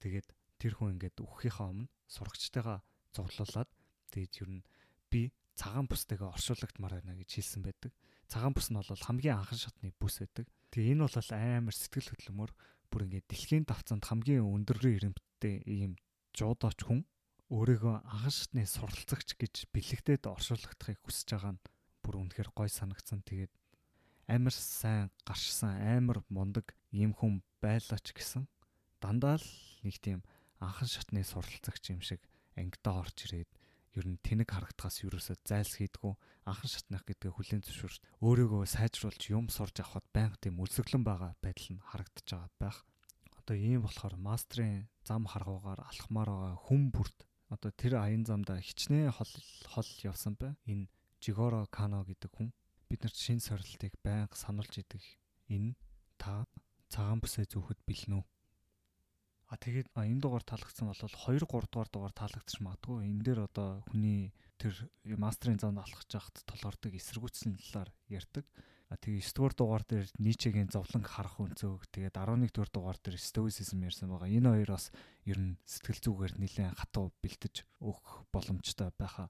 Тэгээд 0.05 0.29
тэр 0.62 0.77
хүн 0.77 1.01
ингээд 1.01 1.17
үххийнхаа 1.17 1.73
өмнө 1.73 1.89
сурагчтайгаа 2.05 2.85
зуглуулад 3.09 3.69
тэгээд 4.13 4.33
ер 4.45 4.49
нь 4.53 4.62
би 5.09 5.33
цагаан 5.57 5.89
бүстэйгээ 5.89 6.29
оршуулгадмаар 6.29 7.01
байна 7.01 7.17
гэж 7.17 7.29
хэлсэн 7.41 7.65
байдаг. 7.65 7.91
Цагаан 8.29 8.53
бүс 8.53 8.69
нь 8.69 8.77
бол 8.77 8.85
хамгийн 8.85 9.41
анхан 9.41 9.57
шатны 9.57 9.89
бүс 9.97 10.21
байдаг. 10.21 10.45
Тэгээ 10.69 10.93
энэ 10.93 11.09
бол 11.09 11.17
амар 11.33 11.73
сэтгэл 11.73 12.09
хөдлөмөр 12.13 12.51
бүр 12.93 13.01
ингээд 13.09 13.27
дэлхийн 13.33 13.65
давцанд 13.65 14.05
хамгийн 14.05 14.45
өндөр 14.45 14.77
ирэмттэй 14.77 15.65
ийм 15.65 15.97
жуудооч 16.38 16.85
хүн 16.85 17.01
өөрийгөө 17.49 17.95
анхан 18.05 18.29
шатны 18.29 18.62
суралцагч 18.69 19.41
гэж 19.41 19.73
бэлэгдээд 19.73 20.29
оршуулгадахыг 20.29 21.01
хүсэж 21.01 21.27
байгаа 21.33 21.57
нь 21.57 21.62
бүр 22.09 22.25
үнэхээр 22.25 22.49
гой 22.57 22.73
санагдсан. 22.73 23.21
Тэгээд 23.21 23.53
амар 24.25 24.53
сайн 24.53 25.13
гаршсан 25.21 25.77
амар 25.77 26.25
мундаг 26.33 26.73
ийм 26.89 27.13
хүн 27.13 27.45
байлаач 27.62 28.17
гэсэн 28.17 28.49
дандаа 28.97 29.37
л 29.37 29.49
нэг 29.85 30.01
тийм 30.01 30.25
анхан 30.57 30.89
шатны 30.89 31.21
суралцагч 31.21 31.93
юм 31.93 32.01
шиг 32.01 32.25
ангидаа 32.57 33.05
орж 33.05 33.29
ирээд 33.29 33.49
ер 33.93 34.05
нь 34.10 34.17
тэнэг 34.25 34.49
харагдахаас 34.49 35.05
юусоо 35.05 35.37
зайлс 35.45 35.77
хийдгүү 35.77 36.13
анхан 36.49 36.69
шатных 36.69 37.05
гэдгээ 37.05 37.29
хүлэн 37.29 37.62
зөвшөөрч 37.62 38.01
өөрийгөө 38.25 38.65
сайжруулж 38.65 39.21
юм 39.29 39.53
сурж 39.53 39.85
авахд 39.85 40.10
байнга 40.10 40.37
тийм 40.41 40.57
үлсэглэн 40.62 41.05
байгаа 41.05 41.37
байдал 41.41 41.69
нь 41.77 41.85
харагдаж 41.85 42.25
байгаа 42.25 42.51
байх. 42.57 42.77
Одоо 43.37 43.55
ийм 43.57 43.85
болохоор 43.85 44.15
мастрын 44.17 44.89
зам 45.05 45.29
харгуугаар 45.29 45.81
алхмаар 45.85 46.29
байгаа 46.29 46.57
хүн 46.69 46.89
бүрд 46.89 47.17
одоо 47.49 47.71
тэр 47.73 47.97
аян 47.97 48.25
замдаа 48.29 48.62
хичнээн 48.62 49.10
хол 49.10 49.33
хол 49.73 49.89
явсан 50.05 50.37
бай. 50.37 50.53
Энэ 50.69 50.85
Жигоро 51.19 51.67
Кано 51.67 52.03
гэдэг 52.07 52.31
хүн 52.31 52.49
биднэрт 52.87 53.17
шин 53.19 53.39
сорилтыг 53.43 53.93
байнга 54.03 54.35
сануулж 54.35 54.73
идэг. 54.79 55.03
Энэ 55.51 55.75
та 56.17 56.47
цагаан 56.87 57.19
бүсээ 57.19 57.45
зүүхэд 57.51 57.79
бэлэн 57.83 58.17
үү? 58.19 58.25
А 59.49 59.57
тэгээд 59.57 59.97
энэ 59.97 60.21
дугаар 60.21 60.45
таалагдсан 60.45 60.87
бол 60.87 61.01
2 61.01 61.41
3 61.41 61.45
дугаар 61.45 61.89
дугаар 61.89 62.13
таалагдчих 62.13 62.61
магадгүй. 62.61 63.09
Энэ 63.09 63.25
дээр 63.25 63.39
одоо 63.49 63.81
хүний 63.89 64.29
тэр 64.61 64.77
мастрын 65.17 65.57
зам 65.57 65.81
алхаж 65.81 66.05
яхад 66.05 66.37
толгордог 66.45 66.93
эсэргүүцлийн 66.93 67.57
талаар 67.57 67.89
ярьдаг. 68.13 68.45
А 68.89 68.97
тэгээ 68.97 69.25
9 69.25 69.33
дугаар 69.33 69.55
дугаар 69.57 69.83
дээр 69.89 70.07
Ничегийн 70.21 70.69
зовлон 70.69 71.05
харах 71.05 71.41
өнцөг, 71.41 71.89
тэгээд 71.93 72.17
11 72.17 72.53
дугаар 72.53 72.71
дугаар 72.73 72.97
дээр 73.01 73.17
Stoicism 73.17 73.81
ярьсан 73.85 74.09
байгаа. 74.09 74.29
Энэ 74.29 74.49
хоёр 74.53 74.69
бас 74.73 74.93
ер 75.25 75.37
нь 75.41 75.57
сэтгэл 75.65 76.01
зүгээр 76.01 76.33
нэлээд 76.41 76.77
хатуу 76.77 77.13
бэлтэж 77.21 77.65
өгөх 77.81 78.29
боломжтой 78.33 78.89
байхаа. 78.97 79.29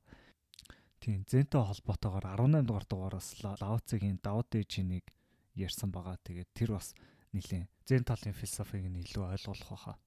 Тийм, 1.00 1.24
Зентэй 1.24 1.64
холбоотойгоор 1.64 2.26
18 2.36 2.68
дугаар 2.68 2.86
дугаараас 2.88 3.28
Лаоцгийн 3.40 4.20
Дао 4.20 4.44
Дэ 4.44 4.68
Чинийг 4.68 5.08
ярьсан 5.56 5.92
байгаа. 5.96 6.20
Тэгээд 6.20 6.50
тэр 6.52 6.76
бас 6.76 6.92
нэлээд 7.32 7.72
Зен 7.88 8.04
талын 8.04 8.36
философиг 8.36 8.84
нь 8.84 9.00
илүү 9.04 9.24
ойлгох 9.34 9.64
байхаа. 9.72 9.98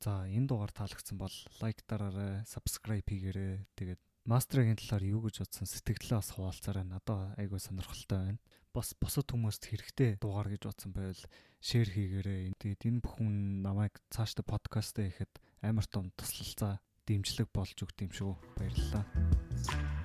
За 0.00 0.24
энэ 0.28 0.48
дугаар 0.48 0.72
таалагдсан 0.72 1.16
бол 1.16 1.32
лайк 1.60 1.80
дараарай, 1.88 2.44
subscribe 2.44 3.04
хийгээрэй. 3.08 3.64
Тэгээд 3.76 4.00
мастерын 4.28 4.76
талаар 4.76 5.04
юу 5.04 5.24
гэж 5.24 5.44
бодсон 5.44 5.68
сэтгэлээ 5.68 6.20
бас 6.20 6.30
хуваалцаарай. 6.36 6.84
Надад 6.84 7.36
айгүй 7.40 7.60
сонирхолтой 7.60 8.18
байна. 8.36 8.40
Бас 8.72 8.94
босод 8.96 9.28
хүмүүст 9.32 9.66
хэрэгтэй 9.68 10.20
дугаар 10.20 10.48
гэж 10.52 10.62
бодсон 10.68 10.92
байвал 10.92 11.24
шеэр 11.60 11.88
хийгээрэй. 11.90 12.54
Тэгээд 12.60 12.86
энэ 12.88 13.02
бүхэн 13.04 13.64
намайг 13.64 13.96
цаашдаа 14.12 14.44
подкастаа 14.46 15.08
хийхэд 15.08 15.32
амар 15.64 15.84
том 15.84 16.08
туслалцаа 16.16 16.80
дэмжлэг 17.10 17.50
болж 17.50 17.74
өгд 17.82 18.06
юм 18.06 18.10
шүү. 18.14 18.32
Баярлалаа. 18.54 19.99